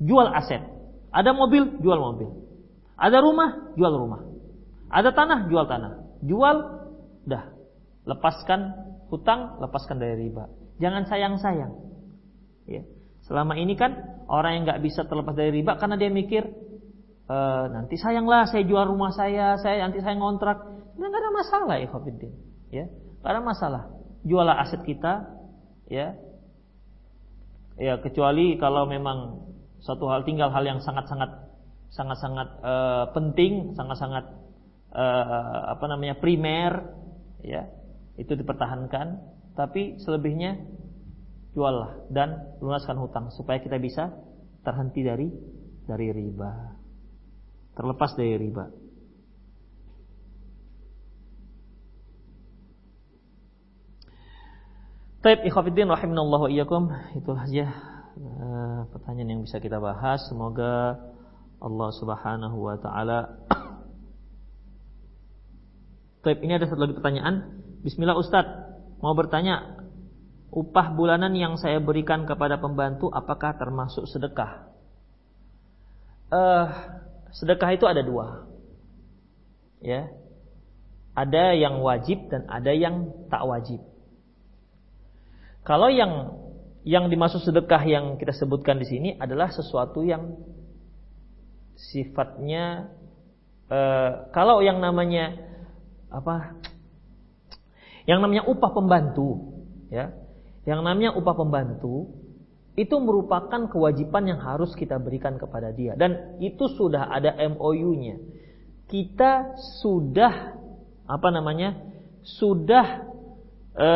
Jual 0.00 0.32
aset 0.32 0.73
ada 1.14 1.30
mobil, 1.30 1.78
jual 1.78 1.94
mobil. 1.94 2.26
Ada 2.98 3.22
rumah, 3.22 3.70
jual 3.78 3.94
rumah. 3.94 4.26
Ada 4.90 5.14
tanah, 5.14 5.46
jual 5.46 5.62
tanah. 5.70 6.18
Jual, 6.26 6.56
dah. 7.22 7.54
Lepaskan 8.02 8.74
hutang, 9.14 9.62
lepaskan 9.62 10.02
dari 10.02 10.26
riba. 10.26 10.50
Jangan 10.82 11.06
sayang-sayang. 11.06 11.72
Ya. 12.66 12.82
Selama 13.30 13.54
ini 13.54 13.78
kan 13.78 13.94
orang 14.26 14.58
yang 14.58 14.62
nggak 14.66 14.82
bisa 14.82 15.06
terlepas 15.06 15.32
dari 15.38 15.62
riba 15.62 15.80
karena 15.80 15.96
dia 15.96 16.12
mikir 16.12 16.44
e, 17.24 17.36
nanti 17.72 17.96
sayanglah 17.96 18.44
saya 18.44 18.68
jual 18.68 18.84
rumah 18.84 19.14
saya, 19.16 19.56
saya 19.62 19.86
nanti 19.86 20.04
saya 20.04 20.18
ngontrak. 20.18 20.60
Nah, 20.98 21.06
nggak 21.08 21.22
ada 21.22 21.32
masalah 21.32 21.76
ya 21.80 21.88
Ya, 22.74 22.84
nggak 23.22 23.32
ada 23.32 23.40
masalah. 23.40 23.82
Jualah 24.26 24.60
aset 24.66 24.82
kita, 24.82 25.30
ya. 25.88 26.18
Ya 27.74 27.98
kecuali 27.98 28.54
kalau 28.60 28.86
memang 28.86 29.50
satu 29.84 30.08
hal 30.08 30.24
tinggal 30.24 30.48
hal 30.48 30.64
yang 30.64 30.80
sangat-sangat 30.80 31.52
sangat-sangat 31.92 32.48
uh, 32.64 33.04
penting, 33.12 33.76
sangat-sangat 33.76 34.24
uh, 34.96 35.60
apa 35.76 35.84
namanya 35.86 36.16
primer, 36.18 36.90
ya 37.44 37.68
itu 38.16 38.32
dipertahankan. 38.34 39.20
Tapi 39.54 40.02
selebihnya 40.02 40.58
juallah 41.54 42.10
dan 42.10 42.58
lunaskan 42.58 42.98
hutang 42.98 43.30
supaya 43.30 43.62
kita 43.62 43.78
bisa 43.78 44.10
terhenti 44.66 45.06
dari 45.06 45.30
dari 45.86 46.10
riba, 46.10 46.74
terlepas 47.78 48.16
dari 48.18 48.34
riba. 48.40 48.66
Taib 55.22 55.40
ikhwafiddin 55.46 55.88
rahimanallahu 55.88 56.52
iyyakum. 56.52 56.90
Itulah 57.16 57.48
saja 57.48 57.93
Eh, 58.14 58.80
pertanyaan 58.94 59.30
yang 59.34 59.42
bisa 59.42 59.58
kita 59.58 59.82
bahas. 59.82 60.22
Semoga 60.30 61.02
Allah 61.58 61.90
Subhanahu 61.98 62.62
wa 62.62 62.78
taala 62.78 63.42
Baik, 66.22 66.38
ini 66.46 66.54
ada 66.54 66.70
satu 66.70 66.86
lagi 66.86 66.94
pertanyaan. 66.94 67.58
Bismillah 67.82 68.14
Ustadz, 68.14 68.54
mau 69.02 69.18
bertanya, 69.18 69.82
upah 70.54 70.94
bulanan 70.94 71.34
yang 71.34 71.58
saya 71.58 71.82
berikan 71.82 72.22
kepada 72.24 72.62
pembantu 72.62 73.10
apakah 73.10 73.58
termasuk 73.58 74.06
sedekah? 74.06 74.70
Uh, 76.30 76.70
sedekah 77.34 77.74
itu 77.74 77.84
ada 77.90 78.06
dua. 78.06 78.46
Ya. 79.82 80.14
Ada 81.18 81.58
yang 81.58 81.82
wajib 81.82 82.30
dan 82.30 82.46
ada 82.46 82.70
yang 82.70 83.10
tak 83.26 83.42
wajib. 83.42 83.82
Kalau 85.66 85.90
yang 85.90 86.43
yang 86.84 87.08
dimaksud 87.08 87.40
sedekah 87.42 87.82
yang 87.88 88.20
kita 88.20 88.36
sebutkan 88.36 88.76
di 88.76 88.86
sini 88.86 89.10
adalah 89.16 89.48
sesuatu 89.48 90.04
yang 90.04 90.36
sifatnya 91.74 92.92
e, 93.66 93.80
kalau 94.30 94.60
yang 94.60 94.78
namanya 94.78 95.34
apa 96.12 96.60
yang 98.04 98.20
namanya 98.20 98.44
upah 98.46 98.70
pembantu 98.76 99.58
ya 99.88 100.12
yang 100.68 100.84
namanya 100.84 101.16
upah 101.16 101.34
pembantu 101.34 102.12
itu 102.74 102.96
merupakan 103.00 103.70
kewajiban 103.70 104.34
yang 104.34 104.42
harus 104.42 104.74
kita 104.74 104.98
berikan 104.98 105.38
kepada 105.38 105.70
dia. 105.70 105.94
Dan 105.94 106.42
itu 106.42 106.66
sudah 106.66 107.06
ada 107.06 107.38
MOU-nya 107.38 108.18
kita 108.88 109.56
sudah 109.80 110.56
apa 111.04 111.28
namanya 111.32 111.76
sudah 112.24 113.04
e, 113.76 113.88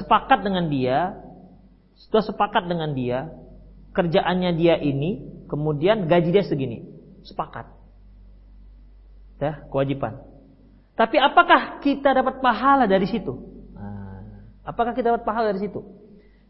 sepakat 0.00 0.44
dengan 0.44 0.68
dia 0.68 1.23
sudah 2.08 2.22
sepakat 2.24 2.68
dengan 2.68 2.92
dia, 2.92 3.32
kerjaannya 3.94 4.52
dia 4.58 4.76
ini, 4.76 5.44
kemudian 5.46 6.10
gaji 6.10 6.30
dia 6.34 6.44
segini. 6.44 6.84
Sepakat. 7.24 7.70
Ya, 9.40 9.64
kewajiban. 9.68 10.20
Tapi 10.94 11.18
apakah 11.18 11.82
kita 11.82 12.14
dapat 12.14 12.38
pahala 12.38 12.86
dari 12.86 13.08
situ? 13.10 13.34
Nah, 13.74 14.22
apakah 14.62 14.94
kita 14.94 15.14
dapat 15.14 15.26
pahala 15.26 15.50
dari 15.50 15.66
situ? 15.66 15.82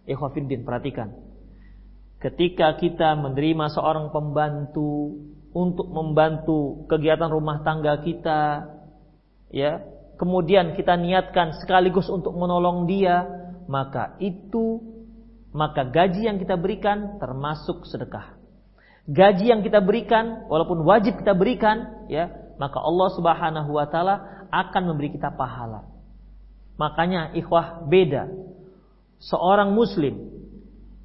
Ikhwafiddin, 0.04 0.68
perhatikan. 0.68 1.16
Ketika 2.20 2.76
kita 2.76 3.16
menerima 3.16 3.72
seorang 3.72 4.12
pembantu 4.12 5.16
untuk 5.56 5.88
membantu 5.88 6.84
kegiatan 6.92 7.32
rumah 7.32 7.64
tangga 7.64 8.00
kita, 8.04 8.68
ya, 9.48 9.80
kemudian 10.20 10.76
kita 10.76 10.96
niatkan 11.00 11.56
sekaligus 11.60 12.08
untuk 12.12 12.36
menolong 12.36 12.84
dia, 12.84 13.24
maka 13.64 14.16
itu 14.20 14.93
maka 15.54 15.86
gaji 15.86 16.26
yang 16.26 16.42
kita 16.42 16.58
berikan 16.58 17.22
termasuk 17.22 17.86
sedekah. 17.86 18.34
Gaji 19.06 19.54
yang 19.54 19.62
kita 19.62 19.78
berikan 19.78 20.50
walaupun 20.50 20.82
wajib 20.82 21.14
kita 21.22 21.30
berikan 21.30 22.08
ya, 22.10 22.34
maka 22.58 22.82
Allah 22.82 23.08
Subhanahu 23.14 23.70
wa 23.70 23.86
taala 23.86 24.48
akan 24.50 24.82
memberi 24.90 25.14
kita 25.14 25.30
pahala. 25.30 25.86
Makanya 26.74 27.38
ikhwah 27.38 27.86
beda. 27.86 28.26
Seorang 29.22 29.70
muslim 29.70 30.34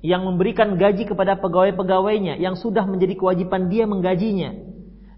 yang 0.01 0.25
memberikan 0.25 0.73
gaji 0.81 1.05
kepada 1.05 1.37
pegawai-pegawainya 1.37 2.41
yang 2.41 2.57
sudah 2.57 2.89
menjadi 2.89 3.13
kewajiban 3.19 3.69
dia 3.69 3.85
menggajinya 3.85 4.57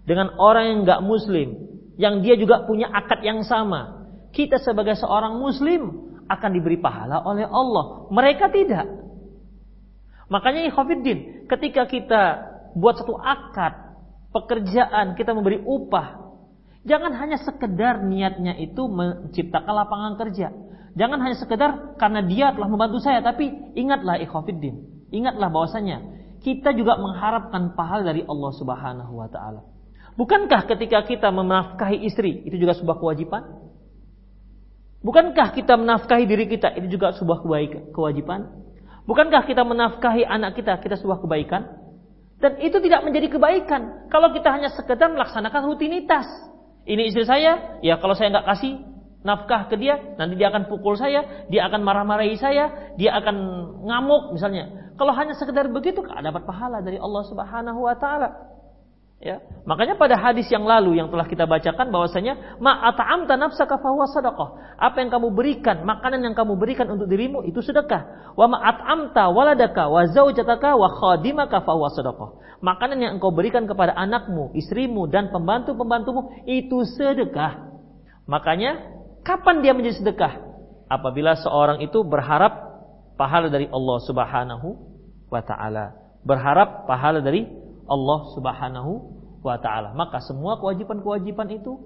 dengan 0.04 0.34
orang 0.36 0.64
yang 0.68 0.78
enggak 0.84 1.00
muslim 1.00 1.48
yang 1.96 2.20
dia 2.20 2.36
juga 2.36 2.68
punya 2.68 2.92
akad 2.92 3.24
yang 3.24 3.40
sama. 3.48 4.04
Kita 4.32 4.60
sebagai 4.60 4.98
seorang 5.00 5.40
muslim 5.40 6.12
akan 6.28 6.50
diberi 6.52 6.76
pahala 6.76 7.24
oleh 7.24 7.48
Allah. 7.48 8.10
Mereka 8.12 8.52
tidak. 8.52 8.86
Makanya 10.32 10.64
ikhwafiddin, 10.72 11.44
ketika 11.44 11.84
kita 11.84 12.22
buat 12.72 12.96
satu 12.96 13.20
akad 13.20 14.00
pekerjaan, 14.32 15.12
kita 15.12 15.36
memberi 15.36 15.60
upah, 15.60 16.32
jangan 16.88 17.12
hanya 17.20 17.36
sekedar 17.44 18.00
niatnya 18.00 18.56
itu 18.56 18.88
menciptakan 18.88 19.84
lapangan 19.84 20.16
kerja. 20.16 20.48
Jangan 20.96 21.20
hanya 21.20 21.36
sekedar 21.36 22.00
karena 22.00 22.24
dia 22.24 22.48
telah 22.56 22.68
membantu 22.68 23.04
saya, 23.04 23.20
tapi 23.20 23.52
ingatlah 23.76 24.16
ikhwafiddin, 24.24 25.08
ingatlah 25.12 25.52
bahwasanya 25.52 26.00
kita 26.40 26.72
juga 26.72 26.96
mengharapkan 26.96 27.76
pahala 27.76 28.08
dari 28.08 28.24
Allah 28.24 28.52
Subhanahu 28.56 29.12
wa 29.12 29.28
taala. 29.28 29.68
Bukankah 30.16 30.68
ketika 30.68 31.04
kita 31.08 31.28
menafkahi 31.32 32.08
istri 32.08 32.44
itu 32.44 32.56
juga 32.56 32.76
sebuah 32.76 33.00
kewajiban? 33.00 33.72
Bukankah 35.00 35.56
kita 35.56 35.76
menafkahi 35.76 36.24
diri 36.28 36.48
kita 36.48 36.72
itu 36.76 36.96
juga 36.96 37.16
sebuah 37.16 37.44
kewajiban? 37.92 38.61
Bukankah 39.02 39.42
kita 39.46 39.66
menafkahi 39.66 40.22
anak 40.22 40.54
kita, 40.58 40.78
kita 40.78 40.94
sebuah 40.98 41.22
kebaikan? 41.22 41.62
Dan 42.42 42.58
itu 42.58 42.82
tidak 42.82 43.06
menjadi 43.06 43.38
kebaikan 43.38 44.10
kalau 44.10 44.34
kita 44.34 44.50
hanya 44.50 44.70
sekedar 44.74 45.10
melaksanakan 45.10 45.62
rutinitas. 45.62 46.26
Ini 46.82 47.14
istri 47.14 47.22
saya, 47.22 47.78
ya 47.86 48.02
kalau 48.02 48.18
saya 48.18 48.34
nggak 48.34 48.46
kasih 48.50 48.82
nafkah 49.22 49.70
ke 49.70 49.78
dia, 49.78 50.18
nanti 50.18 50.34
dia 50.34 50.50
akan 50.50 50.66
pukul 50.66 50.98
saya, 50.98 51.46
dia 51.46 51.70
akan 51.70 51.86
marah-marahi 51.86 52.34
saya, 52.34 52.94
dia 52.98 53.14
akan 53.14 53.36
ngamuk 53.86 54.34
misalnya. 54.34 54.94
Kalau 54.98 55.14
hanya 55.14 55.38
sekedar 55.38 55.70
begitu, 55.70 56.02
dapat 56.02 56.42
pahala 56.42 56.82
dari 56.82 56.98
Allah 56.98 57.22
Subhanahu 57.30 57.86
wa 57.86 57.94
taala. 57.94 58.51
Ya, 59.22 59.38
makanya 59.62 59.94
pada 59.94 60.18
hadis 60.18 60.50
yang 60.50 60.66
lalu 60.66 60.98
yang 60.98 61.06
telah 61.06 61.30
kita 61.30 61.46
bacakan 61.46 61.94
bahwasanya 61.94 62.58
ma 62.58 62.74
at'amta 62.90 63.38
nafsaka 63.38 63.78
fahuwa 63.78 64.10
sadaqah. 64.10 64.74
Apa 64.82 64.98
yang 64.98 65.14
kamu 65.14 65.30
berikan, 65.30 65.86
makanan 65.86 66.26
yang 66.26 66.34
kamu 66.34 66.58
berikan 66.58 66.90
untuk 66.90 67.06
dirimu 67.06 67.46
itu 67.46 67.62
sedekah. 67.62 68.34
Wa 68.34 68.50
ma 68.50 68.58
at'amta 68.58 69.30
waladaka 69.30 69.86
wa 69.86 70.10
zaujataka 70.10 70.74
wa 70.74 70.90
khadimaka 70.98 71.62
fahuwa 71.62 71.94
sadaqah. 71.94 72.58
Makanan 72.66 72.98
yang 72.98 73.12
engkau 73.22 73.30
berikan 73.30 73.62
kepada 73.70 73.94
anakmu, 73.94 74.58
istrimu 74.58 75.06
dan 75.06 75.30
pembantu-pembantumu 75.30 76.42
itu 76.42 76.82
sedekah. 76.82 77.78
Makanya 78.26 78.90
kapan 79.22 79.62
dia 79.62 79.70
menjadi 79.70 80.02
sedekah? 80.02 80.34
Apabila 80.90 81.38
seorang 81.38 81.78
itu 81.78 82.02
berharap 82.02 82.58
pahala 83.14 83.46
dari 83.46 83.70
Allah 83.70 83.98
Subhanahu 84.02 84.66
wa 85.30 85.42
taala. 85.46 85.94
Berharap 86.26 86.90
pahala 86.90 87.22
dari 87.22 87.61
Allah 87.88 88.20
Subhanahu 88.34 88.92
wa 89.42 89.56
taala. 89.58 89.92
Maka 89.92 90.22
semua 90.22 90.58
kewajiban-kewajiban 90.62 91.48
itu 91.50 91.78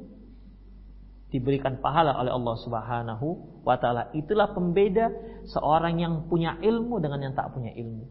diberikan 1.32 1.82
pahala 1.82 2.14
oleh 2.16 2.30
Allah 2.30 2.56
Subhanahu 2.62 3.26
wa 3.66 3.76
taala. 3.80 4.12
Itulah 4.12 4.52
pembeda 4.52 5.10
seorang 5.48 5.98
yang 5.98 6.28
punya 6.30 6.60
ilmu 6.60 7.00
dengan 7.02 7.30
yang 7.30 7.34
tak 7.34 7.50
punya 7.52 7.72
ilmu. 7.74 8.06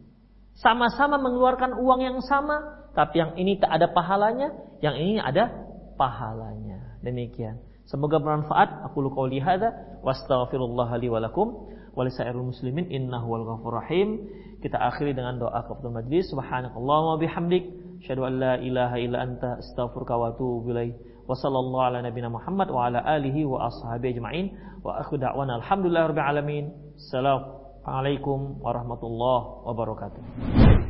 Sama-sama 0.56 1.20
mengeluarkan 1.20 1.76
uang 1.76 2.00
yang 2.00 2.18
sama, 2.24 2.88
tapi 2.96 3.20
yang 3.20 3.36
ini 3.36 3.60
tak 3.60 3.76
ada 3.76 3.92
pahalanya, 3.92 4.56
yang 4.80 4.96
ini 4.96 5.20
ada 5.20 5.52
pahalanya. 6.00 6.96
Demikian. 7.04 7.60
Semoga 7.86 8.18
bermanfaat. 8.18 8.88
Aku 8.90 9.04
lu 9.04 9.12
qauli 9.14 9.38
hadza 9.38 10.00
wa 10.02 10.10
astaghfirullah 10.10 10.90
li 10.98 11.06
wa 11.12 11.20
lakum 11.22 11.75
wa 11.96 12.04
lisairil 12.04 12.44
muslimin 12.44 12.92
innahu 12.92 13.26
wal 13.32 13.44
ghafur 13.48 13.80
rahim. 13.80 14.28
Kita 14.60 14.76
akhiri 14.76 15.16
dengan 15.16 15.40
doa 15.40 15.64
kafatul 15.64 15.96
majlis. 15.96 16.28
Subhanakallahumma 16.28 17.16
bihamdik 17.16 17.64
asyhadu 18.04 18.28
an 18.28 18.32
la 18.36 18.54
ilaha 18.60 18.96
illa 19.00 19.24
anta 19.24 19.56
astaghfiruka 19.64 20.12
wa 20.12 20.36
atubu 20.36 20.76
ilaik. 20.76 20.94
Wa 21.24 21.34
sallallahu 21.34 21.82
ala 21.88 22.04
nabiyina 22.04 22.28
Muhammad 22.28 22.68
wa 22.68 22.86
ala 22.86 23.00
alihi 23.00 23.48
wa 23.48 23.72
ashabihi 23.72 24.20
ajma'in. 24.20 24.46
Wa 24.84 25.00
akhu 25.00 25.16
da'wana 25.16 25.58
alhamdulillahirabbil 25.64 26.28
alamin. 26.28 26.64
Assalamualaikum 27.00 28.60
warahmatullahi 28.60 29.44
wabarakatuh. 29.64 30.85